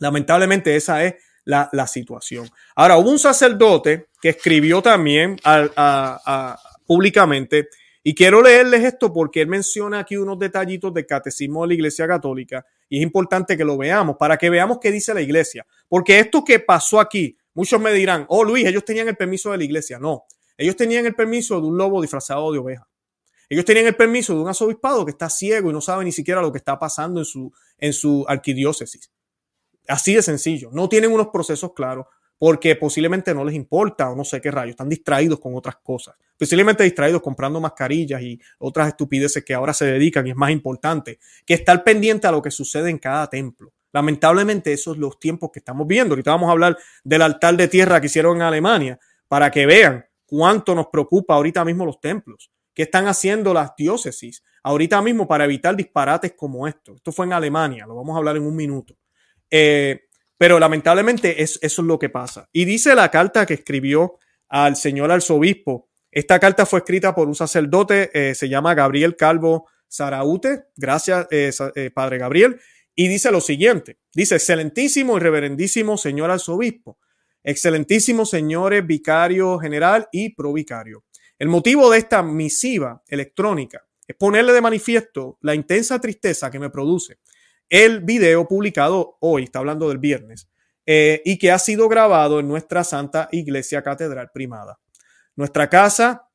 Lamentablemente 0.00 0.74
esa 0.74 1.04
es 1.04 1.14
la, 1.44 1.86
situación. 1.86 2.50
Ahora, 2.74 2.96
hubo 2.96 3.10
un 3.10 3.18
sacerdote 3.20 4.08
que 4.20 4.30
escribió 4.30 4.82
también 4.82 5.36
públicamente, 6.84 7.68
y 8.02 8.12
quiero 8.12 8.42
leerles 8.42 8.82
esto 8.82 9.12
porque 9.12 9.42
él 9.42 9.46
menciona 9.46 10.00
aquí 10.00 10.16
unos 10.16 10.38
detallitos 10.38 10.92
del 10.92 11.06
catecismo 11.06 11.62
de 11.62 11.68
la 11.68 11.74
Iglesia 11.74 12.08
Católica, 12.08 12.66
y 12.88 12.98
es 12.98 13.02
importante 13.02 13.56
que 13.56 13.64
lo 13.64 13.76
veamos 13.76 14.16
para 14.18 14.36
que 14.36 14.50
veamos 14.50 14.78
qué 14.80 14.90
dice 14.90 15.12
la 15.14 15.20
Iglesia. 15.20 15.66
Porque 15.88 16.18
esto 16.18 16.44
que 16.44 16.60
pasó 16.60 17.00
aquí, 17.00 17.36
muchos 17.54 17.80
me 17.80 17.92
dirán, 17.92 18.24
oh 18.28 18.44
Luis, 18.44 18.66
ellos 18.66 18.84
tenían 18.84 19.08
el 19.08 19.16
permiso 19.16 19.50
de 19.50 19.58
la 19.58 19.64
Iglesia. 19.64 19.98
No, 19.98 20.24
ellos 20.56 20.76
tenían 20.76 21.06
el 21.06 21.14
permiso 21.14 21.60
de 21.60 21.66
un 21.66 21.76
lobo 21.76 22.00
disfrazado 22.00 22.52
de 22.52 22.58
oveja. 22.58 22.88
Ellos 23.48 23.64
tenían 23.64 23.86
el 23.86 23.96
permiso 23.96 24.34
de 24.34 24.40
un 24.40 24.48
arzobispado 24.48 25.04
que 25.04 25.12
está 25.12 25.30
ciego 25.30 25.70
y 25.70 25.72
no 25.72 25.80
sabe 25.80 26.04
ni 26.04 26.12
siquiera 26.12 26.42
lo 26.42 26.52
que 26.52 26.58
está 26.58 26.78
pasando 26.78 27.20
en 27.20 27.24
su, 27.24 27.50
en 27.78 27.92
su 27.92 28.24
arquidiócesis. 28.28 29.10
Así 29.86 30.14
de 30.14 30.22
sencillo. 30.22 30.68
No 30.72 30.88
tienen 30.88 31.12
unos 31.12 31.28
procesos 31.28 31.72
claros 31.72 32.06
porque 32.38 32.76
posiblemente 32.76 33.34
no 33.34 33.44
les 33.44 33.54
importa 33.54 34.10
o 34.10 34.16
no 34.16 34.24
sé 34.24 34.40
qué 34.40 34.50
rayos. 34.50 34.70
Están 34.70 34.88
distraídos 34.88 35.40
con 35.40 35.54
otras 35.56 35.76
cosas. 35.82 36.14
Posiblemente 36.38 36.84
distraídos 36.84 37.20
comprando 37.20 37.60
mascarillas 37.60 38.22
y 38.22 38.40
otras 38.58 38.88
estupideces 38.88 39.44
que 39.44 39.54
ahora 39.54 39.74
se 39.74 39.86
dedican 39.86 40.26
y 40.26 40.30
es 40.30 40.36
más 40.36 40.50
importante 40.50 41.18
que 41.44 41.54
estar 41.54 41.82
pendiente 41.82 42.28
a 42.28 42.32
lo 42.32 42.40
que 42.40 42.50
sucede 42.50 42.90
en 42.90 42.98
cada 42.98 43.28
templo. 43.28 43.72
Lamentablemente 43.92 44.72
esos 44.72 44.94
son 44.94 45.00
los 45.00 45.18
tiempos 45.18 45.50
que 45.52 45.58
estamos 45.58 45.86
viendo. 45.86 46.12
Ahorita 46.12 46.30
vamos 46.30 46.48
a 46.48 46.52
hablar 46.52 46.78
del 47.02 47.22
altar 47.22 47.56
de 47.56 47.66
tierra 47.66 48.00
que 48.00 48.06
hicieron 48.06 48.36
en 48.36 48.42
Alemania 48.42 49.00
para 49.26 49.50
que 49.50 49.66
vean 49.66 50.04
cuánto 50.24 50.74
nos 50.74 50.86
preocupa 50.88 51.34
ahorita 51.34 51.64
mismo 51.64 51.84
los 51.84 52.00
templos. 52.00 52.52
¿Qué 52.72 52.82
están 52.82 53.08
haciendo 53.08 53.52
las 53.52 53.74
diócesis 53.76 54.44
ahorita 54.62 55.02
mismo 55.02 55.26
para 55.26 55.44
evitar 55.44 55.74
disparates 55.74 56.34
como 56.36 56.68
esto? 56.68 56.94
Esto 56.94 57.10
fue 57.10 57.26
en 57.26 57.32
Alemania, 57.32 57.86
lo 57.86 57.96
vamos 57.96 58.14
a 58.14 58.18
hablar 58.18 58.36
en 58.36 58.44
un 58.44 58.54
minuto. 58.54 58.94
Eh, 59.50 60.07
pero 60.38 60.60
lamentablemente 60.60 61.42
es, 61.42 61.58
eso 61.60 61.82
es 61.82 61.88
lo 61.88 61.98
que 61.98 62.08
pasa. 62.08 62.48
Y 62.52 62.64
dice 62.64 62.94
la 62.94 63.10
carta 63.10 63.44
que 63.44 63.54
escribió 63.54 64.18
al 64.48 64.76
señor 64.76 65.10
arzobispo. 65.10 65.90
Esta 66.10 66.38
carta 66.38 66.64
fue 66.64 66.78
escrita 66.78 67.14
por 67.14 67.28
un 67.28 67.34
sacerdote, 67.34 68.10
eh, 68.14 68.34
se 68.34 68.48
llama 68.48 68.74
Gabriel 68.74 69.16
Calvo 69.16 69.68
Saraute. 69.88 70.66
Gracias, 70.76 71.26
eh, 71.30 71.90
Padre 71.92 72.18
Gabriel. 72.18 72.60
Y 72.94 73.08
dice 73.08 73.30
lo 73.30 73.40
siguiente. 73.40 73.98
Dice, 74.14 74.36
excelentísimo 74.36 75.16
y 75.16 75.20
reverendísimo 75.20 75.98
señor 75.98 76.30
arzobispo, 76.30 76.98
excelentísimos 77.42 78.30
señores 78.30 78.86
vicario 78.86 79.58
general 79.58 80.08
y 80.12 80.34
provicario. 80.34 81.04
El 81.38 81.48
motivo 81.48 81.90
de 81.90 81.98
esta 81.98 82.22
misiva 82.22 83.02
electrónica 83.06 83.84
es 84.06 84.16
ponerle 84.16 84.52
de 84.52 84.60
manifiesto 84.60 85.38
la 85.42 85.54
intensa 85.54 86.00
tristeza 86.00 86.50
que 86.50 86.58
me 86.58 86.70
produce 86.70 87.18
el 87.68 88.00
video 88.00 88.46
publicado 88.46 89.16
hoy, 89.20 89.44
está 89.44 89.58
hablando 89.58 89.88
del 89.88 89.98
viernes, 89.98 90.48
eh, 90.86 91.20
y 91.24 91.38
que 91.38 91.50
ha 91.50 91.58
sido 91.58 91.88
grabado 91.88 92.40
en 92.40 92.48
nuestra 92.48 92.82
Santa 92.82 93.28
Iglesia 93.30 93.82
Catedral 93.82 94.30
Primada. 94.32 94.78
Nuestra 95.36 95.68
casa, 95.68 96.28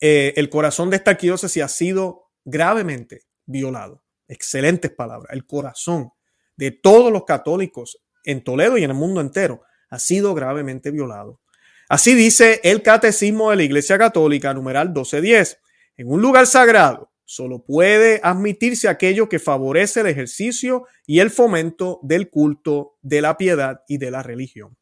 eh, 0.00 0.34
el 0.36 0.50
corazón 0.50 0.90
de 0.90 0.96
esta 0.96 1.12
arquidiócesis 1.12 1.62
ha 1.62 1.68
sido 1.68 2.30
gravemente 2.44 3.22
violado. 3.46 4.02
Excelentes 4.26 4.90
palabras. 4.90 5.32
El 5.32 5.46
corazón 5.46 6.10
de 6.56 6.72
todos 6.72 7.12
los 7.12 7.24
católicos 7.24 7.98
en 8.24 8.42
Toledo 8.42 8.76
y 8.78 8.84
en 8.84 8.90
el 8.90 8.96
mundo 8.96 9.20
entero 9.20 9.62
ha 9.90 9.98
sido 9.98 10.34
gravemente 10.34 10.90
violado. 10.90 11.40
Así 11.88 12.14
dice 12.14 12.60
el 12.64 12.82
Catecismo 12.82 13.50
de 13.50 13.56
la 13.56 13.62
Iglesia 13.62 13.98
Católica, 13.98 14.54
numeral 14.54 14.88
1210. 14.88 15.60
En 15.98 16.10
un 16.10 16.22
lugar 16.22 16.46
sagrado, 16.46 17.11
Solo 17.32 17.64
puede 17.64 18.20
admitirse 18.22 18.88
aquello 18.88 19.26
que 19.26 19.38
favorece 19.38 20.00
el 20.00 20.06
ejercicio 20.06 20.86
y 21.06 21.20
el 21.20 21.30
fomento 21.30 21.98
del 22.02 22.28
culto, 22.28 22.98
de 23.00 23.22
la 23.22 23.38
piedad 23.38 23.80
y 23.88 23.96
de 23.96 24.10
la 24.10 24.22
religión. 24.22 24.76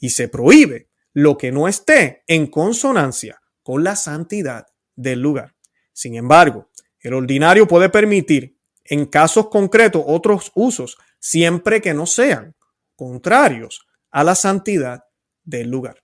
Y 0.00 0.08
se 0.08 0.26
prohíbe 0.26 0.88
lo 1.12 1.36
que 1.36 1.52
no 1.52 1.68
esté 1.68 2.22
en 2.28 2.46
consonancia 2.46 3.42
con 3.62 3.84
la 3.84 3.94
santidad 3.94 4.68
del 4.96 5.20
lugar. 5.20 5.54
Sin 5.92 6.14
embargo, 6.14 6.70
el 6.98 7.12
ordinario 7.12 7.68
puede 7.68 7.90
permitir 7.90 8.56
en 8.86 9.04
casos 9.04 9.50
concretos 9.50 10.02
otros 10.06 10.50
usos 10.54 10.96
siempre 11.18 11.82
que 11.82 11.92
no 11.92 12.06
sean 12.06 12.54
contrarios 12.96 13.86
a 14.10 14.24
la 14.24 14.34
santidad 14.34 15.04
del 15.44 15.68
lugar. 15.68 16.02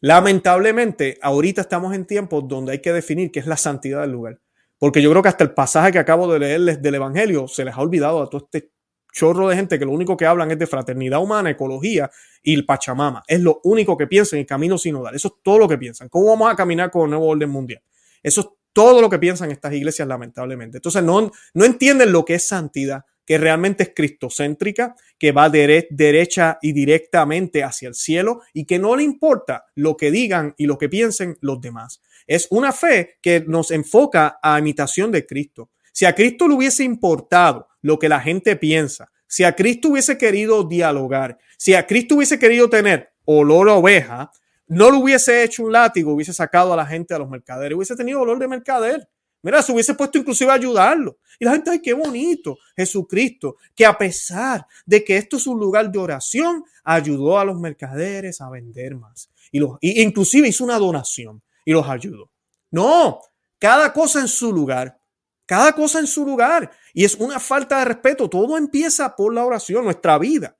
Lamentablemente, 0.00 1.20
ahorita 1.22 1.60
estamos 1.60 1.94
en 1.94 2.04
tiempos 2.04 2.48
donde 2.48 2.72
hay 2.72 2.78
que 2.80 2.92
definir 2.92 3.30
qué 3.30 3.38
es 3.38 3.46
la 3.46 3.56
santidad 3.56 4.00
del 4.00 4.10
lugar. 4.10 4.40
Porque 4.80 5.02
yo 5.02 5.10
creo 5.10 5.22
que 5.22 5.28
hasta 5.28 5.44
el 5.44 5.52
pasaje 5.52 5.92
que 5.92 5.98
acabo 5.98 6.32
de 6.32 6.38
leerles 6.38 6.80
del 6.80 6.94
Evangelio 6.94 7.46
se 7.46 7.66
les 7.66 7.74
ha 7.74 7.80
olvidado 7.80 8.22
a 8.22 8.30
todo 8.30 8.48
este 8.50 8.72
chorro 9.12 9.46
de 9.48 9.54
gente 9.54 9.78
que 9.78 9.84
lo 9.84 9.92
único 9.92 10.16
que 10.16 10.24
hablan 10.24 10.50
es 10.50 10.58
de 10.58 10.66
fraternidad 10.66 11.20
humana, 11.20 11.50
ecología 11.50 12.10
y 12.42 12.54
el 12.54 12.64
Pachamama. 12.64 13.22
Es 13.28 13.40
lo 13.40 13.60
único 13.64 13.94
que 13.94 14.06
piensan 14.06 14.38
en 14.38 14.40
el 14.40 14.46
camino 14.46 14.78
sinodal. 14.78 15.14
Eso 15.14 15.28
es 15.28 15.34
todo 15.42 15.58
lo 15.58 15.68
que 15.68 15.76
piensan. 15.76 16.08
¿Cómo 16.08 16.28
vamos 16.28 16.50
a 16.50 16.56
caminar 16.56 16.90
con 16.90 17.04
el 17.04 17.10
nuevo 17.10 17.26
orden 17.26 17.50
mundial? 17.50 17.82
Eso 18.22 18.40
es 18.40 18.46
todo 18.72 19.02
lo 19.02 19.10
que 19.10 19.18
piensan 19.18 19.50
estas 19.50 19.74
iglesias, 19.74 20.08
lamentablemente. 20.08 20.78
Entonces 20.78 21.02
no, 21.02 21.30
no 21.52 21.64
entienden 21.66 22.10
lo 22.10 22.24
que 22.24 22.36
es 22.36 22.48
santidad, 22.48 23.04
que 23.26 23.36
realmente 23.36 23.82
es 23.82 23.92
cristocéntrica, 23.94 24.96
que 25.18 25.32
va 25.32 25.50
derecha 25.50 26.58
y 26.62 26.72
directamente 26.72 27.62
hacia 27.62 27.88
el 27.88 27.94
cielo 27.94 28.40
y 28.54 28.64
que 28.64 28.78
no 28.78 28.96
le 28.96 29.02
importa 29.02 29.66
lo 29.74 29.96
que 29.96 30.10
digan 30.10 30.54
y 30.56 30.64
lo 30.64 30.78
que 30.78 30.88
piensen 30.88 31.36
los 31.42 31.60
demás. 31.60 32.00
Es 32.30 32.46
una 32.50 32.70
fe 32.70 33.18
que 33.20 33.40
nos 33.44 33.72
enfoca 33.72 34.38
a 34.40 34.56
imitación 34.60 35.10
de 35.10 35.26
Cristo. 35.26 35.68
Si 35.92 36.04
a 36.04 36.14
Cristo 36.14 36.46
le 36.46 36.54
hubiese 36.54 36.84
importado 36.84 37.66
lo 37.82 37.98
que 37.98 38.08
la 38.08 38.20
gente 38.20 38.54
piensa, 38.54 39.10
si 39.26 39.42
a 39.42 39.56
Cristo 39.56 39.88
hubiese 39.88 40.16
querido 40.16 40.62
dialogar, 40.62 41.38
si 41.58 41.74
a 41.74 41.84
Cristo 41.88 42.14
hubiese 42.14 42.38
querido 42.38 42.70
tener 42.70 43.10
olor 43.24 43.68
a 43.68 43.74
oveja, 43.74 44.30
no 44.68 44.92
le 44.92 44.98
hubiese 44.98 45.42
hecho 45.42 45.64
un 45.64 45.72
látigo, 45.72 46.12
hubiese 46.12 46.32
sacado 46.32 46.72
a 46.72 46.76
la 46.76 46.86
gente 46.86 47.12
a 47.14 47.18
los 47.18 47.28
mercaderes, 47.28 47.74
hubiese 47.74 47.96
tenido 47.96 48.20
olor 48.20 48.38
de 48.38 48.46
mercader. 48.46 49.08
Mira, 49.42 49.60
se 49.60 49.72
hubiese 49.72 49.94
puesto 49.94 50.16
inclusive 50.16 50.52
a 50.52 50.54
ayudarlo. 50.54 51.18
Y 51.36 51.44
la 51.44 51.50
gente, 51.50 51.70
ay, 51.70 51.80
qué 51.80 51.94
bonito, 51.94 52.58
Jesucristo, 52.76 53.56
que 53.74 53.84
a 53.84 53.98
pesar 53.98 54.64
de 54.86 55.02
que 55.02 55.16
esto 55.16 55.36
es 55.36 55.48
un 55.48 55.58
lugar 55.58 55.90
de 55.90 55.98
oración, 55.98 56.62
ayudó 56.84 57.40
a 57.40 57.44
los 57.44 57.58
mercaderes 57.58 58.40
a 58.40 58.48
vender 58.50 58.94
más. 58.94 59.28
Y 59.50 59.58
los, 59.58 59.78
inclusive 59.80 60.46
hizo 60.46 60.62
una 60.62 60.78
donación 60.78 61.42
y 61.64 61.72
los 61.72 61.88
ayudó. 61.88 62.30
No, 62.70 63.20
cada 63.58 63.92
cosa 63.92 64.20
en 64.20 64.28
su 64.28 64.52
lugar. 64.52 64.98
Cada 65.46 65.72
cosa 65.72 65.98
en 65.98 66.06
su 66.06 66.24
lugar. 66.24 66.70
Y 66.94 67.04
es 67.04 67.16
una 67.16 67.40
falta 67.40 67.80
de 67.80 67.86
respeto. 67.86 68.30
Todo 68.30 68.56
empieza 68.56 69.16
por 69.16 69.34
la 69.34 69.44
oración, 69.44 69.84
nuestra 69.84 70.16
vida. 70.18 70.56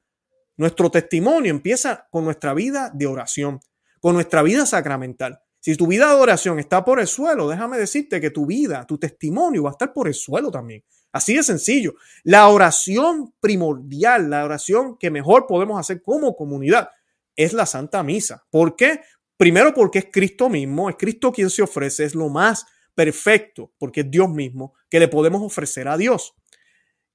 Nuestro 0.56 0.90
testimonio 0.90 1.50
empieza 1.50 2.06
con 2.10 2.24
nuestra 2.24 2.52
vida 2.54 2.90
de 2.92 3.06
oración, 3.06 3.60
con 4.00 4.14
nuestra 4.14 4.42
vida 4.42 4.66
sacramental. 4.66 5.40
Si 5.60 5.76
tu 5.76 5.86
vida 5.86 6.08
de 6.08 6.20
oración 6.20 6.58
está 6.58 6.84
por 6.84 7.00
el 7.00 7.06
suelo, 7.06 7.48
déjame 7.48 7.78
decirte 7.78 8.20
que 8.20 8.30
tu 8.30 8.46
vida, 8.46 8.84
tu 8.86 8.98
testimonio 8.98 9.62
va 9.62 9.70
a 9.70 9.72
estar 9.72 9.92
por 9.92 10.08
el 10.08 10.14
suelo 10.14 10.50
también. 10.50 10.82
Así 11.12 11.34
de 11.34 11.42
sencillo. 11.42 11.94
La 12.24 12.48
oración 12.48 13.34
primordial, 13.40 14.30
la 14.30 14.44
oración 14.44 14.96
que 14.98 15.10
mejor 15.10 15.46
podemos 15.46 15.78
hacer 15.78 16.02
como 16.02 16.34
comunidad 16.36 16.90
es 17.36 17.52
la 17.52 17.66
Santa 17.66 18.02
Misa. 18.02 18.44
¿Por 18.50 18.76
qué? 18.76 19.00
Primero 19.40 19.72
porque 19.72 20.00
es 20.00 20.08
Cristo 20.12 20.50
mismo, 20.50 20.90
es 20.90 20.96
Cristo 20.96 21.32
quien 21.32 21.48
se 21.48 21.62
ofrece, 21.62 22.04
es 22.04 22.14
lo 22.14 22.28
más 22.28 22.66
perfecto, 22.94 23.72
porque 23.78 24.00
es 24.02 24.10
Dios 24.10 24.28
mismo 24.28 24.74
que 24.90 25.00
le 25.00 25.08
podemos 25.08 25.40
ofrecer 25.40 25.88
a 25.88 25.96
Dios. 25.96 26.34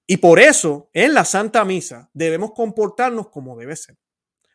Y 0.08 0.18
por 0.18 0.40
eso, 0.40 0.90
en 0.92 1.14
la 1.14 1.24
Santa 1.24 1.64
Misa, 1.66 2.10
debemos 2.16 2.54
comportarnos 2.54 3.30
como 3.30 3.56
debe 3.56 3.76
ser. 3.76 4.00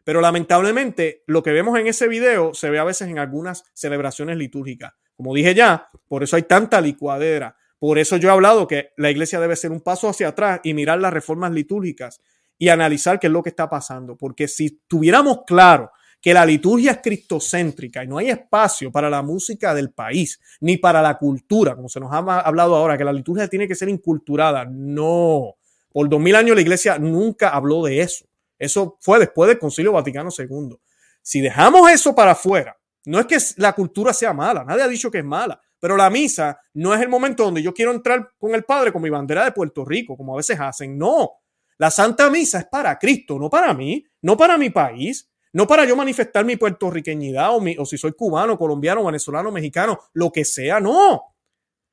Pero 0.03 0.21
lamentablemente, 0.21 1.23
lo 1.29 1.45
que 1.45 1.53
vemos 1.53 1.79
en 1.79 1.87
ese 1.87 2.09
video 2.09 2.55
se 2.55 2.71
ve 2.71 2.81
a 2.81 2.83
veces 2.83 3.07
en 3.07 3.21
algunas 3.21 3.62
celebraciones 3.73 4.37
litúrgicas. 4.37 4.95
Como 5.14 5.33
dije 5.33 5.55
ya, 5.55 5.91
por 6.09 6.25
eso 6.25 6.35
hay 6.35 6.43
tanta 6.43 6.81
licuadera. 6.81 7.57
Por 7.79 8.01
eso 8.01 8.16
yo 8.16 8.31
he 8.31 8.33
hablado 8.33 8.66
que 8.66 8.91
la 8.97 9.12
iglesia 9.12 9.39
debe 9.39 9.55
ser 9.55 9.71
un 9.71 9.81
paso 9.81 10.09
hacia 10.09 10.27
atrás 10.27 10.61
y 10.64 10.75
mirar 10.75 10.99
las 10.99 11.12
reformas 11.12 11.53
litúrgicas 11.53 12.21
y 12.59 12.68
analizar 12.68 13.21
qué 13.21 13.29
es 13.29 13.33
lo 13.33 13.45
que 13.45 13.51
está 13.51 13.71
pasando. 13.71 14.16
Porque 14.16 14.49
si 14.49 14.83
tuviéramos 14.89 15.45
claro 15.47 15.93
que 16.21 16.35
la 16.35 16.45
liturgia 16.45 16.93
es 16.93 16.99
cristocéntrica 16.99 18.05
y 18.05 18.09
no 18.09 18.18
hay 18.18 18.29
espacio 18.29 18.93
para 18.93 19.09
la 19.09 19.23
música 19.23 19.75
del 19.75 19.91
país, 19.91 20.39
ni 20.61 20.77
para 20.77 21.01
la 21.01 21.16
cultura, 21.16 21.75
como 21.75 21.89
se 21.89 22.01
nos 22.01 22.12
ha 22.12 22.18
hablado 22.18 22.77
ahora, 22.77 22.99
que 22.99 23.05
la 23.05 23.12
liturgia 23.12 23.49
tiene 23.49 23.66
que 23.66 23.75
ser 23.75 23.89
inculturada. 23.89 24.66
No, 24.66 25.57
por 25.91 26.09
dos 26.09 26.21
mil 26.21 26.35
años 26.35 26.55
la 26.55 26.62
iglesia 26.62 26.99
nunca 26.99 27.51
habló 27.51 27.85
de 27.85 28.01
eso. 28.01 28.27
Eso 28.59 28.99
fue 29.01 29.18
después 29.18 29.49
del 29.49 29.59
Concilio 29.59 29.93
Vaticano 29.93 30.29
II. 30.37 30.77
Si 31.23 31.41
dejamos 31.41 31.91
eso 31.91 32.14
para 32.14 32.33
afuera, 32.33 32.77
no 33.07 33.18
es 33.18 33.27
que 33.27 33.39
la 33.57 33.73
cultura 33.73 34.12
sea 34.12 34.35
mala, 34.35 34.64
nadie 34.64 34.83
ha 34.83 34.89
dicho 34.89 35.11
que 35.11 35.18
es 35.18 35.25
mala, 35.25 35.59
pero 35.79 35.97
la 35.97 36.11
misa 36.11 36.61
no 36.75 36.95
es 36.95 37.01
el 37.01 37.09
momento 37.09 37.45
donde 37.45 37.62
yo 37.62 37.73
quiero 37.73 37.93
entrar 37.93 38.33
con 38.39 38.55
el 38.55 38.64
Padre 38.64 38.93
con 38.93 39.01
mi 39.01 39.09
bandera 39.09 39.45
de 39.45 39.53
Puerto 39.53 39.87
Rico, 39.87 40.16
como 40.18 40.35
a 40.35 40.37
veces 40.37 40.61
hacen. 40.61 40.99
No, 40.99 41.31
la 41.79 41.91
Santa 41.91 42.29
Misa 42.29 42.59
es 42.59 42.66
para 42.66 42.99
Cristo, 42.99 43.39
no 43.39 43.49
para 43.49 43.73
mí, 43.73 44.05
no 44.21 44.37
para 44.37 44.59
mi 44.59 44.68
país, 44.68 45.30
No 45.53 45.67
para 45.67 45.85
yo 45.85 45.97
manifestar 45.97 46.45
mi 46.45 46.57
puertorriqueñidad 46.57 47.55
o, 47.55 47.61
mi, 47.61 47.77
o 47.77 47.85
si 47.85 47.99
soy 47.99 48.13
cubano, 48.13 48.57
colombiano, 48.57 49.05
venezolano, 49.05 49.51
mexicano, 49.51 49.99
lo 50.13 50.31
que 50.31 50.45
sea, 50.45 50.79
no. 50.79 51.35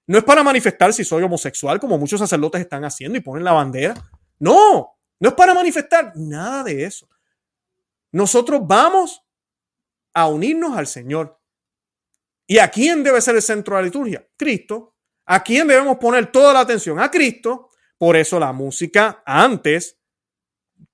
No 0.05 0.17
es 0.17 0.23
para 0.23 0.43
manifestar 0.43 0.93
si 0.93 1.03
soy 1.03 1.23
homosexual, 1.23 1.79
como 1.79 1.97
muchos 1.97 2.19
sacerdotes 2.19 2.61
están 2.61 2.85
haciendo 2.85 3.17
y 3.17 3.21
ponen 3.21 3.43
la 3.43 3.51
bandera. 3.51 3.95
No, 4.39 4.97
no 5.19 5.29
es 5.29 5.35
para 5.35 5.53
manifestar 5.53 6.13
nada 6.15 6.63
de 6.63 6.85
eso. 6.85 7.09
Nosotros 8.11 8.61
vamos 8.63 9.23
a 10.13 10.27
unirnos 10.27 10.77
al 10.77 10.87
Señor. 10.87 11.39
¿Y 12.47 12.59
a 12.59 12.69
quién 12.69 13.03
debe 13.03 13.19
ser 13.19 13.35
el 13.35 13.41
centro 13.41 13.75
de 13.75 13.81
la 13.81 13.85
liturgia? 13.85 14.25
Cristo. 14.37 14.95
¿A 15.25 15.43
quién 15.43 15.67
debemos 15.67 15.97
poner 15.97 16.31
toda 16.31 16.53
la 16.53 16.61
atención? 16.61 16.99
A 16.99 17.11
Cristo. 17.11 17.69
Por 17.97 18.15
eso 18.15 18.39
la 18.39 18.53
música 18.53 19.21
antes, 19.25 19.96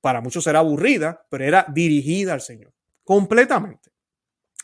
para 0.01 0.21
muchos 0.21 0.45
era 0.47 0.59
aburrida, 0.59 1.25
pero 1.29 1.43
era 1.43 1.65
dirigida 1.69 2.33
al 2.33 2.41
Señor. 2.41 2.73
Completamente. 3.03 3.91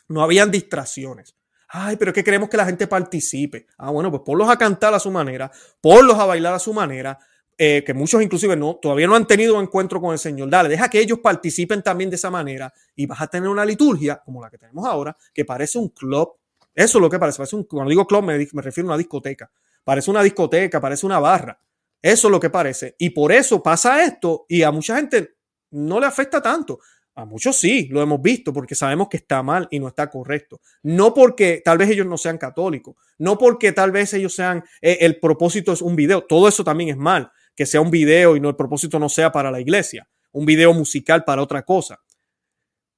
No 0.08 0.22
habían 0.22 0.50
distracciones. 0.50 1.34
Ay, 1.68 1.96
pero 1.96 2.12
que 2.12 2.24
queremos 2.24 2.48
que 2.48 2.56
la 2.56 2.66
gente 2.66 2.86
participe. 2.86 3.66
Ah, 3.78 3.90
bueno, 3.90 4.10
pues 4.10 4.22
ponlos 4.24 4.50
a 4.50 4.56
cantar 4.56 4.92
a 4.92 4.98
su 4.98 5.10
manera, 5.10 5.50
ponlos 5.80 6.18
a 6.18 6.24
bailar 6.24 6.54
a 6.54 6.58
su 6.58 6.72
manera, 6.72 7.16
eh, 7.56 7.84
que 7.84 7.94
muchos 7.94 8.20
inclusive 8.22 8.56
no, 8.56 8.76
todavía 8.76 9.06
no 9.06 9.14
han 9.14 9.26
tenido 9.26 9.60
encuentro 9.60 10.00
con 10.00 10.12
el 10.12 10.18
Señor. 10.18 10.50
Dale, 10.50 10.68
deja 10.68 10.88
que 10.88 10.98
ellos 10.98 11.20
participen 11.20 11.82
también 11.82 12.10
de 12.10 12.16
esa 12.16 12.30
manera 12.30 12.72
y 12.96 13.06
vas 13.06 13.20
a 13.20 13.28
tener 13.28 13.48
una 13.48 13.64
liturgia 13.64 14.20
como 14.24 14.42
la 14.42 14.50
que 14.50 14.58
tenemos 14.58 14.84
ahora, 14.84 15.16
que 15.32 15.44
parece 15.44 15.78
un 15.78 15.90
club. 15.90 16.28
Eso 16.74 16.98
es 16.98 17.02
lo 17.02 17.08
que 17.08 17.18
parece. 17.18 17.42
un, 17.54 17.64
cuando 17.64 17.90
digo 17.90 18.06
club 18.06 18.24
me 18.24 18.62
refiero 18.62 18.88
a 18.88 18.92
una 18.92 18.98
discoteca. 18.98 19.50
Parece 19.84 20.10
una 20.10 20.22
discoteca, 20.22 20.80
parece 20.80 21.06
una 21.06 21.18
barra. 21.18 21.58
Eso 22.02 22.28
es 22.28 22.32
lo 22.32 22.40
que 22.40 22.50
parece. 22.50 22.94
Y 22.98 23.10
por 23.10 23.32
eso 23.32 23.62
pasa 23.62 24.04
esto 24.04 24.46
y 24.48 24.62
a 24.62 24.70
mucha 24.70 24.96
gente 24.96 25.36
no 25.70 26.00
le 26.00 26.06
afecta 26.06 26.40
tanto. 26.40 26.78
A 27.14 27.24
muchos 27.24 27.56
sí, 27.56 27.88
lo 27.90 28.00
hemos 28.00 28.22
visto 28.22 28.52
porque 28.52 28.74
sabemos 28.74 29.08
que 29.08 29.18
está 29.18 29.42
mal 29.42 29.68
y 29.70 29.78
no 29.78 29.88
está 29.88 30.08
correcto. 30.08 30.60
No 30.82 31.12
porque 31.12 31.60
tal 31.64 31.76
vez 31.76 31.90
ellos 31.90 32.06
no 32.06 32.16
sean 32.16 32.38
católicos, 32.38 32.96
no 33.18 33.36
porque 33.36 33.72
tal 33.72 33.90
vez 33.90 34.14
ellos 34.14 34.34
sean, 34.34 34.64
eh, 34.80 34.98
el 35.00 35.18
propósito 35.18 35.72
es 35.72 35.82
un 35.82 35.96
video, 35.96 36.22
todo 36.22 36.48
eso 36.48 36.64
también 36.64 36.90
es 36.90 36.96
mal, 36.96 37.30
que 37.54 37.66
sea 37.66 37.80
un 37.80 37.90
video 37.90 38.36
y 38.36 38.40
no 38.40 38.48
el 38.48 38.56
propósito 38.56 38.98
no 38.98 39.08
sea 39.08 39.32
para 39.32 39.50
la 39.50 39.60
iglesia, 39.60 40.08
un 40.32 40.46
video 40.46 40.72
musical 40.72 41.24
para 41.24 41.42
otra 41.42 41.62
cosa. 41.62 41.98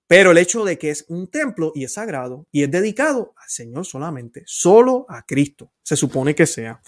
Pero 0.06 0.32
el 0.32 0.38
hecho 0.38 0.64
de 0.64 0.78
que 0.78 0.90
es 0.90 1.06
un 1.08 1.28
templo 1.28 1.72
y 1.74 1.84
es 1.84 1.94
sagrado 1.94 2.46
y 2.50 2.62
es 2.62 2.70
dedicado 2.70 3.34
al 3.36 3.48
Señor 3.48 3.86
solamente, 3.86 4.42
solo 4.46 5.06
a 5.08 5.24
Cristo, 5.24 5.72
se 5.82 5.96
supone 5.96 6.34
que 6.34 6.46
sea. 6.46 6.82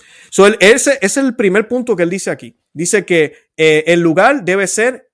ese, 0.60 0.98
es 1.00 1.16
el 1.16 1.34
primer 1.34 1.66
punto 1.68 1.96
que 1.96 2.02
él 2.02 2.10
dice 2.10 2.30
aquí. 2.30 2.58
Dice 2.72 3.04
que 3.06 3.34
eh, 3.56 3.84
el 3.86 4.00
lugar 4.00 4.44
debe 4.44 4.66
ser 4.66 5.10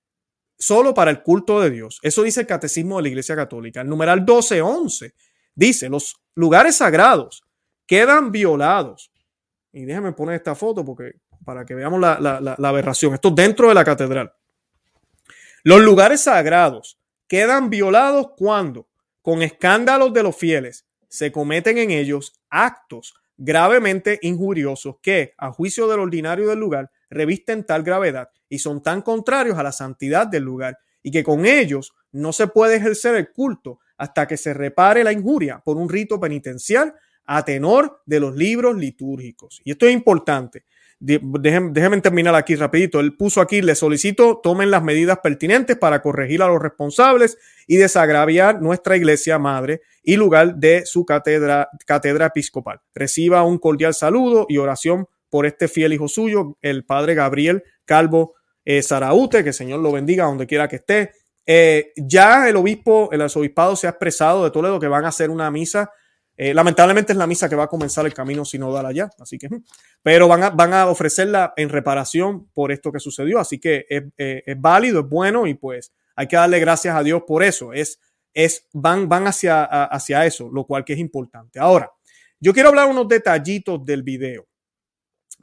solo 0.59 0.93
para 0.95 1.11
el 1.11 1.23
culto 1.23 1.61
de 1.61 1.71
Dios. 1.71 1.99
Eso 2.03 2.23
dice 2.23 2.41
el 2.41 2.47
Catecismo 2.47 2.97
de 2.97 3.03
la 3.05 3.09
Iglesia 3.09 3.37
Católica. 3.37 3.81
El 3.81 3.89
numeral 3.89 4.21
1211 4.21 5.15
dice, 5.55 5.89
los 5.89 6.17
lugares 6.35 6.77
sagrados 6.77 7.45
quedan 7.87 8.33
violados. 8.33 9.13
Y 9.73 9.85
déjenme 9.85 10.13
poner 10.13 10.37
esta 10.37 10.55
foto 10.55 10.85
porque 10.85 11.13
para 11.45 11.65
que 11.65 11.75
veamos 11.75 12.01
la, 12.01 12.19
la 12.21 12.69
aberración. 12.69 13.15
Esto 13.15 13.31
dentro 13.31 13.69
de 13.69 13.75
la 13.75 13.85
catedral. 13.85 14.33
Los 15.63 15.81
lugares 15.81 16.23
sagrados 16.23 17.00
quedan 17.31 17.71
violados 17.71 18.33
cuando, 18.37 18.89
con 19.23 19.41
escándalos 19.43 20.13
de 20.13 20.25
los 20.25 20.37
fieles, 20.37 20.85
se 21.09 21.31
cometen 21.31 21.79
en 21.79 21.93
ellos 21.93 22.33
actos 22.51 23.15
gravemente 23.37 24.19
injuriosos 24.23 24.97
que, 25.01 25.35
a 25.39 25.53
juicio 25.53 25.87
del 25.87 26.01
ordinario 26.01 26.49
del 26.49 26.59
lugar, 26.59 26.91
revisten 27.09 27.65
tal 27.65 27.85
gravedad 27.85 28.31
y 28.49 28.59
son 28.59 28.83
tan 28.83 29.03
contrarios 29.03 29.57
a 29.59 29.63
la 29.63 29.71
santidad 29.71 30.27
del 30.27 30.43
lugar 30.43 30.77
y 31.05 31.13
que 31.13 31.23
con 31.23 31.47
ellos 31.47 31.95
no 32.11 32.33
se 32.33 32.49
puede 32.49 32.75
ejercer 32.75 33.15
el 33.15 33.31
culto 33.31 33.79
hasta 33.97 34.27
que 34.27 34.37
se 34.37 34.53
repare 34.53 35.05
la 35.05 35.13
injuria 35.13 35.63
por 35.65 35.77
un 35.77 35.89
rito 35.89 36.19
penitencial 36.19 36.97
a 37.27 37.45
tenor 37.45 38.03
de 38.07 38.19
los 38.19 38.35
libros 38.35 38.77
litúrgicos. 38.77 39.61
Y 39.63 39.71
esto 39.71 39.87
es 39.87 39.93
importante. 39.93 40.65
Déjenme, 41.03 42.01
terminar 42.03 42.35
aquí 42.35 42.57
rapidito. 42.57 43.01
Él 43.01 43.17
puso 43.17 43.41
aquí, 43.41 43.63
le 43.63 43.75
solicito, 43.75 44.39
tomen 44.43 44.71
las 44.71 44.83
medidas 44.83 45.19
pertinentes 45.23 45.77
para 45.79 46.03
corregir 46.03 46.43
a 46.43 46.49
los 46.49 46.61
responsables 46.61 47.39
y 47.67 47.79
desagraviar 47.79 48.61
nuestra 48.61 48.97
iglesia 48.97 49.39
madre 49.39 49.81
y 50.03 50.17
lugar 50.17 50.57
de 50.57 50.85
su 50.85 51.07
cátedra 51.07 51.71
episcopal. 52.27 52.81
Reciba 52.95 53.43
un 53.45 53.59
cordial 53.59 53.95
saludo 53.95 54.45
y 54.49 54.59
oración 54.59 55.07
por 55.31 55.47
este 55.47 55.69
fiel 55.69 55.95
hijo 55.95 56.09
suyo, 56.09 56.59
el 56.61 56.85
padre 56.85 57.15
Gabriel 57.15 57.63
Calvo 57.87 58.35
eh, 58.65 58.83
Saraute, 58.83 59.43
que 59.43 59.51
el 59.51 59.55
Señor 59.55 59.81
lo 59.81 59.93
bendiga 59.93 60.25
donde 60.25 60.47
quiera 60.47 60.69
que 60.69 60.77
esté. 60.77 61.13
Eh, 61.47 61.93
ya 61.97 62.49
el 62.49 62.57
obispo, 62.57 63.09
el 63.13 63.23
arzobispado 63.23 63.75
se 63.75 63.87
ha 63.87 63.91
expresado 63.91 64.45
de 64.45 64.51
Toledo 64.51 64.79
que 64.79 64.89
van 64.89 65.05
a 65.05 65.09
hacer 65.09 65.31
una 65.31 65.51
misa. 65.51 65.91
Eh, 66.43 66.55
lamentablemente 66.55 67.13
es 67.13 67.19
la 67.19 67.27
misa 67.27 67.51
que 67.51 67.55
va 67.55 67.65
a 67.65 67.69
comenzar 67.69 68.07
el 68.07 68.15
camino 68.15 68.47
sinodal 68.47 68.87
allá, 68.87 69.11
así 69.19 69.37
que, 69.37 69.51
pero 70.03 70.27
van 70.27 70.43
a, 70.43 70.49
van 70.49 70.73
a 70.73 70.87
ofrecerla 70.87 71.53
en 71.55 71.69
reparación 71.69 72.49
por 72.55 72.73
esto 72.73 72.91
que 72.91 72.99
sucedió, 72.99 73.39
así 73.39 73.59
que 73.59 73.85
es, 73.91 74.05
es, 74.17 74.59
válido, 74.59 75.01
es 75.01 75.07
bueno 75.07 75.47
y 75.47 75.53
pues 75.53 75.93
hay 76.17 76.29
que 76.29 76.37
darle 76.37 76.59
gracias 76.59 76.97
a 76.97 77.03
Dios 77.03 77.25
por 77.27 77.43
eso. 77.43 77.75
Es, 77.75 78.01
es, 78.33 78.67
van, 78.73 79.07
van 79.07 79.27
hacia, 79.27 79.65
hacia 79.65 80.25
eso, 80.25 80.49
lo 80.51 80.65
cual 80.65 80.83
que 80.83 80.95
es 80.95 80.99
importante. 80.99 81.61
Ahora, 81.61 81.93
yo 82.39 82.55
quiero 82.55 82.71
hablar 82.71 82.89
unos 82.89 83.07
detallitos 83.07 83.85
del 83.85 84.03
video 84.03 84.49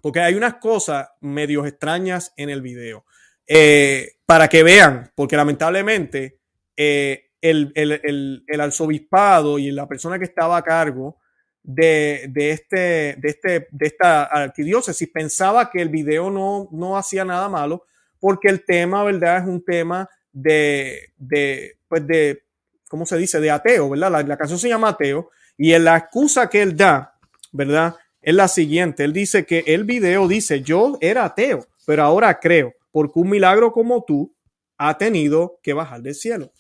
porque 0.02 0.22
hay 0.22 0.34
unas 0.34 0.56
cosas 0.56 1.10
medio 1.22 1.64
extrañas 1.66 2.34
en 2.38 2.50
el 2.50 2.64
video. 2.64 3.06
Eh, 3.46 4.14
para 4.26 4.48
que 4.48 4.64
vean, 4.64 5.12
porque 5.14 5.38
lamentablemente 5.38 6.40
eh, 6.76 7.27
el, 7.50 7.72
el, 7.76 8.44
el, 8.48 8.62
arzobispado 8.62 9.60
y 9.60 9.72
la 9.72 9.88
persona 9.88 10.18
que 10.18 10.26
estaba 10.26 10.58
a 10.58 10.62
cargo 10.62 11.18
de, 11.64 12.28
de, 12.30 12.52
este, 12.52 13.16
de, 13.18 13.30
este, 13.30 13.68
de 13.72 13.88
esta 13.88 14.24
arquidiócesis 14.24 15.10
pensaba 15.10 15.70
que 15.70 15.82
el 15.82 15.90
video 15.90 16.30
no, 16.30 16.70
no 16.72 16.98
hacía 16.98 17.26
nada 17.26 17.50
malo, 17.50 17.84
porque 18.20 18.50
el 18.50 18.66
tema, 18.66 19.04
¿verdad? 19.04 19.40
Es 19.40 19.48
un 19.48 19.64
tema 19.64 20.10
de, 20.32 21.14
de, 21.18 21.78
pues 21.88 22.06
de, 22.08 22.44
¿cómo 22.90 23.06
se 23.06 23.18
dice? 23.18 23.40
De 23.40 23.52
ateo, 23.52 23.90
¿verdad? 23.90 24.12
La, 24.12 24.24
la 24.24 24.38
canción 24.38 24.60
se 24.60 24.70
llama 24.70 24.90
Ateo, 24.90 25.30
y 25.58 25.78
la 25.78 25.98
excusa 25.98 26.50
que 26.50 26.62
él 26.62 26.76
da, 26.76 27.16
¿verdad? 27.52 27.96
es 28.28 28.36
la 28.36 28.50
siguiente. 28.50 29.06
Él 29.06 29.14
dice 29.14 29.46
que 29.46 29.64
el 29.68 29.86
video 29.86 30.28
dice, 30.28 30.62
yo 30.62 30.98
era 31.00 31.24
ateo, 31.24 31.66
pero 31.86 32.04
ahora 32.04 32.42
creo, 32.42 32.74
porque 32.92 33.20
un 33.20 33.30
milagro 33.30 33.72
como 33.72 34.04
tú 34.04 34.36
ha 34.78 34.98
tenido 34.98 35.62
que 35.64 35.72
bajar 35.72 36.02
del 36.02 36.14
cielo. 36.14 36.52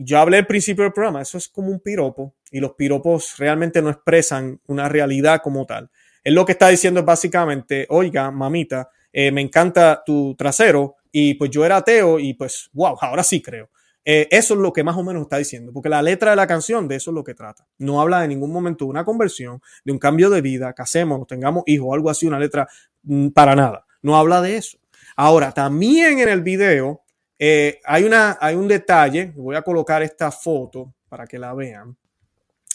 Yo 0.00 0.20
hablé 0.20 0.36
al 0.36 0.46
principio 0.46 0.84
del 0.84 0.92
programa, 0.92 1.22
eso 1.22 1.38
es 1.38 1.48
como 1.48 1.70
un 1.70 1.80
piropo 1.80 2.36
y 2.52 2.60
los 2.60 2.74
piropos 2.74 3.34
realmente 3.36 3.82
no 3.82 3.90
expresan 3.90 4.60
una 4.68 4.88
realidad 4.88 5.40
como 5.42 5.66
tal. 5.66 5.90
Él 6.22 6.34
lo 6.34 6.46
que 6.46 6.52
está 6.52 6.68
diciendo 6.68 7.00
es 7.00 7.06
básicamente, 7.06 7.84
oiga, 7.90 8.30
mamita, 8.30 8.90
eh, 9.12 9.32
me 9.32 9.40
encanta 9.40 10.04
tu 10.06 10.36
trasero 10.36 10.94
y 11.10 11.34
pues 11.34 11.50
yo 11.50 11.64
era 11.64 11.78
ateo 11.78 12.20
y 12.20 12.34
pues, 12.34 12.70
wow, 12.74 12.96
ahora 13.00 13.24
sí 13.24 13.42
creo. 13.42 13.70
Eh, 14.04 14.28
eso 14.30 14.54
es 14.54 14.60
lo 14.60 14.72
que 14.72 14.84
más 14.84 14.96
o 14.96 15.02
menos 15.02 15.22
está 15.22 15.38
diciendo, 15.38 15.72
porque 15.72 15.88
la 15.88 16.00
letra 16.00 16.30
de 16.30 16.36
la 16.36 16.46
canción 16.46 16.86
de 16.86 16.94
eso 16.94 17.10
es 17.10 17.14
lo 17.16 17.24
que 17.24 17.34
trata. 17.34 17.66
No 17.78 18.00
habla 18.00 18.22
en 18.22 18.28
ningún 18.30 18.52
momento 18.52 18.84
de 18.84 18.90
una 18.90 19.04
conversión, 19.04 19.60
de 19.84 19.90
un 19.90 19.98
cambio 19.98 20.30
de 20.30 20.40
vida, 20.42 20.72
casemos, 20.74 21.26
tengamos 21.26 21.64
hijos, 21.66 21.92
algo 21.92 22.08
así, 22.08 22.24
una 22.24 22.38
letra 22.38 22.68
mm, 23.02 23.30
para 23.30 23.56
nada. 23.56 23.84
No 24.00 24.16
habla 24.16 24.40
de 24.42 24.58
eso. 24.58 24.78
Ahora, 25.16 25.50
también 25.50 26.20
en 26.20 26.28
el 26.28 26.42
video 26.42 27.02
eh, 27.38 27.80
hay, 27.84 28.04
una, 28.04 28.36
hay 28.40 28.56
un 28.56 28.66
detalle, 28.66 29.32
voy 29.36 29.56
a 29.56 29.62
colocar 29.62 30.02
esta 30.02 30.30
foto 30.30 30.94
para 31.08 31.26
que 31.26 31.38
la 31.38 31.54
vean, 31.54 31.96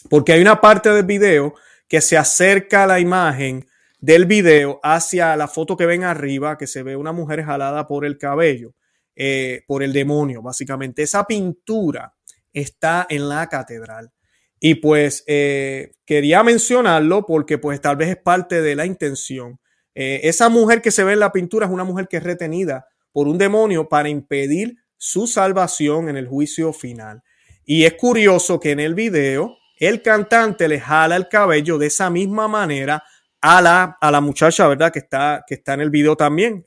porque 0.08 0.32
hay 0.32 0.40
una 0.40 0.60
parte 0.60 0.90
del 0.90 1.04
video 1.04 1.54
que 1.88 2.00
se 2.00 2.16
acerca 2.16 2.84
a 2.84 2.86
la 2.86 3.00
imagen 3.00 3.66
del 3.98 4.26
video 4.26 4.80
hacia 4.82 5.36
la 5.36 5.48
foto 5.48 5.76
que 5.76 5.86
ven 5.86 6.04
arriba, 6.04 6.58
que 6.58 6.66
se 6.66 6.82
ve 6.82 6.96
una 6.96 7.12
mujer 7.12 7.44
jalada 7.44 7.86
por 7.86 8.04
el 8.04 8.18
cabello. 8.18 8.74
Eh, 9.16 9.62
por 9.68 9.84
el 9.84 9.92
demonio, 9.92 10.42
básicamente. 10.42 11.04
Esa 11.04 11.24
pintura 11.24 12.12
está 12.52 13.06
en 13.08 13.28
la 13.28 13.48
catedral. 13.48 14.10
Y 14.58 14.76
pues 14.76 15.22
eh, 15.28 15.92
quería 16.04 16.42
mencionarlo 16.42 17.24
porque 17.24 17.58
pues 17.58 17.80
tal 17.80 17.94
vez 17.94 18.08
es 18.08 18.16
parte 18.16 18.60
de 18.60 18.74
la 18.74 18.86
intención. 18.86 19.60
Esa 19.94 20.48
mujer 20.48 20.82
que 20.82 20.90
se 20.90 21.04
ve 21.04 21.12
en 21.12 21.20
la 21.20 21.30
pintura 21.30 21.66
es 21.66 21.72
una 21.72 21.84
mujer 21.84 22.08
que 22.08 22.16
es 22.16 22.24
retenida 22.24 22.88
por 23.14 23.28
un 23.28 23.38
demonio 23.38 23.88
para 23.88 24.10
impedir 24.10 24.76
su 24.98 25.26
salvación 25.26 26.10
en 26.10 26.18
el 26.18 26.26
juicio 26.26 26.74
final. 26.74 27.22
Y 27.64 27.84
es 27.84 27.94
curioso 27.94 28.60
que 28.60 28.72
en 28.72 28.80
el 28.80 28.94
video 28.94 29.56
el 29.78 30.02
cantante 30.02 30.68
le 30.68 30.80
jala 30.80 31.16
el 31.16 31.28
cabello 31.28 31.78
de 31.78 31.86
esa 31.86 32.10
misma 32.10 32.48
manera 32.48 33.02
a 33.40 33.62
la, 33.62 33.96
a 34.00 34.10
la 34.10 34.20
muchacha, 34.20 34.66
¿verdad? 34.68 34.92
Que 34.92 34.98
está, 34.98 35.44
que 35.46 35.54
está 35.54 35.74
en 35.74 35.80
el 35.80 35.90
video 35.90 36.16
también 36.16 36.64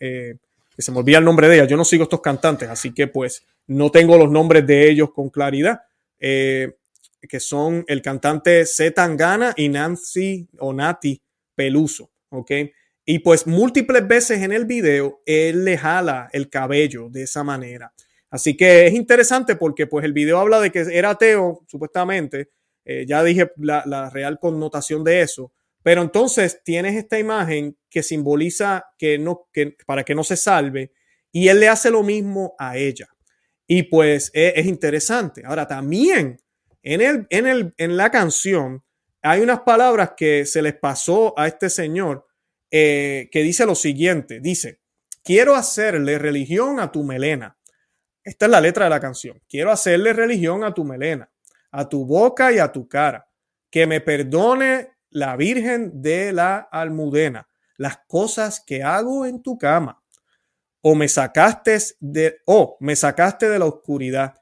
que 0.77 0.83
se 0.83 0.91
me 0.91 0.99
olvida 0.99 1.17
el 1.17 1.25
nombre 1.25 1.49
de 1.49 1.55
ella. 1.55 1.65
Yo 1.65 1.75
no 1.75 1.83
sigo 1.83 2.03
estos 2.03 2.21
cantantes, 2.21 2.69
así 2.69 2.93
que 2.93 3.07
pues 3.07 3.43
no 3.65 3.89
tengo 3.89 4.15
los 4.15 4.29
nombres 4.29 4.65
de 4.65 4.89
ellos 4.89 5.09
con 5.11 5.29
claridad. 5.29 5.81
Eh, 6.19 6.77
que 7.27 7.39
son 7.39 7.83
el 7.87 8.01
cantante 8.01 8.63
Z 8.65 8.93
Tangana 8.93 9.53
y 9.57 9.69
Nancy 9.69 10.47
o 10.59 10.71
Nati 10.71 11.19
Peluso, 11.55 12.11
¿ok? 12.29 12.51
Y 13.09 13.19
pues 13.19 13.47
múltiples 13.47 14.05
veces 14.05 14.41
en 14.41 14.51
el 14.51 14.65
video 14.65 15.21
él 15.25 15.63
le 15.63 15.77
jala 15.77 16.27
el 16.33 16.49
cabello 16.49 17.07
de 17.09 17.23
esa 17.23 17.41
manera. 17.41 17.93
Así 18.29 18.57
que 18.57 18.85
es 18.85 18.93
interesante 18.93 19.55
porque 19.55 19.87
pues 19.87 20.03
el 20.03 20.11
video 20.11 20.39
habla 20.39 20.59
de 20.59 20.71
que 20.71 20.79
era 20.91 21.11
ateo, 21.11 21.63
supuestamente. 21.67 22.49
Eh, 22.83 23.05
ya 23.07 23.23
dije 23.23 23.49
la, 23.55 23.83
la, 23.85 24.09
real 24.09 24.39
connotación 24.39 25.05
de 25.05 25.21
eso. 25.21 25.53
Pero 25.81 26.01
entonces 26.01 26.61
tienes 26.65 26.97
esta 26.97 27.17
imagen 27.17 27.77
que 27.89 28.03
simboliza 28.03 28.83
que 28.97 29.17
no, 29.17 29.47
que, 29.53 29.77
para 29.85 30.03
que 30.03 30.13
no 30.13 30.25
se 30.25 30.35
salve 30.35 30.91
y 31.31 31.47
él 31.47 31.61
le 31.61 31.69
hace 31.69 31.89
lo 31.89 32.03
mismo 32.03 32.55
a 32.59 32.75
ella. 32.75 33.07
Y 33.65 33.83
pues 33.83 34.31
es, 34.33 34.51
es 34.53 34.65
interesante. 34.65 35.43
Ahora 35.45 35.65
también 35.65 36.41
en, 36.83 36.99
el, 36.99 37.25
en, 37.29 37.47
el, 37.47 37.73
en 37.77 37.95
la 37.95 38.11
canción 38.11 38.83
hay 39.21 39.39
unas 39.39 39.61
palabras 39.61 40.11
que 40.17 40.45
se 40.45 40.61
les 40.61 40.75
pasó 40.75 41.33
a 41.39 41.47
este 41.47 41.69
señor 41.69 42.26
eh, 42.71 43.29
que 43.31 43.43
dice 43.43 43.65
lo 43.65 43.75
siguiente. 43.75 44.39
Dice, 44.39 44.79
quiero 45.23 45.55
hacerle 45.55 46.17
religión 46.17 46.79
a 46.79 46.91
tu 46.91 47.03
melena. 47.03 47.57
Esta 48.23 48.45
es 48.45 48.51
la 48.51 48.61
letra 48.61 48.85
de 48.85 48.89
la 48.89 48.99
canción. 48.99 49.41
Quiero 49.47 49.71
hacerle 49.71 50.13
religión 50.13 50.63
a 50.63 50.73
tu 50.73 50.83
melena, 50.83 51.31
a 51.71 51.87
tu 51.87 52.05
boca 52.05 52.51
y 52.51 52.59
a 52.59 52.71
tu 52.71 52.87
cara. 52.87 53.29
Que 53.69 53.85
me 53.85 54.01
perdone 54.01 54.91
la 55.09 55.35
Virgen 55.35 56.01
de 56.01 56.33
la 56.33 56.57
Almudena 56.57 57.47
las 57.77 57.99
cosas 58.07 58.61
que 58.65 58.83
hago 58.83 59.25
en 59.25 59.41
tu 59.41 59.57
cama. 59.57 60.03
O 60.81 60.95
me 60.95 61.07
sacaste 61.07 61.77
de, 61.99 62.41
o 62.45 62.77
me 62.79 62.95
sacaste 62.95 63.47
de 63.49 63.59
la 63.59 63.65
oscuridad. 63.65 64.35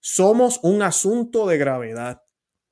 Somos 0.00 0.60
un 0.62 0.82
asunto 0.82 1.46
de 1.46 1.58
gravedad. 1.58 2.22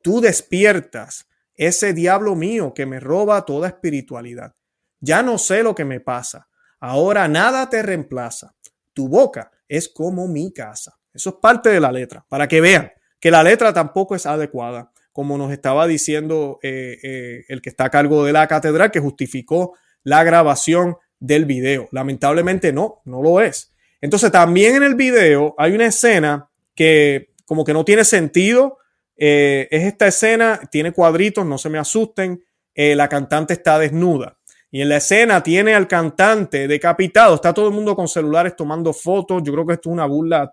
Tú 0.02 0.20
despiertas 0.20 1.26
ese 1.54 1.92
diablo 1.92 2.34
mío 2.34 2.74
que 2.74 2.86
me 2.86 3.00
roba 3.00 3.44
toda 3.44 3.68
espiritualidad. 3.68 4.54
Ya 5.02 5.22
no 5.22 5.36
sé 5.36 5.64
lo 5.64 5.74
que 5.74 5.84
me 5.84 5.98
pasa. 5.98 6.48
Ahora 6.78 7.26
nada 7.28 7.68
te 7.68 7.82
reemplaza. 7.82 8.54
Tu 8.94 9.08
boca 9.08 9.50
es 9.68 9.88
como 9.88 10.28
mi 10.28 10.52
casa. 10.52 10.96
Eso 11.12 11.30
es 11.30 11.36
parte 11.42 11.68
de 11.70 11.80
la 11.80 11.92
letra, 11.92 12.24
para 12.28 12.46
que 12.48 12.60
vean 12.60 12.92
que 13.20 13.30
la 13.30 13.42
letra 13.42 13.72
tampoco 13.72 14.14
es 14.14 14.26
adecuada, 14.26 14.90
como 15.12 15.36
nos 15.36 15.52
estaba 15.52 15.86
diciendo 15.86 16.58
eh, 16.62 16.98
eh, 17.02 17.44
el 17.48 17.60
que 17.60 17.68
está 17.68 17.84
a 17.84 17.90
cargo 17.90 18.24
de 18.24 18.32
la 18.32 18.46
catedral, 18.46 18.90
que 18.90 19.00
justificó 19.00 19.76
la 20.04 20.24
grabación 20.24 20.96
del 21.18 21.44
video. 21.44 21.88
Lamentablemente 21.90 22.72
no, 22.72 23.02
no 23.04 23.22
lo 23.22 23.40
es. 23.40 23.72
Entonces 24.00 24.30
también 24.32 24.76
en 24.76 24.82
el 24.84 24.94
video 24.94 25.54
hay 25.58 25.72
una 25.72 25.86
escena 25.86 26.48
que 26.74 27.32
como 27.44 27.64
que 27.64 27.72
no 27.72 27.84
tiene 27.84 28.04
sentido. 28.04 28.78
Eh, 29.16 29.68
es 29.70 29.84
esta 29.84 30.06
escena, 30.06 30.60
tiene 30.70 30.92
cuadritos, 30.92 31.44
no 31.44 31.58
se 31.58 31.70
me 31.70 31.78
asusten. 31.78 32.44
La 32.74 33.08
cantante 33.08 33.52
está 33.52 33.78
desnuda. 33.78 34.38
Y 34.72 34.80
en 34.80 34.88
la 34.88 34.96
escena 34.96 35.42
tiene 35.42 35.74
al 35.74 35.86
cantante 35.86 36.66
decapitado. 36.66 37.36
Está 37.36 37.54
todo 37.54 37.68
el 37.68 37.74
mundo 37.74 37.94
con 37.94 38.08
celulares 38.08 38.56
tomando 38.56 38.92
fotos. 38.92 39.42
Yo 39.44 39.52
creo 39.52 39.66
que 39.66 39.74
esto 39.74 39.90
es 39.90 39.92
una 39.92 40.06
burla 40.06 40.50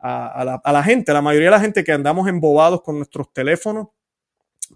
a, 0.00 0.44
la, 0.44 0.60
a 0.62 0.72
la 0.72 0.82
gente, 0.82 1.12
la 1.12 1.22
mayoría 1.22 1.46
de 1.46 1.52
la 1.52 1.60
gente 1.60 1.84
que 1.84 1.92
andamos 1.92 2.28
embobados 2.28 2.82
con 2.82 2.96
nuestros 2.96 3.32
teléfonos. 3.32 3.86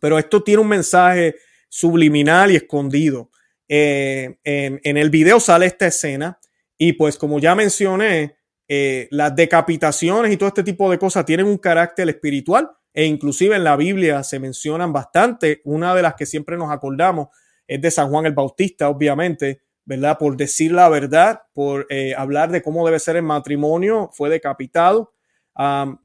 Pero 0.01 0.18
esto 0.18 0.43
tiene 0.43 0.62
un 0.62 0.68
mensaje 0.68 1.35
subliminal 1.68 2.51
y 2.51 2.57
escondido. 2.57 3.31
Eh, 3.73 4.37
en, 4.43 4.97
el 4.97 5.11
video 5.11 5.39
sale 5.39 5.66
esta 5.66 5.87
escena 5.87 6.41
y 6.77 6.95
pues 6.95 7.16
como 7.16 7.39
ya 7.39 7.55
mencioné, 7.55 8.37
eh, 8.66 9.07
las 9.12 9.35
decapitaciones 9.35 10.33
y 10.33 10.37
todo 10.37 10.49
este 10.49 10.64
tipo 10.64 10.91
de 10.91 10.99
cosas 10.99 11.25
tienen 11.25 11.47
un 11.47 11.59
carácter 11.59 12.09
espiritual 12.09 12.68
e 12.93 13.05
inclusive 13.05 13.55
en 13.55 13.62
la 13.62 13.77
Biblia 13.77 14.25
se 14.25 14.41
mencionan 14.41 14.93
bastante. 14.93 15.61
Una 15.64 15.95
de 15.95 16.03
las 16.03 16.14
que 16.14 16.27
siempre 16.27 16.57
nos 16.57 16.71
acordamos 16.73 17.29
es 17.71 17.81
de 17.81 17.91
San 17.91 18.11
Juan 18.11 18.27
el 18.27 18.33
Bautista, 18.33 18.89
obviamente, 18.89 19.62
¿verdad? 19.85 20.18
Por 20.18 20.37
decir 20.37 20.73
la 20.73 20.89
verdad, 20.89 21.43
por 21.53 21.87
eh, 21.91 22.14
hablar 22.16 22.51
de 22.51 22.62
cómo 22.62 22.85
debe 22.85 22.99
ser 22.99 23.16
el 23.16 23.23
matrimonio, 23.23 24.11
fue 24.12 24.29
decapitado. 24.31 25.12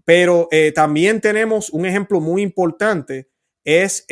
pero 0.03 0.49
también 0.73 1.21
tenemos 1.21 1.69
un 1.69 1.85
ejemplo 1.85 2.19
muy 2.19 2.41
importante, 2.41 3.29
es 3.63 4.05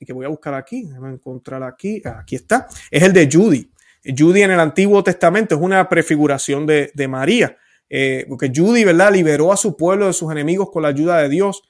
y 0.00 0.06
que 0.06 0.12
voy 0.14 0.24
a 0.24 0.28
buscar 0.28 0.54
aquí, 0.54 0.84
déjame 0.84 1.10
encontrar 1.10 1.62
aquí, 1.62 2.02
aquí 2.04 2.36
está, 2.36 2.66
es 2.90 3.02
el 3.02 3.12
de 3.12 3.28
Judy. 3.30 3.70
Judy 4.02 4.42
en 4.42 4.50
el 4.50 4.60
Antiguo 4.60 5.04
Testamento 5.04 5.54
es 5.54 5.60
una 5.60 5.86
prefiguración 5.88 6.66
de, 6.66 7.08
María, 7.08 7.56
eh, 7.88 8.24
porque 8.28 8.50
Judy, 8.54 8.84
¿verdad?, 8.84 9.12
liberó 9.12 9.52
a 9.52 9.58
su 9.58 9.76
pueblo 9.76 10.06
de 10.06 10.14
sus 10.14 10.32
enemigos 10.32 10.70
con 10.70 10.82
la 10.82 10.88
ayuda 10.88 11.18
de 11.18 11.28
Dios. 11.28 11.62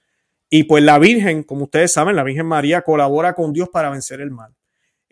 Y 0.49 0.65
pues 0.65 0.83
la 0.85 0.99
Virgen, 0.99 1.43
como 1.43 1.65
ustedes 1.65 1.93
saben, 1.93 2.17
la 2.17 2.23
Virgen 2.23 2.47
María 2.47 2.83
colabora 2.83 3.35
con 3.35 3.53
Dios 3.53 3.69
para 3.69 3.91
vencer 3.91 4.21
el 4.21 4.31
mal. 4.31 4.55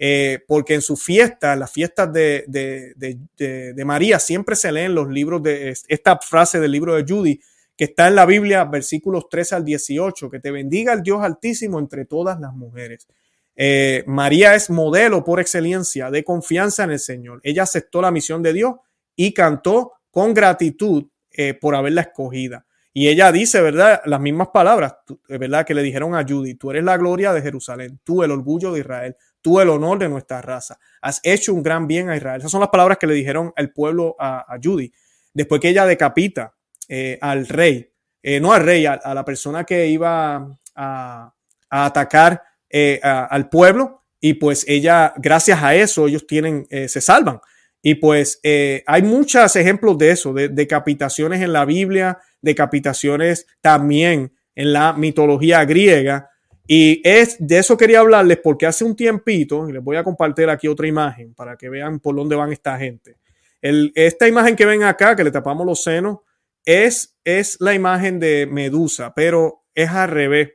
Eh, 0.01 0.39
porque 0.47 0.75
en 0.75 0.83
sus 0.83 1.03
fiestas, 1.03 1.59
las 1.59 1.73
fiestas 1.73 2.13
de, 2.13 2.45
de, 2.47 3.85
María, 3.85 4.21
siempre 4.21 4.55
se 4.55 4.71
leen 4.71 4.95
los 4.95 5.09
libros 5.09 5.43
de 5.43 5.75
esta 5.89 6.19
frase 6.19 6.61
del 6.61 6.71
libro 6.71 6.95
de 6.95 7.05
Judy, 7.07 7.41
que 7.77 7.85
está 7.85 8.07
en 8.07 8.15
la 8.15 8.25
Biblia, 8.25 8.65
versículos 8.65 9.29
13 9.29 9.57
al 9.57 9.65
18, 9.65 10.31
que 10.31 10.39
te 10.39 10.53
bendiga 10.53 10.93
el 10.93 11.03
Dios 11.03 11.23
altísimo 11.23 11.81
entre 11.81 12.05
todas 12.05 12.39
las 12.39 12.53
mujeres. 12.55 13.09
Eh, 13.57 14.05
María 14.07 14.55
es 14.55 14.71
modelo 14.71 15.25
por 15.25 15.41
excelencia 15.41 16.13
de 16.13 16.23
confianza 16.23 16.85
en 16.85 16.93
el 16.93 17.01
Señor. 17.01 17.41
Ella 17.43 17.65
aceptó 17.65 18.01
la 18.01 18.13
misión 18.13 18.41
de 18.41 18.53
Dios 18.53 18.75
y 19.17 19.35
cantó 19.35 19.95
con 20.13 20.33
gratitud 20.33 21.07
eh, 21.33 21.55
por 21.55 21.75
haberla 21.75 22.03
escogida. 22.03 22.67
Y 22.93 23.09
ella 23.09 23.33
dice, 23.33 23.61
¿verdad? 23.61 24.01
Las 24.07 24.21
mismas 24.21 24.49
palabras, 24.49 24.95
¿verdad? 25.29 25.67
Que 25.67 25.75
le 25.75 25.83
dijeron 25.83 26.15
a 26.15 26.25
Judy, 26.27 26.55
tú 26.55 26.71
eres 26.71 26.85
la 26.85 26.97
gloria 26.97 27.33
de 27.33 27.43
Jerusalén, 27.43 28.01
tú 28.03 28.23
el 28.23 28.31
orgullo 28.31 28.73
de 28.73 28.81
Israel, 28.81 29.17
el 29.61 29.69
honor 29.71 29.99
de 29.99 30.09
nuestra 30.09 30.43
raza, 30.43 30.79
has 31.01 31.21
hecho 31.23 31.55
un 31.55 31.63
gran 31.63 31.87
bien 31.87 32.11
a 32.11 32.17
Israel. 32.17 32.41
Esas 32.41 32.51
son 32.51 32.61
las 32.61 32.71
palabras 32.71 32.99
que 32.99 33.07
le 33.07 33.15
dijeron 33.15 33.53
al 33.57 33.73
pueblo 33.73 34.17
a, 34.19 34.41
a 34.53 34.59
Judy. 34.63 34.93
Después 35.33 35.61
que 35.61 35.69
ella 35.69 35.87
decapita 35.87 36.55
eh, 36.89 37.19
al 37.21 37.47
rey, 37.47 37.93
eh, 38.23 38.41
no 38.41 38.53
al 38.53 38.65
rey, 38.65 38.87
a, 38.87 38.99
la 39.15 39.25
persona 39.25 39.65
que 39.65 39.87
iba 39.87 40.59
a, 40.75 41.35
atacar 41.71 42.43
eh, 42.71 42.99
al 43.03 43.49
pueblo 43.51 44.05
y 44.21 44.35
pues 44.35 44.65
ella, 44.67 45.13
gracias 45.17 45.63
a 45.63 45.75
eso, 45.75 46.09
ellos 46.09 46.27
tienen, 46.27 46.67
se 46.71 47.01
salvan. 47.01 47.41
Y 47.83 47.97
pues 47.97 48.41
hay 48.43 49.03
muchos 49.03 49.55
ejemplos 49.55 49.99
de 49.99 50.11
eso, 50.11 50.33
de 50.33 50.49
decapitaciones 50.49 51.43
en 51.43 51.53
la 51.53 51.65
Biblia, 51.65 52.19
decapitaciones 52.41 53.47
también 53.61 54.35
en 54.55 54.73
la 54.73 54.95
mitología 54.95 55.65
griega. 55.65 56.31
Y 56.71 57.01
es 57.03 57.37
de 57.39 57.59
eso 57.59 57.79
quería 57.79 58.01
hablarles 58.01 58.41
porque 58.45 58.67
hace 58.67 58.85
un 58.85 58.95
tiempito, 58.95 59.71
y 59.71 59.73
les 59.73 59.83
voy 59.83 59.97
a 59.97 60.05
compartir 60.05 60.51
aquí 60.51 60.69
otra 60.69 60.87
imagen 60.87 61.33
para 61.33 61.57
que 61.57 61.71
vean 61.71 61.99
por 61.99 62.15
dónde 62.15 62.37
van 62.37 62.53
esta 62.53 62.77
gente. 62.77 63.17
Esta 63.63 64.29
imagen 64.29 64.55
que 64.55 64.67
ven 64.67 64.83
acá, 64.83 65.17
que 65.17 65.25
le 65.25 65.31
tapamos 65.31 65.67
los 65.67 65.83
senos, 65.83 66.19
es, 66.67 67.17
es 67.25 67.57
la 67.61 67.73
imagen 67.73 68.21
de 68.21 68.47
Medusa, 68.47 69.15
pero 69.15 69.65
es 69.75 69.89
al 69.89 70.11
revés. 70.11 70.51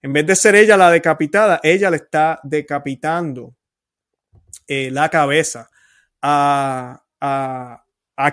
En 0.00 0.14
vez 0.14 0.26
de 0.26 0.34
ser 0.34 0.54
ella 0.54 0.78
la 0.78 0.90
decapitada, 0.90 1.60
ella 1.62 1.90
le 1.90 1.98
está 1.98 2.40
decapitando 2.42 3.54
eh, 4.66 4.90
la 4.90 5.10
cabeza 5.10 5.68
a, 6.22 7.02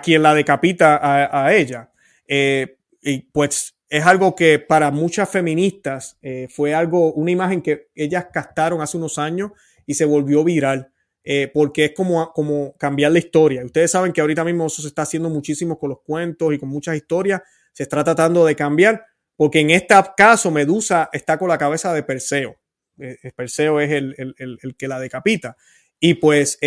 quien 0.02 0.22
la 0.22 0.32
decapita 0.32 0.98
a, 1.44 1.54
ella. 1.54 1.90
Eh, 2.26 2.78
y 3.02 3.18
pues 3.20 3.74
es 3.88 4.04
algo 4.04 4.34
que 4.34 4.58
para 4.58 4.90
muchas 4.90 5.30
feministas 5.30 6.18
eh, 6.22 6.48
fue 6.50 6.74
algo, 6.74 7.12
una 7.14 7.30
imagen 7.30 7.62
que 7.62 7.88
ellas 7.94 8.26
castaron 8.32 8.80
hace 8.80 8.96
unos 8.96 9.18
años 9.18 9.52
y 9.86 9.94
se 9.94 10.04
volvió 10.04 10.44
viral. 10.44 10.92
Eh, 11.30 11.50
porque 11.52 11.84
es 11.84 11.92
como, 11.92 12.32
como 12.32 12.74
cambiar 12.78 13.12
la 13.12 13.18
historia. 13.18 13.62
Ustedes 13.62 13.90
saben 13.90 14.14
que 14.14 14.22
ahorita 14.22 14.44
mismo 14.44 14.66
eso 14.66 14.80
se 14.80 14.88
está 14.88 15.02
haciendo 15.02 15.28
muchísimo 15.28 15.78
con 15.78 15.90
los 15.90 16.00
cuentos 16.00 16.54
y 16.54 16.58
con 16.58 16.70
muchas 16.70 16.96
historias, 16.96 17.42
se 17.74 17.82
está 17.82 18.02
tratando 18.02 18.46
de 18.46 18.56
cambiar, 18.56 19.04
porque 19.36 19.60
en 19.60 19.68
este 19.68 19.94
caso 20.16 20.50
Medusa 20.50 21.10
está 21.12 21.36
con 21.36 21.50
la 21.50 21.58
cabeza 21.58 21.92
de 21.92 22.02
Perseo. 22.02 22.56
Eh, 22.98 23.18
eh, 23.22 23.32
Perseo 23.36 23.78
es 23.78 23.90
el, 23.90 24.14
el, 24.16 24.74
que 24.78 24.88
la 24.88 24.98
decapita. 24.98 25.54
Y 26.00 26.14
pues 26.14 26.58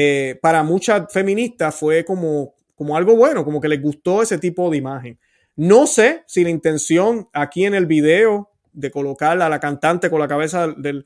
para 0.43 0.61
muchas 0.61 1.11
feministas 1.11 1.73
fue 1.73 2.05
como, 2.05 2.53
como 2.75 2.95
algo 2.95 3.15
bueno, 3.15 3.43
como 3.43 3.59
que 3.59 3.67
les 3.67 3.81
gustó 3.81 4.21
ese 4.21 4.37
tipo 4.37 4.69
de 4.69 4.77
imagen. 4.77 5.17
No 5.55 5.87
sé 5.87 6.23
si 6.27 6.43
la 6.43 6.49
intención 6.49 7.29
aquí 7.33 7.65
en 7.65 7.75
el 7.75 7.85
video 7.85 8.51
de 8.71 8.91
colocar 8.91 9.41
a 9.41 9.49
la 9.49 9.59
cantante 9.59 10.09
con 10.09 10.19
la 10.19 10.27
cabeza 10.27 10.67
del, 10.67 11.05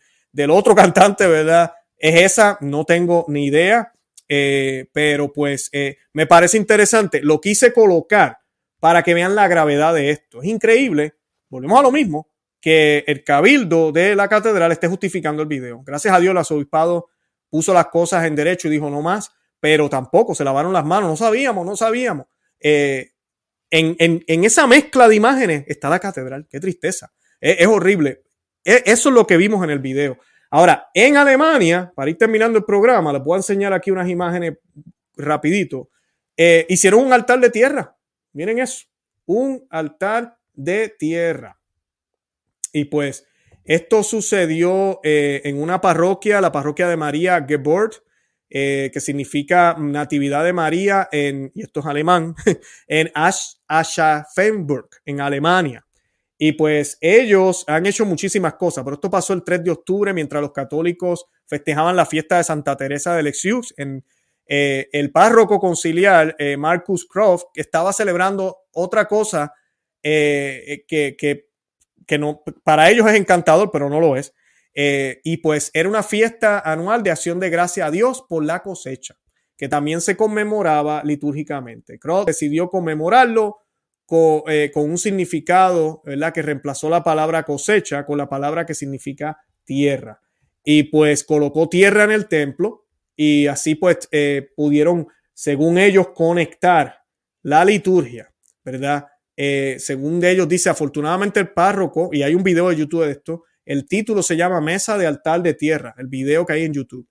otro 0.50 0.76
cantante, 0.76 1.28
¿verdad? 1.28 1.74
¿Es 1.98 2.22
esa? 2.22 2.58
No 2.62 2.86
tengo 2.86 3.26
ni 3.28 3.46
idea, 3.46 3.92
eh, 4.28 4.88
pero 4.94 5.32
pues 5.32 5.70
eh, 5.72 5.98
me 6.14 6.28
parece 6.28 6.58
interesante. 6.58 7.22
Lo 7.22 7.42
quise 7.42 7.74
colocar 7.74 8.40
para 8.80 9.04
que 9.04 9.14
vean 9.14 9.36
la 9.36 9.48
gravedad 9.48 9.94
de 9.94 10.12
esto. 10.12 10.42
Es 10.42 10.48
increíble, 10.48 11.16
volvemos 11.50 11.80
a 11.80 11.84
lo 11.84 11.92
mismo, 11.92 12.30
que 12.62 13.04
el 13.08 13.24
cabildo 13.24 13.92
de 13.92 14.16
la 14.16 14.28
catedral 14.28 14.72
esté 14.72 14.88
justificando 14.88 15.42
el 15.42 15.48
video. 15.48 15.84
Gracias 15.84 16.14
a 16.14 16.20
Dios 16.20 16.32
el 16.32 16.38
arzobispado 16.38 17.08
puso 17.50 17.74
las 17.74 17.88
cosas 17.88 18.26
en 18.26 18.36
derecho 18.36 18.68
y 18.68 18.72
dijo 18.72 18.90
no 18.90 19.02
más, 19.02 19.32
pero 19.60 19.90
tampoco 19.90 20.36
se 20.36 20.44
lavaron 20.44 20.74
las 20.74 20.86
manos, 20.86 21.10
no 21.10 21.16
sabíamos, 21.16 21.66
no 21.66 21.76
sabíamos. 21.76 22.28
Eh, 22.60 23.15
en, 23.70 24.44
esa 24.44 24.68
mezcla 24.68 25.08
de 25.08 25.16
imágenes 25.16 25.66
está 25.68 25.90
la 25.90 26.00
catedral, 26.00 26.48
qué 26.50 26.60
tristeza, 26.60 27.12
es, 27.40 27.68
horrible. 27.68 28.24
E, 28.64 28.84
eso 28.86 29.10
es 29.10 29.16
lo 29.16 29.28
que 29.28 29.38
vimos 29.38 29.64
en 29.64 29.70
el 29.70 29.80
video. 29.80 30.18
Ahora, 30.50 30.88
en 30.94 31.18
Alemania, 31.18 31.92
para 31.96 32.10
ir 32.10 32.18
terminando 32.18 32.58
el 32.58 32.66
programa, 32.66 33.12
les 33.12 33.22
a 33.22 33.36
enseñar 33.36 33.74
aquí 33.74 33.92
unas 33.92 34.10
imágenes 34.10 34.58
rapidito. 35.18 35.90
Eh, 36.38 36.66
hicieron 36.70 37.06
un 37.06 37.14
altar 37.14 37.40
de 37.40 37.50
tierra. 37.50 37.96
Miren 38.34 38.60
eso. 38.60 38.86
un 39.26 39.66
altar 39.70 40.38
de 40.54 40.90
tierra. 40.90 41.60
Y 42.72 42.86
pues 42.86 43.26
esto 43.64 44.04
sucedió 44.04 45.00
eh, 45.04 45.42
en 45.46 45.62
una 45.62 45.82
parroquia, 45.82 46.42
la 46.42 46.52
parroquia 46.52 46.88
de 46.88 46.98
María 46.98 47.44
Geburt, 47.48 47.96
eh, 48.58 48.90
que 48.94 49.02
significa 49.02 49.76
Natividad 49.78 50.46
de 50.46 50.54
María 50.54 51.10
en, 51.12 51.52
y 51.54 51.64
esto 51.64 51.82
es 51.82 51.86
alemán, 51.88 52.36
en 52.88 53.12
Aschaffenburg, 53.68 54.88
en 55.04 55.20
Alemania. 55.20 55.86
Y 56.38 56.54
pues 56.54 56.98
ellos 57.02 57.66
han 57.68 57.86
hecho 57.86 58.06
muchísimas 58.06 58.54
cosas, 58.54 58.86
pero 58.86 58.94
esto 58.94 59.12
pasó 59.12 59.34
el 59.34 59.44
3 59.44 59.62
de 59.62 59.72
octubre 59.72 60.14
mientras 60.14 60.42
los 60.42 60.54
católicos 60.54 61.26
festejaban 61.46 61.98
la 61.98 62.06
fiesta 62.06 62.38
de 62.38 62.46
Santa 62.46 62.78
Teresa 62.78 63.14
de 63.14 63.24
Lisieux 63.24 63.74
en 63.76 64.06
eh, 64.48 64.88
el 64.94 65.12
párroco 65.12 65.60
conciliar 65.60 66.34
eh, 66.40 66.56
Marcus 66.56 67.06
Croft, 67.06 67.48
estaba 67.56 67.92
celebrando 67.92 68.60
otra 68.72 69.06
cosa 69.06 69.54
que, 70.02 70.86
que, 70.88 71.18
que, 72.08 72.18
no, 72.18 72.42
para 72.64 72.90
ellos 72.90 73.06
es 73.10 73.16
encantador, 73.16 73.70
pero 73.70 73.90
no 73.90 74.00
lo 74.00 74.16
es. 74.16 74.34
Y 74.76 75.38
pues 75.38 75.72
era 75.74 75.88
una 75.88 76.04
fiesta 76.04 76.60
anual 76.60 77.02
de 77.02 77.12
acción 77.12 77.40
de 77.40 77.50
gracia 77.50 77.86
a 77.86 77.92
Dios 77.92 78.26
por 78.28 78.44
la 78.44 78.62
cosecha, 78.62 79.16
que 79.56 79.70
también 79.70 80.02
se 80.02 80.18
conmemoraba 80.18 81.02
litúrgicamente. 81.06 81.98
Croft 81.98 82.28
decidió 82.28 82.70
conmemorarlo 82.70 83.60
con, 84.06 84.44
con, 84.74 84.90
un 84.90 84.98
significado, 84.98 86.02
¿verdad? 86.04 86.34
Que 86.34 86.42
reemplazó 86.42 86.90
la 86.90 87.04
palabra 87.04 87.44
cosecha 87.44 88.06
con 88.06 88.18
la 88.18 88.28
palabra 88.28 88.66
que 88.66 88.74
significa 88.74 89.38
tierra. 89.64 90.20
Y 90.64 90.84
pues 90.84 91.24
colocó 91.24 91.70
tierra 91.70 92.04
en 92.04 92.12
el 92.12 92.28
templo 92.28 92.86
y 93.16 93.48
así 93.48 93.76
pues 93.76 94.08
eh, 94.12 94.50
pudieron, 94.56 95.08
según 95.34 95.78
ellos, 95.78 96.10
conectar 96.10 97.04
la 97.44 97.64
liturgia, 97.64 98.34
¿verdad? 98.64 99.08
Eh, 99.38 99.78
según 99.80 100.24
ellos 100.24 100.48
dice, 100.48 100.70
afortunadamente 100.70 101.40
el 101.40 101.50
párroco, 101.50 102.10
y 102.12 102.24
hay 102.24 102.36
un 102.36 102.44
video 102.44 102.70
de 102.70 102.76
YouTube 102.76 103.06
de 103.06 103.12
esto, 103.12 103.44
el 103.66 103.88
título 103.88 104.24
se 104.24 104.38
llama 104.38 104.62
Mesa 104.62 104.98
de 104.98 105.08
altar 105.08 105.42
de 105.42 105.54
tierra, 105.54 105.96
el 105.98 106.08
video 106.08 106.46
que 106.46 106.54
hay 106.54 106.64
en 106.64 106.74
YouTube. 106.74 107.08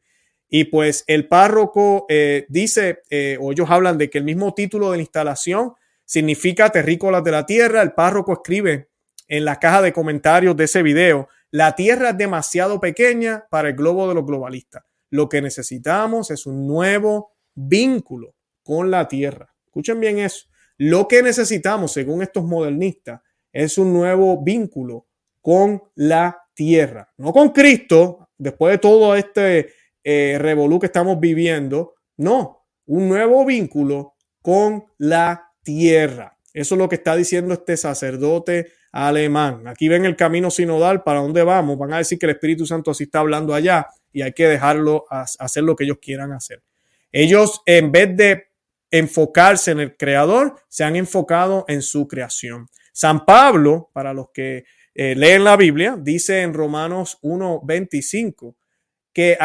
Y 0.48 0.64
pues 0.64 1.04
el 1.06 1.26
párroco 1.26 2.06
eh, 2.08 2.46
dice, 2.48 3.02
o 3.40 3.50
ellos 3.52 3.70
hablan 3.70 3.98
de 3.98 4.08
que 4.08 4.18
el 4.18 4.24
mismo 4.24 4.54
título 4.54 4.90
de 4.90 4.98
la 4.98 5.02
instalación 5.02 5.72
significa 6.04 6.70
terrícolas 6.70 7.24
de 7.24 7.32
la 7.32 7.46
tierra. 7.46 7.82
El 7.82 7.92
párroco 7.92 8.32
escribe 8.34 8.90
en 9.26 9.44
la 9.44 9.58
caja 9.58 9.82
de 9.82 9.92
comentarios 9.92 10.56
de 10.56 10.64
ese 10.64 10.82
video, 10.82 11.28
la 11.50 11.74
tierra 11.76 12.10
es 12.10 12.18
demasiado 12.18 12.80
pequeña 12.80 13.46
para 13.50 13.68
el 13.68 13.76
globo 13.76 14.08
de 14.08 14.14
los 14.14 14.26
globalistas. 14.26 14.82
Lo 15.10 15.28
que 15.28 15.40
necesitamos 15.40 16.30
es 16.30 16.46
un 16.46 16.66
nuevo 16.66 17.32
vínculo 17.54 18.34
con 18.64 18.90
la 18.90 19.06
tierra. 19.06 19.54
Escuchen 19.64 20.00
bien 20.00 20.18
eso. 20.18 20.46
Lo 20.76 21.06
que 21.06 21.22
necesitamos, 21.22 21.92
según 21.92 22.22
estos 22.22 22.44
modernistas, 22.44 23.20
es 23.52 23.78
un 23.78 23.92
nuevo 23.92 24.42
vínculo 24.42 25.06
con 25.40 25.80
la 25.94 26.36
tierra. 26.54 27.12
No 27.18 27.32
con 27.32 27.50
Cristo, 27.50 28.30
después 28.38 28.72
de 28.72 28.78
todo 28.78 29.14
este 29.14 29.72
eh, 30.02 30.36
revolú 30.38 30.78
que 30.78 30.86
estamos 30.86 31.18
viviendo. 31.20 31.94
No, 32.16 32.66
un 32.86 33.08
nuevo 33.08 33.44
vínculo 33.44 34.14
con 34.40 34.84
la 34.98 35.52
tierra. 35.62 36.38
Eso 36.52 36.74
es 36.74 36.78
lo 36.78 36.88
que 36.88 36.96
está 36.96 37.16
diciendo 37.16 37.54
este 37.54 37.76
sacerdote 37.76 38.72
alemán. 38.92 39.66
Aquí 39.66 39.88
ven 39.88 40.04
el 40.04 40.14
camino 40.14 40.50
sinodal, 40.50 41.02
para 41.02 41.20
dónde 41.20 41.42
vamos. 41.42 41.76
Van 41.76 41.94
a 41.94 41.98
decir 41.98 42.18
que 42.18 42.26
el 42.26 42.32
Espíritu 42.32 42.64
Santo 42.64 42.92
así 42.92 43.04
está 43.04 43.20
hablando 43.20 43.54
allá 43.54 43.88
y 44.12 44.22
hay 44.22 44.32
que 44.32 44.46
dejarlo 44.46 45.04
hacer 45.10 45.64
lo 45.64 45.74
que 45.74 45.84
ellos 45.84 45.98
quieran 46.00 46.32
hacer. 46.32 46.62
Ellos, 47.10 47.62
en 47.66 47.90
vez 47.90 48.16
de 48.16 48.44
enfocarse 48.90 49.72
en 49.72 49.80
el 49.80 49.96
creador, 49.96 50.54
se 50.68 50.84
han 50.84 50.94
enfocado 50.94 51.64
en 51.66 51.82
su 51.82 52.06
creación. 52.06 52.68
San 52.92 53.24
Pablo, 53.24 53.90
para 53.92 54.14
los 54.14 54.28
que 54.32 54.64
eh, 54.94 55.14
leen 55.14 55.44
la 55.44 55.56
Biblia, 55.56 55.96
dice 56.00 56.42
en 56.42 56.54
Romanos 56.54 57.18
1.25 57.22 58.54
que, 59.12 59.38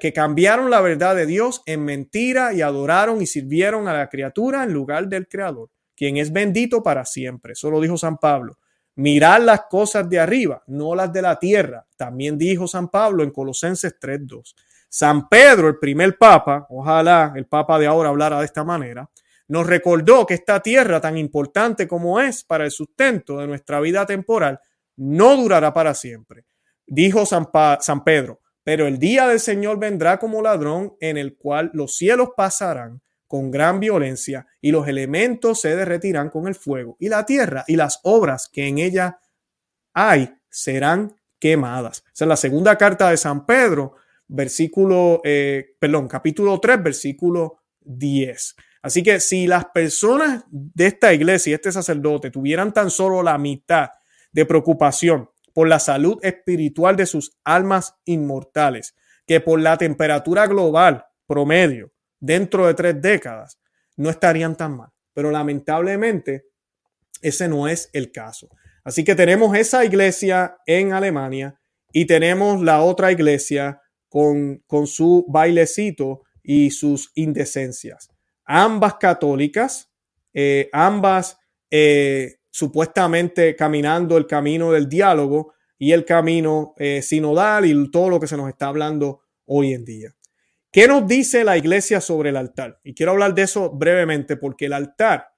que 0.00 0.12
cambiaron 0.12 0.70
la 0.70 0.80
verdad 0.80 1.16
de 1.16 1.26
Dios 1.26 1.62
en 1.66 1.84
mentira 1.84 2.52
y 2.52 2.62
adoraron 2.62 3.22
y 3.22 3.26
sirvieron 3.26 3.88
a 3.88 3.94
la 3.94 4.08
criatura 4.08 4.64
en 4.64 4.72
lugar 4.72 5.08
del 5.08 5.28
creador, 5.28 5.70
quien 5.96 6.16
es 6.18 6.32
bendito 6.32 6.82
para 6.82 7.04
siempre. 7.04 7.52
Eso 7.52 7.70
lo 7.70 7.80
dijo 7.80 7.96
San 7.96 8.18
Pablo. 8.18 8.58
Mirar 8.96 9.40
las 9.40 9.62
cosas 9.62 10.08
de 10.08 10.20
arriba, 10.20 10.62
no 10.66 10.94
las 10.94 11.12
de 11.12 11.22
la 11.22 11.38
tierra. 11.38 11.86
También 11.96 12.38
dijo 12.38 12.68
San 12.68 12.88
Pablo 12.88 13.24
en 13.24 13.30
Colosenses 13.30 13.98
3.2. 13.98 14.54
San 14.88 15.28
Pedro, 15.28 15.68
el 15.68 15.78
primer 15.78 16.16
papa, 16.16 16.66
ojalá 16.70 17.32
el 17.34 17.46
papa 17.46 17.80
de 17.80 17.86
ahora 17.86 18.10
hablara 18.10 18.38
de 18.38 18.44
esta 18.44 18.62
manera, 18.62 19.10
nos 19.48 19.66
recordó 19.66 20.24
que 20.24 20.34
esta 20.34 20.60
tierra 20.60 21.00
tan 21.00 21.18
importante 21.18 21.88
como 21.88 22.20
es 22.20 22.44
para 22.44 22.64
el 22.64 22.70
sustento 22.70 23.38
de 23.38 23.48
nuestra 23.48 23.80
vida 23.80 24.06
temporal, 24.06 24.60
no 24.96 25.36
durará 25.36 25.72
para 25.72 25.94
siempre. 25.94 26.44
Dijo 26.86 27.26
San, 27.26 27.48
San 27.80 28.04
Pedro, 28.04 28.40
pero 28.62 28.86
el 28.86 28.98
día 28.98 29.28
del 29.28 29.40
Señor 29.40 29.78
vendrá 29.78 30.18
como 30.18 30.42
ladrón 30.42 30.96
en 31.00 31.16
el 31.16 31.36
cual 31.36 31.70
los 31.74 31.96
cielos 31.96 32.30
pasarán 32.36 33.00
con 33.26 33.50
gran 33.50 33.80
violencia 33.80 34.46
y 34.60 34.70
los 34.70 34.86
elementos 34.86 35.60
se 35.60 35.74
derretirán 35.76 36.30
con 36.30 36.46
el 36.46 36.54
fuego 36.54 36.96
y 37.00 37.08
la 37.08 37.26
tierra 37.26 37.64
y 37.66 37.76
las 37.76 38.00
obras 38.02 38.48
que 38.52 38.66
en 38.66 38.78
ella 38.78 39.18
hay 39.92 40.34
serán 40.48 41.14
quemadas. 41.38 42.04
Esa 42.12 42.24
es 42.24 42.28
la 42.28 42.36
segunda 42.36 42.78
carta 42.78 43.10
de 43.10 43.16
San 43.16 43.44
Pedro, 43.44 43.96
versículo, 44.28 45.20
eh, 45.24 45.74
perdón, 45.78 46.08
capítulo 46.08 46.58
3, 46.60 46.82
versículo 46.82 47.58
10. 47.80 48.56
Así 48.82 49.02
que 49.02 49.20
si 49.20 49.46
las 49.46 49.66
personas 49.66 50.44
de 50.50 50.86
esta 50.86 51.12
iglesia 51.12 51.50
y 51.50 51.54
este 51.54 51.72
sacerdote 51.72 52.30
tuvieran 52.30 52.72
tan 52.72 52.90
solo 52.90 53.22
la 53.22 53.36
mitad 53.38 53.88
de 54.34 54.44
preocupación 54.44 55.30
por 55.54 55.68
la 55.68 55.78
salud 55.78 56.18
espiritual 56.22 56.96
de 56.96 57.06
sus 57.06 57.38
almas 57.44 57.94
inmortales, 58.04 58.94
que 59.26 59.40
por 59.40 59.60
la 59.60 59.78
temperatura 59.78 60.46
global 60.46 61.06
promedio 61.26 61.92
dentro 62.20 62.66
de 62.66 62.74
tres 62.74 63.00
décadas, 63.00 63.58
no 63.96 64.10
estarían 64.10 64.56
tan 64.56 64.76
mal. 64.76 64.90
Pero 65.14 65.30
lamentablemente, 65.30 66.46
ese 67.22 67.48
no 67.48 67.68
es 67.68 67.88
el 67.92 68.10
caso. 68.10 68.48
Así 68.82 69.04
que 69.04 69.14
tenemos 69.14 69.56
esa 69.56 69.84
iglesia 69.84 70.58
en 70.66 70.92
Alemania 70.92 71.58
y 71.92 72.06
tenemos 72.06 72.60
la 72.60 72.82
otra 72.82 73.12
iglesia 73.12 73.80
con, 74.08 74.62
con 74.66 74.86
su 74.86 75.24
bailecito 75.28 76.22
y 76.42 76.70
sus 76.70 77.10
indecencias. 77.14 78.10
Ambas 78.44 78.94
católicas, 78.94 79.90
eh, 80.34 80.68
ambas 80.72 81.38
eh, 81.70 82.36
supuestamente 82.54 83.56
caminando 83.56 84.16
el 84.16 84.28
camino 84.28 84.70
del 84.70 84.88
diálogo 84.88 85.54
y 85.76 85.90
el 85.90 86.04
camino 86.04 86.72
eh, 86.78 87.02
sinodal 87.02 87.66
y 87.66 87.90
todo 87.90 88.08
lo 88.08 88.20
que 88.20 88.28
se 88.28 88.36
nos 88.36 88.48
está 88.48 88.68
hablando 88.68 89.22
hoy 89.44 89.72
en 89.72 89.84
día. 89.84 90.14
¿Qué 90.70 90.86
nos 90.86 91.04
dice 91.04 91.42
la 91.42 91.56
iglesia 91.56 92.00
sobre 92.00 92.30
el 92.30 92.36
altar? 92.36 92.78
Y 92.84 92.94
quiero 92.94 93.10
hablar 93.10 93.34
de 93.34 93.42
eso 93.42 93.70
brevemente 93.70 94.36
porque 94.36 94.66
el 94.66 94.72
altar 94.72 95.32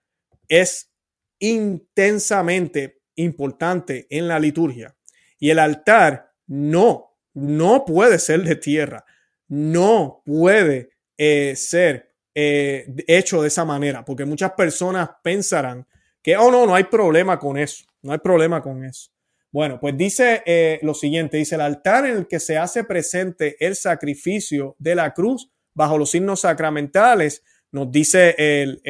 es 0.46 0.92
intensamente 1.38 3.00
importante 3.14 4.06
en 4.10 4.28
la 4.28 4.38
liturgia. 4.38 4.94
Y 5.38 5.48
el 5.48 5.58
altar 5.58 6.34
no, 6.46 7.16
no 7.32 7.86
puede 7.86 8.18
ser 8.18 8.42
de 8.42 8.56
tierra, 8.56 9.06
no 9.48 10.22
puede 10.26 10.90
eh, 11.16 11.54
ser 11.56 12.14
eh, 12.34 12.94
hecho 13.06 13.40
de 13.40 13.48
esa 13.48 13.64
manera, 13.64 14.04
porque 14.04 14.26
muchas 14.26 14.52
personas 14.52 15.08
pensarán 15.22 15.86
que, 16.26 16.36
oh, 16.36 16.50
no, 16.50 16.66
no 16.66 16.74
hay 16.74 16.82
problema 16.82 17.38
con 17.38 17.56
eso, 17.56 17.84
no 18.02 18.10
hay 18.10 18.18
problema 18.18 18.60
con 18.60 18.84
eso. 18.84 19.12
Bueno, 19.52 19.78
pues 19.78 19.96
dice 19.96 20.42
eh, 20.44 20.80
lo 20.82 20.92
siguiente, 20.92 21.36
dice 21.36 21.54
el 21.54 21.60
altar 21.60 22.04
en 22.04 22.16
el 22.16 22.26
que 22.26 22.40
se 22.40 22.58
hace 22.58 22.82
presente 22.82 23.56
el 23.64 23.76
sacrificio 23.76 24.74
de 24.80 24.96
la 24.96 25.14
cruz 25.14 25.48
bajo 25.72 25.96
los 25.96 26.10
signos 26.10 26.40
sacramentales, 26.40 27.44
nos 27.70 27.92
dice 27.92 28.34
el, 28.38 28.82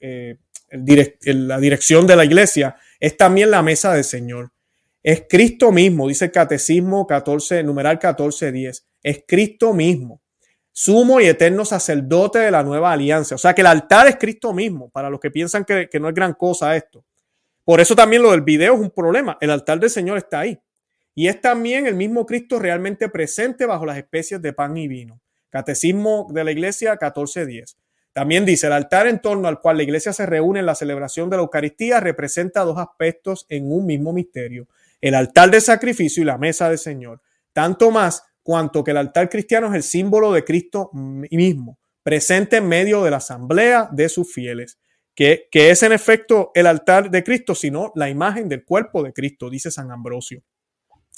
eh, 0.00 0.38
la 0.70 1.60
dirección 1.60 2.06
de 2.06 2.16
la 2.16 2.24
iglesia, 2.24 2.74
es 2.98 3.18
también 3.18 3.50
la 3.50 3.62
mesa 3.62 3.92
del 3.92 4.04
Señor. 4.04 4.50
Es 5.02 5.24
Cristo 5.28 5.70
mismo, 5.70 6.08
dice 6.08 6.24
el 6.24 6.32
Catecismo 6.32 7.06
14, 7.06 7.64
numeral 7.64 7.98
14, 7.98 8.50
10. 8.50 8.86
Es 9.02 9.24
Cristo 9.28 9.74
mismo, 9.74 10.22
sumo 10.80 11.20
y 11.20 11.26
eterno 11.26 11.64
sacerdote 11.64 12.38
de 12.38 12.52
la 12.52 12.62
nueva 12.62 12.92
alianza. 12.92 13.34
O 13.34 13.38
sea 13.38 13.52
que 13.52 13.62
el 13.62 13.66
altar 13.66 14.06
es 14.06 14.16
Cristo 14.16 14.52
mismo, 14.52 14.90
para 14.90 15.10
los 15.10 15.18
que 15.18 15.28
piensan 15.28 15.64
que, 15.64 15.88
que 15.88 15.98
no 15.98 16.08
es 16.08 16.14
gran 16.14 16.34
cosa 16.34 16.76
esto. 16.76 17.04
Por 17.64 17.80
eso 17.80 17.96
también 17.96 18.22
lo 18.22 18.30
del 18.30 18.42
video 18.42 18.74
es 18.74 18.80
un 18.80 18.90
problema. 18.92 19.36
El 19.40 19.50
altar 19.50 19.80
del 19.80 19.90
Señor 19.90 20.18
está 20.18 20.38
ahí. 20.38 20.56
Y 21.16 21.26
es 21.26 21.40
también 21.40 21.88
el 21.88 21.96
mismo 21.96 22.24
Cristo 22.24 22.60
realmente 22.60 23.08
presente 23.08 23.66
bajo 23.66 23.86
las 23.86 23.98
especies 23.98 24.40
de 24.40 24.52
pan 24.52 24.76
y 24.76 24.86
vino. 24.86 25.20
Catecismo 25.50 26.28
de 26.30 26.44
la 26.44 26.52
Iglesia 26.52 26.92
1410. 26.92 27.76
También 28.12 28.44
dice, 28.44 28.68
el 28.68 28.72
altar 28.72 29.08
en 29.08 29.20
torno 29.20 29.48
al 29.48 29.60
cual 29.60 29.78
la 29.78 29.82
Iglesia 29.82 30.12
se 30.12 30.26
reúne 30.26 30.60
en 30.60 30.66
la 30.66 30.76
celebración 30.76 31.28
de 31.28 31.38
la 31.38 31.42
Eucaristía 31.42 31.98
representa 31.98 32.62
dos 32.62 32.78
aspectos 32.78 33.46
en 33.48 33.72
un 33.72 33.84
mismo 33.84 34.12
misterio. 34.12 34.68
El 35.00 35.16
altar 35.16 35.50
de 35.50 35.60
sacrificio 35.60 36.22
y 36.22 36.26
la 36.26 36.38
mesa 36.38 36.68
del 36.68 36.78
Señor. 36.78 37.20
Tanto 37.52 37.90
más 37.90 38.27
cuanto 38.48 38.82
que 38.82 38.92
el 38.92 38.96
altar 38.96 39.28
cristiano 39.28 39.66
es 39.66 39.74
el 39.74 39.82
símbolo 39.82 40.32
de 40.32 40.42
Cristo 40.42 40.88
mismo, 40.94 41.78
presente 42.02 42.56
en 42.56 42.66
medio 42.66 43.04
de 43.04 43.10
la 43.10 43.18
asamblea 43.18 43.90
de 43.92 44.08
sus 44.08 44.32
fieles 44.32 44.78
que, 45.14 45.48
que 45.50 45.68
es 45.68 45.82
en 45.82 45.92
efecto 45.92 46.50
el 46.54 46.66
altar 46.66 47.10
de 47.10 47.22
Cristo, 47.22 47.54
sino 47.54 47.92
la 47.94 48.08
imagen 48.08 48.48
del 48.48 48.64
cuerpo 48.64 49.02
de 49.02 49.12
Cristo, 49.12 49.50
dice 49.50 49.70
San 49.70 49.90
Ambrosio. 49.90 50.42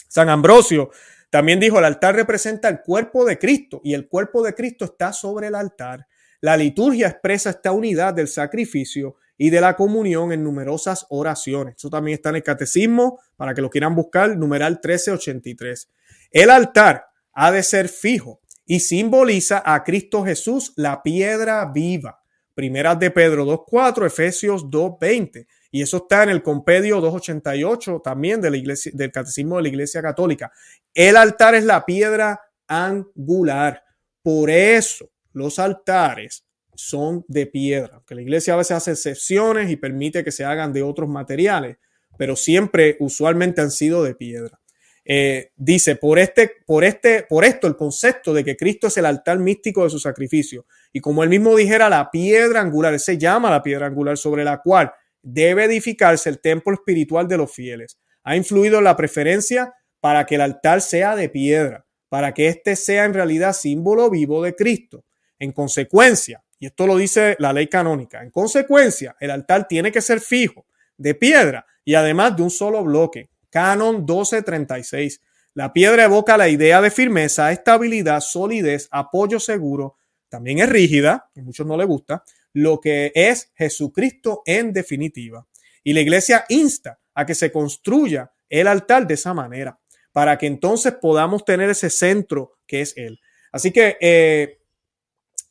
San 0.09 0.29
Ambrosio 0.29 0.91
también 1.31 1.61
dijo, 1.61 1.79
el 1.79 1.85
altar 1.85 2.17
representa 2.17 2.69
el 2.69 2.81
cuerpo 2.81 3.25
de 3.25 3.39
Cristo 3.39 3.81
y 3.85 3.95
el 3.95 4.09
cuerpo 4.09 4.43
de 4.43 4.53
Cristo 4.53 4.85
está 4.87 5.13
sobre 5.13 5.47
el 5.47 5.55
altar. 5.55 6.09
La 6.41 6.57
liturgia 6.57 7.07
expresa 7.07 7.51
esta 7.51 7.71
unidad 7.71 8.13
del 8.13 8.27
sacrificio 8.27 9.15
y 9.39 9.51
de 9.51 9.61
la 9.61 9.77
comunión 9.77 10.33
en 10.33 10.43
numerosas 10.43 11.07
oraciones. 11.11 11.77
Eso 11.77 11.91
también 11.91 12.17
está 12.17 12.31
en 12.31 12.37
el 12.37 12.43
catecismo, 12.43 13.21
para 13.37 13.55
que 13.55 13.63
lo 13.63 13.71
quieran 13.71 13.95
buscar, 13.95 14.37
numeral 14.37 14.81
1383. 14.83 15.89
El 16.33 16.51
altar 16.51 17.10
ha 17.43 17.51
de 17.51 17.63
ser 17.63 17.89
fijo 17.89 18.43
y 18.67 18.81
simboliza 18.81 19.63
a 19.65 19.83
Cristo 19.83 20.23
Jesús, 20.23 20.75
la 20.77 21.03
piedra 21.03 21.65
viva. 21.65 22.23
Primeras 22.55 22.99
de 22.99 23.11
Pedro 23.11 23.47
2.4, 23.47 24.05
Efesios 24.05 24.67
2.20. 24.67 25.47
Y 25.71 25.81
eso 25.81 25.97
está 25.97 26.25
en 26.25 26.29
el 26.29 26.43
compendio 26.43 27.01
288 27.01 28.03
también 28.05 28.43
de 28.43 28.51
la 28.51 28.59
iglesia, 28.59 28.93
del 28.95 29.11
Catecismo 29.11 29.57
de 29.57 29.63
la 29.63 29.69
Iglesia 29.71 30.03
Católica. 30.03 30.53
El 30.93 31.17
altar 31.17 31.55
es 31.55 31.65
la 31.65 31.87
piedra 31.87 32.43
angular. 32.69 33.85
Por 34.23 34.51
eso 34.51 35.11
los 35.33 35.59
altares 35.59 36.45
son 36.75 37.25
de 37.27 37.47
piedra, 37.47 38.03
que 38.07 38.15
la 38.15 38.21
iglesia 38.21 38.53
a 38.53 38.59
veces 38.59 38.77
hace 38.77 38.91
excepciones 38.91 39.71
y 39.71 39.77
permite 39.77 40.23
que 40.23 40.31
se 40.31 40.45
hagan 40.45 40.75
de 40.75 40.83
otros 40.83 41.09
materiales, 41.09 41.79
pero 42.19 42.37
siempre 42.37 42.99
usualmente 43.01 43.63
han 43.63 43.71
sido 43.71 44.05
de 44.05 44.15
piedra. 44.15 44.61
Eh, 45.05 45.53
dice, 45.57 45.97
por 45.97 46.19
este, 46.19 46.51
por 46.67 46.85
este, 46.85 47.25
por 47.29 47.45
esto 47.45 47.67
el 47.67 47.77
concepto 47.77 48.35
de 48.35 48.45
que 48.45 48.57
Cristo 48.57 48.89
es 48.89 48.97
el 48.97 49.07
altar 49.07 49.39
místico 49.39 49.85
de 49.85 49.91
su 49.91 49.99
sacrificio. 49.99 50.67
Y 50.93 51.01
como 51.01 51.23
él 51.23 51.31
mismo 51.31 51.57
dijera, 51.57 51.89
la 51.89 52.11
piedra 52.11 52.61
angular, 52.61 52.99
se 53.01 53.19
llama 53.19 53.51
la 53.51 53.63
piedra 53.63 53.87
angular 53.87 54.17
sobre 54.17 54.45
la 54.45 54.61
cual 54.61 54.93
debe 55.23 55.65
edificarse 55.65 56.29
el 56.29 56.41
templo 56.41 56.75
espiritual 56.75 57.29
de 57.29 57.39
los 57.39 57.53
fieles. 57.53 57.99
Ha 58.25 58.37
influido 58.37 58.79
en 58.79 58.85
la 58.85 58.97
preferencia 58.97 59.75
para 60.01 60.27
que 60.27 60.37
el 60.37 60.41
altar 60.43 60.81
sea 60.81 61.17
de 61.17 61.29
piedra, 61.29 61.87
para 62.09 62.33
que 62.33 62.49
éste 62.49 62.77
sea 62.77 63.05
en 63.05 63.15
realidad 63.15 63.53
símbolo 63.53 64.11
vivo 64.11 64.43
de 64.43 64.55
Cristo. 64.55 65.05
En 65.39 65.53
consecuencia, 65.53 66.43
y 66.59 66.67
esto 66.67 66.87
lo 66.87 66.97
dice 66.97 67.37
la 67.39 67.53
ley 67.53 67.67
canónica, 67.67 68.23
en 68.23 68.31
consecuencia, 68.31 69.17
el 69.21 69.31
altar 69.31 69.67
tiene 69.67 69.91
que 69.91 70.03
ser 70.03 70.21
fijo, 70.21 70.67
de 70.99 71.15
piedra 71.15 71.65
y 71.85 71.95
además 71.95 72.37
de 72.37 72.43
un 72.43 72.51
solo 72.51 72.85
bloque. 72.85 73.31
Canon 73.51 73.97
1236. 73.99 75.21
La 75.55 75.73
piedra 75.73 76.05
evoca 76.05 76.37
la 76.37 76.49
idea 76.49 76.81
de 76.81 76.91
firmeza, 76.91 77.51
estabilidad, 77.51 78.21
solidez, 78.21 78.89
apoyo 78.91 79.41
seguro. 79.41 79.97
También 80.29 80.61
es 80.61 80.69
rígida, 80.69 81.29
a 81.37 81.41
muchos 81.43 81.67
no 81.67 81.77
le 81.77 81.85
gusta, 81.85 82.23
lo 82.53 82.81
que 82.81 83.11
es 83.15 83.51
Jesucristo 83.57 84.43
en 84.47 84.73
definitiva. 84.73 85.47
Y 85.83 85.93
la 85.93 86.01
iglesia 86.01 86.45
insta 86.49 87.01
a 87.15 87.27
que 87.27 87.35
se 87.35 87.51
construya 87.51 88.31
el 88.49 88.69
altar 88.69 89.07
de 89.07 89.15
esa 89.15 89.35
manera, 89.35 89.79
para 90.13 90.39
que 90.39 90.47
entonces 90.47 90.95
podamos 91.01 91.45
tener 91.45 91.69
ese 91.71 91.91
centro 91.91 92.59
que 92.67 92.83
es 92.83 92.97
Él. 92.97 93.19
Así 93.53 93.73
que, 93.73 93.97
eh, 94.01 94.61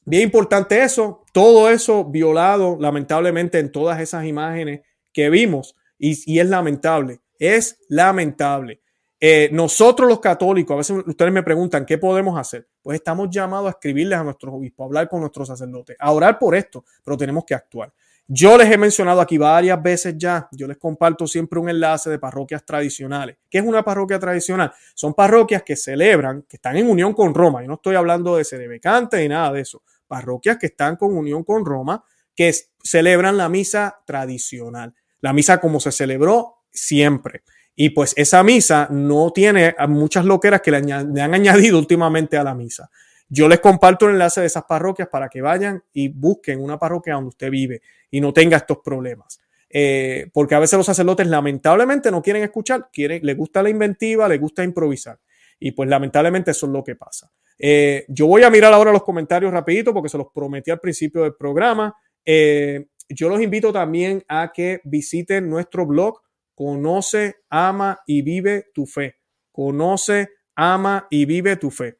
bien 0.05 0.23
importante 0.23 0.81
eso, 0.81 1.25
todo 1.33 1.69
eso 1.69 2.05
violado 2.05 2.77
lamentablemente 2.79 3.59
en 3.59 3.71
todas 3.71 3.99
esas 3.99 4.25
imágenes 4.25 4.81
que 5.11 5.29
vimos, 5.29 5.75
y 5.97 6.39
es 6.39 6.47
lamentable, 6.47 7.19
es 7.39 7.79
lamentable. 7.87 8.81
Eh, 9.21 9.49
nosotros 9.51 10.07
los 10.07 10.19
católicos, 10.19 10.73
a 10.73 10.77
veces 10.77 11.03
ustedes 11.05 11.31
me 11.31 11.43
preguntan, 11.43 11.85
¿qué 11.85 11.97
podemos 11.97 12.39
hacer? 12.39 12.69
Pues 12.81 12.95
estamos 12.95 13.29
llamados 13.29 13.67
a 13.67 13.71
escribirles 13.71 14.17
a 14.17 14.23
nuestros 14.23 14.53
obispos, 14.53 14.83
a 14.83 14.85
hablar 14.85 15.09
con 15.09 15.19
nuestros 15.21 15.47
sacerdotes, 15.47 15.97
a 15.99 16.11
orar 16.11 16.39
por 16.39 16.55
esto, 16.55 16.85
pero 17.03 17.17
tenemos 17.17 17.43
que 17.43 17.53
actuar. 17.53 17.91
Yo 18.31 18.57
les 18.59 18.71
he 18.71 18.77
mencionado 18.77 19.21
aquí 19.21 19.39
varias 19.39 19.81
veces 19.81 20.13
ya, 20.15 20.47
yo 20.51 20.67
les 20.67 20.77
comparto 20.77 21.25
siempre 21.25 21.59
un 21.59 21.67
enlace 21.67 22.11
de 22.11 22.19
parroquias 22.19 22.63
tradicionales. 22.63 23.37
¿Qué 23.49 23.57
es 23.57 23.65
una 23.65 23.83
parroquia 23.83 24.19
tradicional? 24.19 24.71
Son 24.93 25.15
parroquias 25.15 25.63
que 25.63 25.75
celebran, 25.75 26.43
que 26.47 26.57
están 26.57 26.77
en 26.77 26.87
unión 26.87 27.13
con 27.13 27.33
Roma. 27.33 27.61
Yo 27.63 27.67
no 27.67 27.73
estoy 27.73 27.95
hablando 27.95 28.37
de 28.37 28.43
sedebecante 28.43 29.17
ni 29.17 29.29
nada 29.29 29.51
de 29.51 29.61
eso. 29.61 29.81
Parroquias 30.07 30.57
que 30.57 30.67
están 30.67 30.95
con 30.95 31.17
unión 31.17 31.43
con 31.43 31.65
Roma, 31.65 32.03
que 32.35 32.53
celebran 32.83 33.35
la 33.35 33.49
misa 33.49 33.99
tradicional. 34.05 34.93
La 35.21 35.33
misa 35.33 35.59
como 35.59 35.79
se 35.79 35.91
celebró 35.91 36.58
siempre. 36.71 37.43
Y 37.75 37.91
pues 37.91 38.13
esa 38.17 38.43
misa 38.43 38.87
no 38.91 39.31
tiene 39.31 39.73
muchas 39.87 40.25
loqueras 40.25 40.61
que 40.61 40.71
le, 40.71 40.77
han 40.91 41.33
añadido 41.33 41.77
últimamente 41.77 42.37
a 42.37 42.43
la 42.43 42.53
misa. 42.53 42.89
Yo 43.29 43.47
les 43.47 43.59
comparto 43.59 44.07
el 44.07 44.13
enlace 44.13 44.41
de 44.41 44.47
esas 44.47 44.63
parroquias 44.65 45.07
para 45.07 45.29
que 45.29 45.41
vayan 45.41 45.83
y 45.93 46.09
busquen 46.09 46.61
una 46.61 46.77
parroquia 46.77 47.13
donde 47.13 47.29
usted 47.29 47.49
vive 47.49 47.81
y 48.11 48.19
no 48.19 48.33
tenga 48.33 48.57
estos 48.57 48.79
problemas. 48.83 49.39
Eh, 49.69 50.29
porque 50.33 50.55
a 50.55 50.59
veces 50.59 50.77
los 50.77 50.85
sacerdotes 50.85 51.27
lamentablemente 51.27 52.09
no 52.09 52.21
quieren 52.21 52.43
escuchar, 52.43 52.89
quieren, 52.91 53.23
les 53.23 53.37
gusta 53.37 53.61
la 53.61 53.69
inventiva, 53.69 54.27
les 54.27 54.41
gusta 54.41 54.63
improvisar. 54.63 55.19
Y 55.59 55.71
pues 55.71 55.87
lamentablemente 55.87 56.51
eso 56.51 56.65
es 56.65 56.71
lo 56.71 56.83
que 56.83 56.95
pasa. 56.95 57.31
Eh, 57.57 58.05
yo 58.07 58.25
voy 58.27 58.43
a 58.43 58.49
mirar 58.49 58.73
ahora 58.73 58.91
los 58.91 59.03
comentarios 59.03 59.51
rapidito 59.51 59.93
porque 59.93 60.09
se 60.09 60.17
los 60.17 60.27
prometí 60.33 60.71
al 60.71 60.79
principio 60.79 61.23
del 61.23 61.35
programa. 61.35 61.95
Eh, 62.25 62.87
yo 63.09 63.29
los 63.29 63.41
invito 63.41 63.71
también 63.73 64.23
a 64.27 64.51
que 64.53 64.81
visiten 64.83 65.49
nuestro 65.49 65.85
blog 65.85 66.21
Conoce, 66.59 67.37
ama 67.49 68.01
y 68.05 68.21
vive 68.21 68.65
tu 68.73 68.85
fe. 68.85 69.15
Conoce, 69.49 70.27
ama 70.57 71.07
y 71.09 71.23
vive 71.23 71.55
tu 71.55 71.71
fe. 71.71 71.99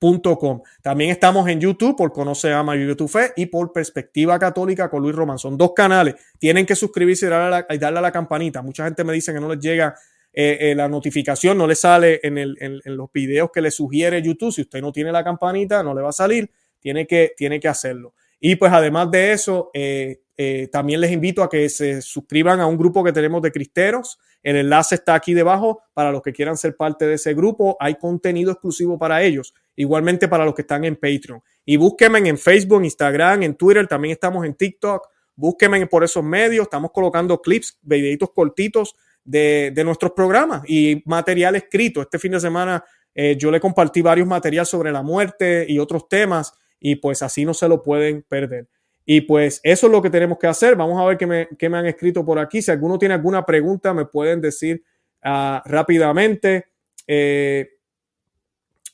Com. 0.00 0.62
También 0.82 1.10
estamos 1.10 1.46
en 1.46 1.60
YouTube 1.60 1.94
por 1.94 2.10
Conoce, 2.10 2.54
Ama 2.54 2.74
y 2.74 2.78
Vive 2.78 2.94
tu 2.94 3.06
Fe 3.06 3.32
y 3.36 3.46
por 3.46 3.74
Perspectiva 3.74 4.38
Católica 4.38 4.88
con 4.88 5.02
Luis 5.02 5.14
Román. 5.14 5.38
Son 5.38 5.58
dos 5.58 5.72
canales. 5.74 6.14
Tienen 6.38 6.64
que 6.64 6.74
suscribirse 6.74 7.26
y 7.26 7.28
darle 7.28 7.98
a 7.98 8.02
la, 8.02 8.12
campanita. 8.12 8.62
Mucha 8.62 8.84
gente 8.84 9.04
me 9.04 9.12
dice 9.12 9.34
que 9.34 9.40
no 9.40 9.48
les 9.50 9.60
llega 9.60 9.94
eh, 10.32 10.56
eh, 10.58 10.74
la 10.74 10.88
notificación, 10.88 11.58
no 11.58 11.66
le 11.66 11.74
sale 11.74 12.20
en, 12.22 12.80
los 12.96 13.12
videos 13.12 13.50
que 13.52 13.60
le 13.60 13.70
sugiere 13.70 14.22
YouTube. 14.22 14.52
Si 14.52 14.62
usted 14.62 14.80
no 14.80 14.90
tiene 14.90 15.12
la 15.12 15.22
campanita, 15.22 15.82
no 15.82 15.94
le 15.94 16.00
va 16.00 16.08
a 16.08 16.12
salir. 16.12 16.50
Tiene 16.80 17.06
que, 17.06 17.34
tiene 17.36 17.60
que 17.60 17.68
hacerlo. 17.68 18.14
Y 18.40 18.56
pues 18.56 18.72
además 18.72 19.10
de 19.10 19.32
eso, 19.32 19.70
eh, 19.74 20.22
eh, 20.36 20.68
también 20.70 21.00
les 21.00 21.12
invito 21.12 21.42
a 21.42 21.48
que 21.48 21.68
se 21.68 22.02
suscriban 22.02 22.60
a 22.60 22.66
un 22.66 22.76
grupo 22.76 23.02
que 23.02 23.12
tenemos 23.12 23.40
de 23.42 23.52
cristeros. 23.52 24.18
El 24.42 24.56
enlace 24.56 24.96
está 24.96 25.14
aquí 25.14 25.32
debajo 25.34 25.82
para 25.94 26.12
los 26.12 26.22
que 26.22 26.32
quieran 26.32 26.56
ser 26.56 26.76
parte 26.76 27.06
de 27.06 27.14
ese 27.14 27.34
grupo. 27.34 27.76
Hay 27.80 27.94
contenido 27.94 28.52
exclusivo 28.52 28.98
para 28.98 29.22
ellos, 29.22 29.54
igualmente 29.74 30.28
para 30.28 30.44
los 30.44 30.54
que 30.54 30.62
están 30.62 30.84
en 30.84 30.96
Patreon. 30.96 31.42
Y 31.64 31.76
búsquenme 31.76 32.18
en 32.18 32.38
Facebook, 32.38 32.84
Instagram, 32.84 33.42
en 33.44 33.54
Twitter, 33.54 33.86
también 33.86 34.12
estamos 34.12 34.44
en 34.44 34.54
TikTok. 34.54 35.08
Búsquenme 35.34 35.86
por 35.86 36.04
esos 36.04 36.22
medios. 36.22 36.64
Estamos 36.64 36.90
colocando 36.92 37.40
clips, 37.40 37.78
videitos 37.82 38.30
cortitos 38.34 38.94
de, 39.24 39.82
nuestros 39.84 40.12
programas 40.12 40.62
y 40.68 41.02
material 41.06 41.56
escrito. 41.56 42.02
Este 42.02 42.18
fin 42.18 42.32
de 42.32 42.40
semana 42.40 42.84
eh, 43.14 43.36
yo 43.38 43.50
le 43.50 43.60
compartí 43.60 44.02
varios 44.02 44.28
materiales 44.28 44.68
sobre 44.68 44.92
la 44.92 45.02
muerte 45.02 45.66
y 45.68 45.78
otros 45.78 46.08
temas 46.08 46.52
y 46.78 46.96
pues 46.96 47.22
así 47.22 47.44
no 47.44 47.54
se 47.54 47.68
lo 47.68 47.82
pueden 47.82 48.22
perder. 48.22 48.68
Y 49.08 49.20
pues 49.20 49.60
eso 49.62 49.86
es 49.86 49.92
lo 49.92 50.02
que 50.02 50.10
tenemos 50.10 50.36
que 50.36 50.48
hacer. 50.48 50.74
Vamos 50.74 51.00
a 51.00 51.04
ver 51.06 51.16
qué 51.16 51.26
me, 51.26 51.48
me 51.60 51.78
han 51.78 51.86
escrito 51.86 52.24
por 52.26 52.40
aquí. 52.40 52.60
Si 52.60 52.72
alguno 52.72 52.98
tiene 52.98 53.14
alguna 53.14 53.46
pregunta, 53.46 53.94
me 53.94 54.04
pueden 54.04 54.40
decir 54.40 54.82
uh, 55.24 55.60
rápidamente. 55.64 56.66
Eh, 57.06 57.70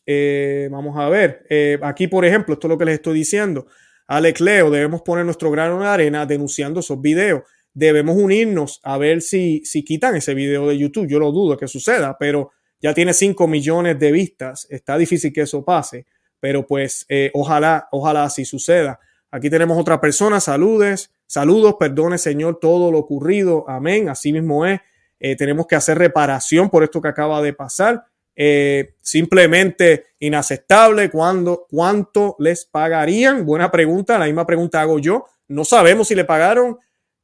eh, 0.04 0.68
vamos 0.70 0.98
a 0.98 1.08
ver. 1.08 1.46
Eh, 1.48 1.78
aquí, 1.82 2.08
por 2.08 2.26
ejemplo, 2.26 2.52
esto 2.52 2.66
es 2.66 2.68
lo 2.68 2.76
que 2.76 2.84
les 2.84 2.94
estoy 2.96 3.14
diciendo. 3.14 3.66
Alex 4.06 4.42
Leo, 4.42 4.70
debemos 4.70 5.00
poner 5.00 5.24
nuestro 5.24 5.50
grano 5.50 5.80
de 5.80 5.86
arena 5.86 6.26
denunciando 6.26 6.80
esos 6.80 7.00
videos. 7.00 7.44
Debemos 7.72 8.14
unirnos 8.14 8.80
a 8.82 8.98
ver 8.98 9.22
si, 9.22 9.64
si 9.64 9.82
quitan 9.82 10.14
ese 10.16 10.34
video 10.34 10.68
de 10.68 10.76
YouTube. 10.76 11.08
Yo 11.08 11.18
lo 11.18 11.32
dudo 11.32 11.56
que 11.56 11.68
suceda, 11.68 12.18
pero 12.18 12.50
ya 12.82 12.92
tiene 12.92 13.14
5 13.14 13.48
millones 13.48 13.98
de 13.98 14.12
vistas. 14.12 14.66
Está 14.68 14.98
difícil 14.98 15.32
que 15.32 15.40
eso 15.40 15.64
pase, 15.64 16.04
pero 16.38 16.66
pues 16.66 17.06
ojalá, 17.32 17.88
ojalá 17.92 18.24
así 18.24 18.44
suceda. 18.44 19.00
Aquí 19.34 19.48
tenemos 19.48 19.78
otra 19.78 19.98
persona, 19.98 20.40
saludes, 20.40 21.10
saludos, 21.26 21.76
perdone 21.80 22.18
Señor 22.18 22.58
todo 22.60 22.92
lo 22.92 22.98
ocurrido, 22.98 23.64
amén, 23.66 24.10
así 24.10 24.30
mismo 24.30 24.66
es. 24.66 24.78
Eh, 25.18 25.36
tenemos 25.36 25.66
que 25.66 25.74
hacer 25.74 25.96
reparación 25.96 26.68
por 26.68 26.84
esto 26.84 27.00
que 27.00 27.08
acaba 27.08 27.40
de 27.40 27.54
pasar. 27.54 28.04
Eh, 28.36 28.94
simplemente 29.00 30.08
inaceptable. 30.18 31.10
¿Cuándo, 31.10 31.66
¿Cuánto 31.70 32.36
les 32.40 32.66
pagarían? 32.66 33.46
Buena 33.46 33.70
pregunta, 33.70 34.18
la 34.18 34.26
misma 34.26 34.44
pregunta 34.44 34.82
hago 34.82 34.98
yo. 34.98 35.24
No 35.48 35.64
sabemos 35.64 36.08
si 36.08 36.14
le 36.14 36.24
pagaron, 36.24 36.78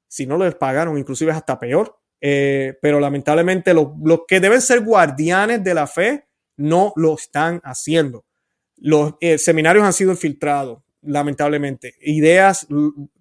si 0.07 0.27
no 0.27 0.39
les 0.39 0.55
pagaron, 0.55 0.97
inclusive 0.97 1.33
es 1.33 1.37
hasta 1.37 1.59
peor. 1.59 1.99
Eh, 2.23 2.79
pero 2.81 3.01
lamentablemente 3.01 3.75
los, 3.75 3.89
los, 4.03 4.21
que 4.27 4.41
deben 4.41 4.63
ser 4.63 4.81
guardianes 4.81 5.63
de 5.63 5.75
la 5.75 5.87
fe 5.87 6.27
no 6.57 6.95
lo 6.97 7.15
están 7.17 7.61
haciendo. 7.65 8.25
Los 8.77 9.15
seminarios 9.37 9.85
han 9.85 9.93
sido 9.93 10.13
infiltrados 10.13 10.79
lamentablemente. 11.03 11.95
Ideas 12.01 12.67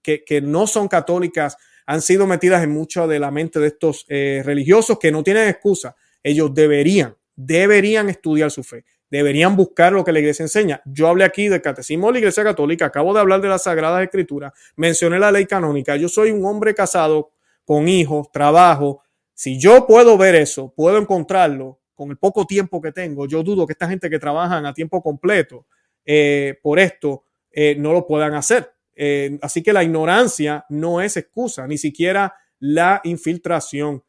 que, 0.01 0.41
no 0.41 0.67
son 0.67 0.87
católicas 0.87 1.57
han 1.85 2.01
sido 2.01 2.27
metidas 2.27 2.63
en 2.63 2.71
mucho 2.71 3.07
de 3.07 3.19
la 3.19 3.31
mente 3.31 3.59
de 3.59 3.67
estos 3.67 4.05
eh, 4.09 4.41
religiosos 4.45 4.99
que 4.99 5.11
no 5.11 5.23
tienen 5.23 5.47
excusa. 5.47 5.95
Ellos 6.21 6.53
deberían, 6.53 7.15
deberían 7.35 8.09
estudiar 8.09 8.51
su 8.51 8.63
fe. 8.63 8.83
deberían 9.09 9.55
buscar 9.55 9.93
lo 9.93 10.03
que 10.03 10.11
la 10.11 10.19
iglesia 10.19 10.43
enseña. 10.43 10.81
Yo 10.83 11.07
hablé 11.07 11.23
aquí 11.23 11.47
del 11.47 11.61
catecismo 11.61 12.07
de 12.07 12.13
la 12.13 12.19
iglesia 12.19 12.43
católica, 12.43 12.87
acabo 12.87 13.13
de 13.13 13.21
hablar 13.21 13.39
de 13.39 13.47
las 13.47 13.63
sagradas 13.63 14.03
escrituras, 14.03 14.51
mencioné 14.75 15.17
la 15.17 15.31
ley 15.31 15.45
canónica, 15.45 15.95
yo 15.95 16.09
soy 16.09 16.31
un 16.31 16.43
hombre 16.43 16.75
casado 16.75 17.31
con 17.63 17.87
hijos, 17.87 18.29
trabajo. 18.33 19.01
Si 19.33 19.57
yo 19.57 19.87
puedo 19.87 20.17
ver 20.17 20.35
eso, 20.35 20.73
puedo 20.75 20.97
encontrarlo 20.97 21.79
con 21.95 22.11
el 22.11 22.17
poco 22.17 22.45
tiempo 22.45 22.81
que 22.81 22.91
tengo, 22.91 23.27
yo 23.27 23.43
dudo 23.43 23.65
que 23.65 23.73
esta 23.73 23.87
gente 23.87 24.09
que 24.09 24.19
trabajan 24.19 24.65
a 24.65 24.73
tiempo 24.73 25.01
completo 25.01 25.65
eh, 26.05 26.59
por 26.61 26.79
esto 26.79 27.25
eh, 27.59 27.75
no 27.75 27.91
lo 27.91 28.05
puedan 28.05 28.35
hacer. 28.35 28.71
Eh, 28.95 29.39
así 29.41 29.63
que 29.63 29.73
la 29.73 29.83
ignorancia 29.83 30.63
no 30.69 31.01
es 31.01 31.17
excusa, 31.17 31.65
ni 31.65 31.79
siquiera 31.79 32.35
la 32.59 33.01
infiltración, 33.03 34.03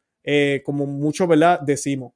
como 0.63 0.85
muchos 0.85 1.27
¿verdad? 1.27 1.59
decimos. 1.61 2.13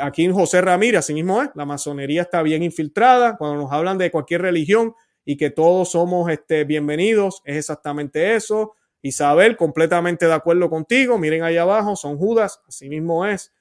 aquí 0.00 0.24
en 0.24 0.32
José 0.32 0.62
Ramírez, 0.62 1.00
así 1.00 1.12
mismo 1.12 1.42
es, 1.42 1.50
la 1.54 1.66
masonería 1.66 2.22
está 2.22 2.42
bien 2.42 2.62
infiltrada. 2.62 3.36
Cuando 3.36 3.62
nos 3.62 3.72
hablan 3.72 3.98
de 3.98 4.10
cualquier 4.10 4.40
religión 4.40 4.94
y 5.22 5.36
que 5.36 5.50
todos 5.50 5.90
somos 5.90 6.30
este, 6.30 6.64
bienvenidos, 6.64 7.42
es 7.44 7.56
exactamente 7.56 8.34
eso. 8.34 8.74
Isabel, 9.02 9.54
completamente 9.54 10.26
de 10.26 10.32
acuerdo 10.32 10.70
contigo. 10.70 11.18
Miren 11.18 11.42
ahí 11.42 11.58
abajo, 11.58 11.94
son 11.94 12.16
Judas, 12.16 12.62
así 12.66 12.88
mismo 12.88 13.26
es. 13.26 13.52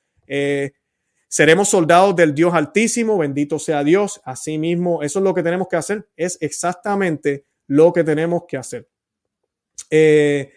Seremos 1.27 1.69
soldados 1.69 2.15
del 2.15 2.33
Dios 2.33 2.53
Altísimo, 2.53 3.17
bendito 3.17 3.59
sea 3.59 3.83
Dios. 3.83 4.21
Así 4.23 4.57
mismo, 4.57 5.03
eso 5.03 5.19
es 5.19 5.23
lo 5.23 5.33
que 5.33 5.43
tenemos 5.43 5.67
que 5.67 5.75
hacer, 5.75 6.07
es 6.15 6.37
exactamente 6.41 7.45
lo 7.67 7.91
que 7.91 8.03
tenemos 8.03 8.43
que 8.47 8.57
hacer. 8.57 8.87
Eh, 9.89 10.51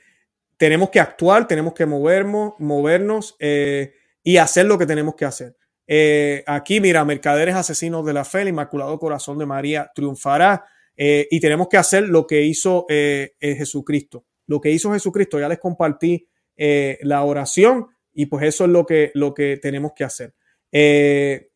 tenemos 0.56 0.90
que 0.90 1.00
actuar, 1.00 1.48
tenemos 1.48 1.74
que 1.74 1.86
movernos, 1.86 2.54
movernos 2.58 3.36
eh, 3.38 3.94
y 4.22 4.36
hacer 4.36 4.66
lo 4.66 4.78
que 4.78 4.86
tenemos 4.86 5.14
que 5.14 5.24
hacer. 5.24 5.56
Eh, 5.86 6.44
aquí, 6.46 6.80
mira, 6.80 7.04
mercaderes 7.04 7.56
asesinos 7.56 8.06
de 8.06 8.12
la 8.12 8.24
fe, 8.24 8.42
el 8.42 8.48
Inmaculado 8.48 8.98
Corazón 8.98 9.38
de 9.38 9.46
María 9.46 9.90
triunfará 9.94 10.64
y 11.02 11.40
tenemos 11.40 11.68
que 11.68 11.78
hacer 11.78 12.02
lo 12.10 12.26
que 12.26 12.42
hizo 12.42 12.84
Jesucristo. 13.40 14.26
Lo 14.46 14.60
que 14.60 14.70
hizo 14.70 14.92
Jesucristo, 14.92 15.40
ya 15.40 15.48
les 15.48 15.58
compartí 15.58 16.28
la 16.58 17.22
oración 17.24 17.86
y 18.12 18.26
pues 18.26 18.44
eso 18.44 18.64
es 18.64 18.70
lo 18.70 18.84
que, 18.84 19.10
lo 19.14 19.32
que 19.32 19.56
tenemos 19.56 19.92
que 19.96 20.04
hacer. 20.04 20.34
Eh, 20.72 21.50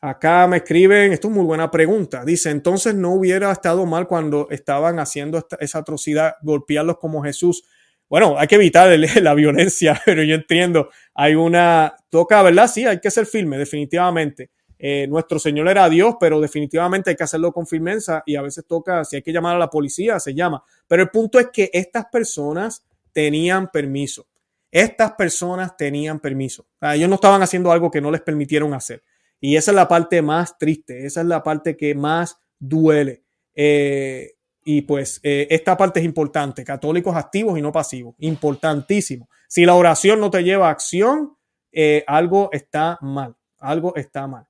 acá 0.00 0.46
me 0.46 0.58
escriben, 0.58 1.12
esto 1.12 1.28
es 1.28 1.34
muy 1.34 1.44
buena 1.44 1.70
pregunta. 1.70 2.24
Dice, 2.24 2.50
entonces 2.50 2.94
no 2.94 3.12
hubiera 3.12 3.50
estado 3.52 3.86
mal 3.86 4.06
cuando 4.06 4.48
estaban 4.50 4.98
haciendo 4.98 5.46
esa 5.60 5.78
atrocidad, 5.78 6.36
golpearlos 6.42 6.98
como 6.98 7.22
Jesús. 7.22 7.64
Bueno, 8.08 8.38
hay 8.38 8.46
que 8.46 8.54
evitar 8.54 8.88
la 9.22 9.34
violencia, 9.34 10.00
pero 10.06 10.22
yo 10.22 10.34
entiendo, 10.34 10.90
hay 11.14 11.34
una, 11.34 11.94
toca, 12.08 12.42
¿verdad? 12.42 12.68
Sí, 12.68 12.86
hay 12.86 13.00
que 13.00 13.10
ser 13.10 13.26
firme, 13.26 13.58
definitivamente. 13.58 14.50
Eh, 14.80 15.08
nuestro 15.08 15.40
Señor 15.40 15.68
era 15.68 15.88
Dios, 15.88 16.14
pero 16.20 16.40
definitivamente 16.40 17.10
hay 17.10 17.16
que 17.16 17.24
hacerlo 17.24 17.52
con 17.52 17.66
firmeza 17.66 18.22
y 18.24 18.36
a 18.36 18.42
veces 18.42 18.64
toca, 18.64 19.04
si 19.04 19.16
hay 19.16 19.22
que 19.22 19.32
llamar 19.32 19.56
a 19.56 19.58
la 19.58 19.68
policía, 19.68 20.20
se 20.20 20.34
llama. 20.34 20.62
Pero 20.86 21.02
el 21.02 21.10
punto 21.10 21.40
es 21.40 21.48
que 21.52 21.68
estas 21.72 22.06
personas 22.06 22.84
tenían 23.12 23.68
permiso. 23.72 24.27
Estas 24.70 25.12
personas 25.12 25.76
tenían 25.76 26.20
permiso. 26.20 26.66
ellos 26.80 27.08
no 27.08 27.14
estaban 27.14 27.42
haciendo 27.42 27.72
algo 27.72 27.90
que 27.90 28.00
no 28.00 28.10
les 28.10 28.20
permitieron 28.20 28.74
hacer. 28.74 29.02
Y 29.40 29.56
esa 29.56 29.70
es 29.70 29.74
la 29.74 29.88
parte 29.88 30.20
más 30.20 30.58
triste, 30.58 31.06
esa 31.06 31.20
es 31.20 31.26
la 31.26 31.42
parte 31.42 31.76
que 31.76 31.94
más 31.94 32.38
duele. 32.58 33.24
Eh, 33.54 34.32
y 34.64 34.82
pues 34.82 35.20
eh, 35.22 35.46
esta 35.50 35.76
parte 35.76 36.00
es 36.00 36.06
importante, 36.06 36.64
católicos 36.64 37.16
activos 37.16 37.58
y 37.58 37.62
no 37.62 37.72
pasivos, 37.72 38.14
importantísimo. 38.18 39.28
Si 39.48 39.64
la 39.64 39.74
oración 39.74 40.20
no 40.20 40.30
te 40.30 40.42
lleva 40.42 40.68
a 40.68 40.72
acción, 40.72 41.36
eh, 41.72 42.04
algo 42.06 42.50
está 42.52 42.98
mal, 43.00 43.34
algo 43.58 43.94
está 43.96 44.26
mal. 44.26 44.46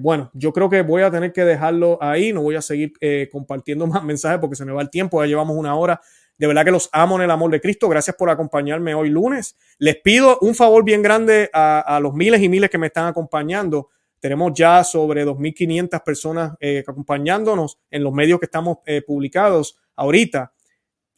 bueno, 0.00 0.30
yo 0.34 0.52
creo 0.52 0.68
que 0.70 0.82
voy 0.82 1.02
a 1.02 1.10
tener 1.10 1.32
que 1.32 1.44
dejarlo 1.44 1.98
ahí, 2.00 2.32
no 2.32 2.42
voy 2.42 2.56
a 2.56 2.62
seguir 2.62 2.92
compartiendo 3.30 3.86
más 3.86 4.02
mensajes 4.02 4.40
porque 4.40 4.56
se 4.56 4.64
me 4.64 4.72
va 4.72 4.82
el 4.82 4.90
tiempo, 4.90 5.22
ya 5.22 5.28
llevamos 5.28 5.56
una 5.56 5.76
hora 5.76 6.00
de 6.36 6.46
verdad 6.46 6.64
que 6.64 6.70
los 6.70 6.88
amo 6.92 7.16
en 7.16 7.22
el 7.22 7.30
amor 7.30 7.50
de 7.50 7.60
Cristo. 7.60 7.88
Gracias 7.88 8.16
por 8.16 8.30
acompañarme 8.30 8.94
hoy 8.94 9.08
lunes. 9.08 9.56
Les 9.78 9.96
pido 9.96 10.38
un 10.40 10.54
favor 10.54 10.84
bien 10.84 11.02
grande 11.02 11.50
a, 11.52 11.98
los 12.02 12.14
miles 12.14 12.42
y 12.42 12.48
miles 12.48 12.70
que 12.70 12.78
me 12.78 12.88
están 12.88 13.06
acompañando. 13.06 13.90
Tenemos 14.18 14.52
ya 14.54 14.82
sobre 14.84 15.24
2.500 15.24 16.02
personas 16.02 16.54
eh, 16.60 16.82
acompañándonos 16.86 17.78
en 17.90 18.02
los 18.02 18.12
medios 18.12 18.40
que 18.40 18.46
estamos 18.46 18.78
eh, 18.86 19.02
publicados 19.02 19.76
ahorita. 19.96 20.52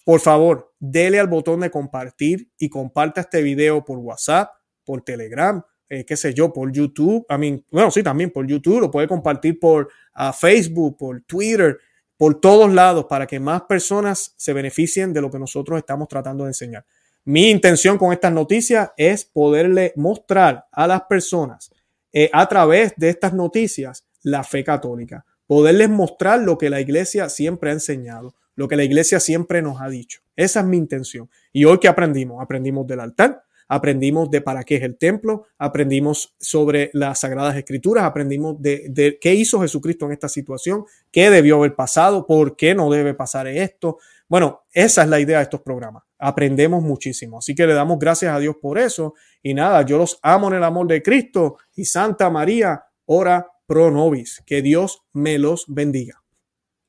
Por 0.05 0.21
favor, 0.21 0.75
dele 0.79 1.19
al 1.19 1.29
botón 1.29 1.61
de 1.61 1.71
compartir 1.71 2.51
y 2.59 2.69
comparta 2.69 3.23
este 3.23 3.43
video 3.43 3.85
por 3.85 3.99
WhatsApp, 3.99 4.51
por 4.85 5.03
Telegram, 5.03 5.62
eh, 5.89 6.05
qué 6.05 6.17
sé 6.17 6.35
yo, 6.35 6.53
por 6.53 6.71
YouTube. 6.71 7.25
I 7.31 7.39
mean, 7.39 7.64
bueno, 7.71 7.91
sí, 7.91 8.03
también 8.03 8.31
por 8.31 8.47
YouTube. 8.47 8.81
Lo 8.81 8.91
puede 8.91 9.09
compartir 9.09 9.59
por 9.59 9.89
uh, 10.17 10.33
Facebook, 10.33 10.97
por 10.97 11.23
Twitter 11.23 11.79
por 12.17 12.41
todos 12.41 12.73
lados 12.73 13.07
para 13.07 13.27
que 13.27 13.41
más 13.41 13.62
personas 13.62 14.35
se 14.37 14.53
beneficien 14.53 15.12
de 15.12 15.21
lo 15.21 15.31
que 15.31 15.39
nosotros 15.39 15.79
estamos 15.79 16.09
tratando 16.09 16.45
de 16.45 16.51
enseñar. 16.51 16.85
Mi 17.25 17.51
intención 17.51 17.99
con 17.99 18.12
estas 18.12 18.33
noticias 18.33 18.91
es 18.97 19.25
poderle 19.25 19.93
mostrar 19.97 20.67
a 20.71 20.87
las 20.87 21.03
personas 21.03 21.71
eh, 22.12 22.31
a 22.33 22.49
través 22.49 22.95
de 22.97 23.09
estas 23.09 23.35
noticias 23.35 24.07
la 24.23 24.45
fe 24.45 24.64
católica, 24.64 25.25
poderles 25.47 25.89
mostrar 25.89 26.41
lo 26.41 26.57
que 26.57 26.71
la 26.71 26.81
iglesia 26.81 27.29
siempre 27.29 27.71
ha 27.71 27.75
enseñado, 27.75 28.35
lo 28.55 28.69
que 28.69 28.77
la 28.77 28.85
iglesia 28.85 29.21
siempre 29.21 29.61
nos 29.61 29.81
ha 29.81 29.89
dicho. 29.89 30.21
Esa 30.35 30.61
es 30.61 30.67
mi 30.67 30.77
intención. 30.77 31.29
Y 31.53 31.64
hoy 31.64 31.79
que 31.79 31.89
aprendimos, 31.89 32.43
aprendimos 32.43 32.87
del 32.87 33.01
altar, 33.01 33.45
aprendimos 33.69 34.31
de 34.31 34.41
para 34.41 34.64
qué 34.64 34.77
es 34.77 34.83
el 34.83 34.97
templo, 34.97 35.47
aprendimos 35.59 36.35
sobre 36.39 36.91
las 36.93 37.21
sagradas 37.21 37.57
escrituras, 37.57 38.05
aprendimos 38.05 38.61
de, 38.61 39.19
qué 39.21 39.35
hizo 39.35 39.61
Jesucristo 39.61 40.07
en 40.07 40.12
esta 40.12 40.29
situación, 40.29 40.85
qué 41.11 41.31
debió 41.31 41.57
haber 41.57 41.75
pasado, 41.75 42.27
por 42.27 42.57
qué 42.57 42.75
no 42.75 42.91
debe 42.91 43.14
pasar 43.14 43.47
esto. 43.47 43.99
Bueno, 44.29 44.62
esa 44.73 45.03
es 45.03 45.09
la 45.09 45.21
idea 45.21 45.39
de 45.39 45.45
estos 45.45 45.61
programas. 45.62 46.05
Aprendemos 46.19 46.83
muchísimo. 46.83 47.39
Así 47.39 47.55
que 47.55 47.67
le 47.67 47.75
damos 47.75 47.99
gracias 47.99 48.35
a 48.35 48.39
Dios 48.39 48.57
por 48.61 48.79
eso. 48.79 49.14
Y 49.43 49.55
nada, 49.55 49.83
yo 49.83 49.99
los 49.99 50.19
amo 50.23 50.49
en 50.49 50.55
el 50.55 50.64
amor 50.64 50.87
de 50.87 51.03
Cristo 51.03 51.59
y 51.75 51.85
Santa 51.85 52.31
María, 52.31 52.85
ora 53.05 53.47
pro 53.67 53.91
nobis. 53.91 54.43
Que 54.47 54.62
Dios 54.62 55.03
me 55.12 55.39
los 55.39 55.64
bendiga. 55.69 56.23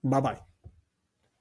Bye 0.02 0.22
bye. 0.22 0.47